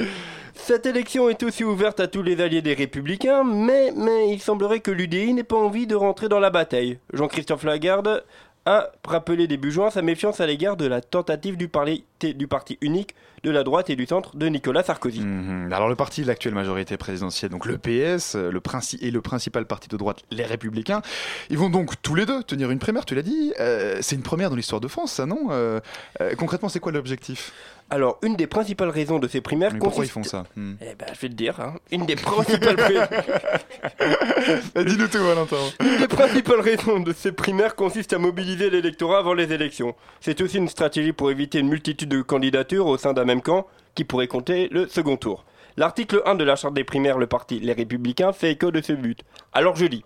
Cette 0.58 0.86
élection 0.86 1.28
est 1.28 1.42
aussi 1.42 1.62
ouverte 1.64 2.00
à 2.00 2.08
tous 2.08 2.22
les 2.22 2.40
alliés 2.40 2.62
des 2.62 2.72
Républicains, 2.72 3.44
mais, 3.44 3.92
mais 3.94 4.30
il 4.32 4.40
semblerait 4.40 4.80
que 4.80 4.90
l'UDI 4.90 5.34
n'ait 5.34 5.44
pas 5.44 5.56
envie 5.56 5.86
de 5.86 5.94
rentrer 5.94 6.28
dans 6.30 6.40
la 6.40 6.48
bataille. 6.48 6.98
Jean-Christophe 7.12 7.62
Lagarde 7.64 8.24
a 8.66 8.90
rappelé 9.06 9.46
début 9.46 9.70
juin 9.70 9.90
sa 9.90 10.02
méfiance 10.02 10.40
à 10.40 10.46
l'égard 10.46 10.76
de 10.76 10.86
la 10.86 11.00
tentative 11.00 11.56
du, 11.56 11.68
parli- 11.68 12.04
du 12.20 12.46
parti 12.46 12.76
unique 12.80 13.14
de 13.42 13.50
la 13.50 13.62
droite 13.62 13.90
et 13.90 13.96
du 13.96 14.06
centre 14.06 14.36
de 14.36 14.46
Nicolas 14.48 14.82
Sarkozy. 14.82 15.20
Mhm. 15.20 15.72
Alors 15.72 15.88
le 15.88 15.94
parti 15.94 16.22
de 16.22 16.26
l'actuelle 16.26 16.54
majorité 16.54 16.96
présidentielle, 16.96 17.50
donc 17.50 17.64
le 17.66 17.78
PS, 17.78 18.34
le 18.34 18.60
et 19.00 19.10
le 19.10 19.20
principal 19.20 19.66
parti 19.66 19.88
de 19.88 19.96
droite, 19.96 20.22
les 20.32 20.44
Républicains, 20.44 21.00
ils 21.48 21.58
vont 21.58 21.70
donc 21.70 21.94
tous 22.02 22.14
les 22.16 22.26
deux 22.26 22.42
tenir 22.42 22.70
une 22.72 22.80
primaire, 22.80 23.04
tu 23.04 23.14
l'as 23.14 23.22
dit. 23.22 23.52
Euh, 23.60 23.98
c'est 24.00 24.16
une 24.16 24.22
première 24.22 24.50
dans 24.50 24.56
l'histoire 24.56 24.80
de 24.80 24.88
France, 24.88 25.12
ça 25.12 25.26
non? 25.26 25.48
Euh, 25.50 25.80
euh, 26.20 26.34
Concrètement, 26.34 26.68
c'est 26.68 26.80
quoi 26.80 26.90
l'objectif? 26.92 27.52
Alors, 27.88 28.18
une 28.22 28.34
des 28.34 28.48
principales 28.48 28.88
raisons 28.90 29.20
de 29.20 29.28
ces 29.28 29.40
primaires 29.40 29.72
Mais 29.72 29.78
pourquoi 29.78 30.04
ils 30.04 30.10
consiste- 30.10 30.34
font 30.34 30.44
ça 30.44 30.50
Hmm. 30.56 30.74
Eh 30.80 30.96
ben, 30.96 31.06
je 31.14 31.20
vais 31.20 31.28
te 31.28 31.34
dire. 31.34 31.60
hein. 31.60 31.74
Une 31.92 32.04
des 32.04 32.16
principales 32.16 32.76
Dis-nous 34.86 35.08
tout, 35.08 35.22
Valentin. 35.24 35.56
Une 35.80 35.98
des 35.98 36.08
principales 36.08 36.60
raisons 36.60 37.00
de 37.00 37.12
ces 37.12 37.32
primaires 37.32 37.74
consiste 37.76 38.12
à 38.12 38.18
mobiliser 38.18 38.70
l'électorat 38.70 39.18
avant 39.18 39.34
les 39.34 39.52
élections. 39.52 39.94
C'est 40.20 40.40
aussi 40.40 40.58
une 40.58 40.68
stratégie 40.68 41.12
pour 41.12 41.30
éviter 41.30 41.58
une 41.60 41.68
multitude 41.68 42.08
de 42.08 42.22
candidatures 42.22 42.86
au 42.86 42.96
sein 42.98 43.12
d'un 43.12 43.24
même 43.24 43.42
camp 43.42 43.66
qui 43.94 44.04
pourrait 44.04 44.28
compter 44.28 44.68
le 44.70 44.86
second 44.88 45.16
tour. 45.16 45.44
L'article 45.76 46.22
1 46.24 46.36
de 46.36 46.44
la 46.44 46.56
charte 46.56 46.72
des 46.74 46.84
primaires, 46.84 47.18
le 47.18 47.26
parti 47.26 47.60
Les 47.60 47.72
Républicains, 47.74 48.32
fait 48.32 48.52
écho 48.52 48.70
de 48.70 48.80
ce 48.80 48.92
but. 48.94 49.20
Alors 49.52 49.76
je 49.76 49.84
lis. 49.84 50.04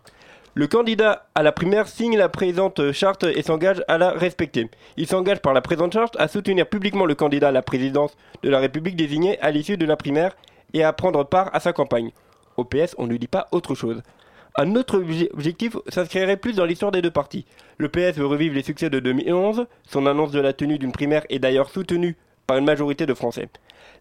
Le 0.55 0.67
candidat 0.67 1.27
à 1.35 1.43
la 1.43 1.53
primaire 1.53 1.87
signe 1.87 2.17
la 2.19 2.29
présente 2.29 2.91
charte 2.93 3.25
et 3.25 3.43
s'engage 3.43 3.85
à 3.87 3.99
la 3.99 4.11
respecter. 4.11 4.69
Il 4.97 5.07
s'engage 5.07 5.41
par 5.41 5.55
la 5.55 5.61
présente 5.61 5.93
charte 5.93 6.17
à 6.19 6.27
soutenir 6.29 6.69
publiquement 6.69 7.07
le 7.07 7.15
candidat 7.15 7.49
à 7.49 7.53
la 7.53 7.63
présidence 7.63 8.17
de 8.43 8.51
la 8.51 8.59
République 8.59 8.97
désigné 8.97 9.41
à 9.41 9.51
l'issue 9.53 9.77
de 9.77 9.87
la 9.87 9.97
primaire 9.97 10.37
et 10.75 10.83
à 10.83 10.93
prendre 10.93 11.25
part 11.25 11.51
à 11.55 11.61
sa 11.61 11.73
campagne. 11.73 12.11
Au 12.57 12.65
PS, 12.65 12.95
on 12.99 13.07
ne 13.07 13.17
dit 13.17 13.29
pas 13.29 13.47
autre 13.53 13.75
chose. 13.75 14.03
Un 14.57 14.75
autre 14.75 14.99
obje- 14.99 15.33
objectif 15.33 15.77
s'inscrirait 15.89 16.37
plus 16.37 16.55
dans 16.55 16.65
l'histoire 16.65 16.91
des 16.91 17.01
deux 17.01 17.13
partis. 17.13 17.47
Le 17.79 17.89
PS 17.89 18.19
veut 18.19 18.27
revivre 18.27 18.57
les 18.57 18.65
succès 18.65 18.91
de 18.91 18.99
2011. 18.99 19.67
Son 19.89 20.07
annonce 20.07 20.33
de 20.33 20.41
la 20.41 20.53
tenue 20.53 20.79
d'une 20.79 20.91
primaire 20.93 21.25
est 21.31 21.39
d'ailleurs 21.39 21.71
soutenue 21.71 22.17
par 22.49 22.57
une 22.57 22.65
majorité 22.65 23.07
de 23.07 23.15
Français. 23.15 23.49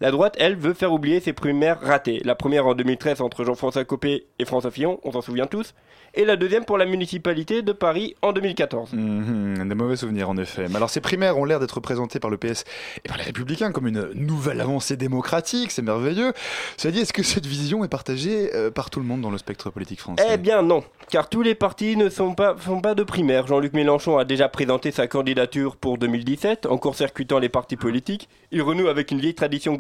La 0.01 0.11
droite, 0.11 0.37
elle, 0.39 0.55
veut 0.55 0.73
faire 0.73 0.93
oublier 0.93 1.19
ses 1.19 1.33
primaires 1.33 1.81
ratées. 1.81 2.21
La 2.23 2.33
première 2.33 2.65
en 2.65 2.73
2013 2.73 3.19
entre 3.19 3.43
Jean-François 3.43 3.83
Copé 3.83 4.27
et 4.39 4.45
François 4.45 4.71
Fillon, 4.71 5.01
on 5.03 5.11
s'en 5.11 5.21
souvient 5.21 5.45
tous. 5.45 5.73
Et 6.15 6.23
la 6.23 6.37
deuxième 6.37 6.63
pour 6.63 6.77
la 6.77 6.85
municipalité 6.85 7.61
de 7.61 7.71
Paris 7.73 8.15
en 8.21 8.31
2014. 8.31 8.93
Mhm, 8.93 9.67
des 9.67 9.75
mauvais 9.75 9.97
souvenirs 9.97 10.29
en 10.29 10.37
effet. 10.37 10.67
Mais 10.69 10.77
alors 10.77 10.89
ces 10.89 11.01
primaires 11.01 11.37
ont 11.37 11.43
l'air 11.43 11.59
d'être 11.59 11.81
présentées 11.81 12.19
par 12.19 12.31
le 12.31 12.37
PS 12.37 12.63
et 13.03 13.07
par 13.07 13.17
les 13.17 13.23
Républicains 13.23 13.71
comme 13.71 13.87
une 13.87 14.09
nouvelle 14.15 14.61
avancée 14.61 14.95
démocratique, 14.95 15.71
c'est 15.71 15.81
merveilleux. 15.81 16.33
Cela 16.77 16.93
dit, 16.93 17.01
est-ce 17.01 17.13
que 17.13 17.21
cette 17.21 17.45
vision 17.45 17.83
est 17.83 17.89
partagée 17.89 18.55
euh, 18.55 18.71
par 18.71 18.89
tout 18.89 19.01
le 19.01 19.05
monde 19.05 19.21
dans 19.21 19.29
le 19.29 19.37
spectre 19.37 19.69
politique 19.69 19.99
français? 19.99 20.25
Eh 20.31 20.37
bien 20.37 20.61
non, 20.63 20.83
car 21.09 21.29
tous 21.29 21.41
les 21.41 21.55
partis 21.55 21.97
ne 21.97 22.09
sont 22.09 22.33
pas, 22.33 22.55
font 22.57 22.81
pas 22.81 22.95
de 22.95 23.03
primaire. 23.03 23.47
Jean-Luc 23.47 23.73
Mélenchon 23.73 24.17
a 24.17 24.25
déjà 24.25 24.47
présenté 24.47 24.91
sa 24.91 25.07
candidature 25.07 25.75
pour 25.75 25.97
2017 25.97 26.65
en 26.65 26.77
court-circuitant 26.77 27.37
les 27.37 27.49
partis 27.49 27.77
politiques. 27.77 28.29
Il 28.51 28.61
renoue 28.61 28.87
avec 28.87 29.11
une 29.11 29.19
vieille 29.19 29.35
tradition 29.35 29.75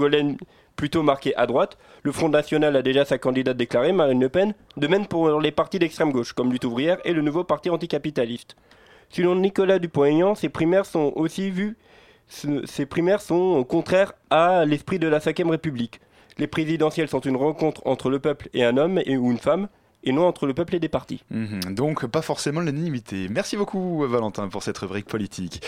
plutôt 0.75 1.03
marquée 1.03 1.35
à 1.35 1.45
droite. 1.45 1.77
Le 2.03 2.11
Front 2.11 2.29
National 2.29 2.75
a 2.75 2.81
déjà 2.81 3.05
sa 3.05 3.17
candidate 3.17 3.57
déclarée, 3.57 3.91
Marine 3.91 4.21
Le 4.21 4.29
Pen, 4.29 4.53
de 4.77 4.87
même 4.87 5.07
pour 5.07 5.39
les 5.39 5.51
partis 5.51 5.79
d'extrême 5.79 6.11
gauche 6.11 6.33
comme 6.33 6.51
Lutte 6.51 6.65
ouvrière 6.65 6.97
et 7.03 7.13
le 7.13 7.21
nouveau 7.21 7.43
parti 7.43 7.69
anticapitaliste. 7.69 8.55
Selon 9.09 9.35
Nicolas 9.35 9.79
Dupont-Aignan, 9.79 10.35
ces 10.35 10.49
primaires 10.49 10.85
sont 10.85 11.11
aussi 11.15 11.49
vues 11.49 11.77
ce- 12.29 12.65
ces 12.65 12.85
primaires 12.85 13.21
sont 13.21 13.63
contraires 13.63 14.13
à 14.29 14.63
l'esprit 14.63 14.99
de 14.99 15.07
la 15.07 15.17
Ve 15.17 15.49
République. 15.49 15.99
Les 16.37 16.47
présidentielles 16.47 17.09
sont 17.09 17.19
une 17.19 17.35
rencontre 17.35 17.81
entre 17.85 18.09
le 18.09 18.19
peuple 18.19 18.49
et 18.53 18.63
un 18.63 18.77
homme 18.77 19.01
ou 19.07 19.31
une 19.31 19.39
femme. 19.39 19.67
Et 20.03 20.11
non 20.11 20.27
entre 20.27 20.45
le 20.45 20.53
peuple 20.53 20.75
et 20.75 20.79
des 20.79 20.89
partis. 20.89 21.23
Mhm, 21.31 21.73
donc 21.75 22.05
pas 22.07 22.21
forcément 22.21 22.61
l'unanimité. 22.61 23.27
Merci 23.29 23.57
beaucoup 23.57 24.05
Valentin 24.07 24.47
pour 24.47 24.63
cette 24.63 24.77
rubrique 24.77 25.05
politique. 25.07 25.61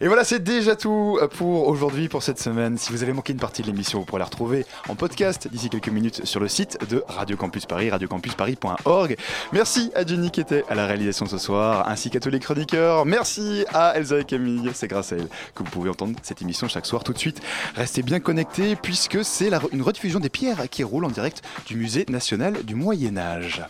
Et 0.00 0.08
voilà, 0.08 0.24
c'est 0.24 0.42
déjà 0.42 0.76
tout 0.76 1.18
pour 1.36 1.68
aujourd'hui, 1.68 2.08
pour 2.08 2.22
cette 2.22 2.38
semaine. 2.38 2.78
Si 2.78 2.92
vous 2.92 3.02
avez 3.02 3.12
manqué 3.12 3.32
une 3.32 3.38
partie 3.38 3.62
de 3.62 3.66
l'émission, 3.68 4.00
vous 4.00 4.04
pourrez 4.04 4.18
la 4.18 4.24
retrouver 4.24 4.66
en 4.88 4.94
podcast 4.94 5.48
d'ici 5.48 5.68
quelques 5.70 5.88
minutes 5.88 6.24
sur 6.24 6.40
le 6.40 6.48
site 6.48 6.78
de 6.90 7.04
Radio 7.08 7.36
Campus 7.36 7.66
Paris, 7.66 7.90
radiocampusparis.org. 7.90 9.16
Merci 9.52 9.92
à 9.94 10.04
Jenny 10.04 10.30
qui 10.30 10.40
était 10.40 10.64
à 10.68 10.74
la 10.74 10.86
réalisation 10.86 11.26
ce 11.26 11.38
soir, 11.38 11.88
ainsi 11.88 12.10
qu'à 12.10 12.20
tous 12.20 12.30
les 12.30 12.40
chroniqueurs. 12.40 13.06
Merci 13.06 13.64
à 13.72 13.96
Elsa 13.96 14.18
et 14.18 14.24
Camille, 14.24 14.70
c'est 14.74 14.88
grâce 14.88 15.12
à 15.12 15.16
elles 15.16 15.28
que 15.54 15.62
vous 15.62 15.70
pouvez 15.70 15.90
entendre 15.90 16.18
cette 16.22 16.42
émission 16.42 16.68
chaque 16.68 16.86
soir 16.86 17.04
tout 17.04 17.12
de 17.12 17.18
suite. 17.18 17.40
Restez 17.74 18.02
bien 18.02 18.20
connectés 18.20 18.76
puisque 18.76 19.24
c'est 19.24 19.50
une 19.72 19.82
rediffusion 19.82 20.20
des 20.20 20.30
pierres 20.30 20.68
qui 20.70 20.82
roulent 20.84 21.04
en 21.04 21.10
direct 21.10 21.42
du 21.66 21.76
Musée 21.76 22.04
national 22.08 22.64
du 22.64 22.74
Moyen 22.74 23.16
Âge. 23.16 23.62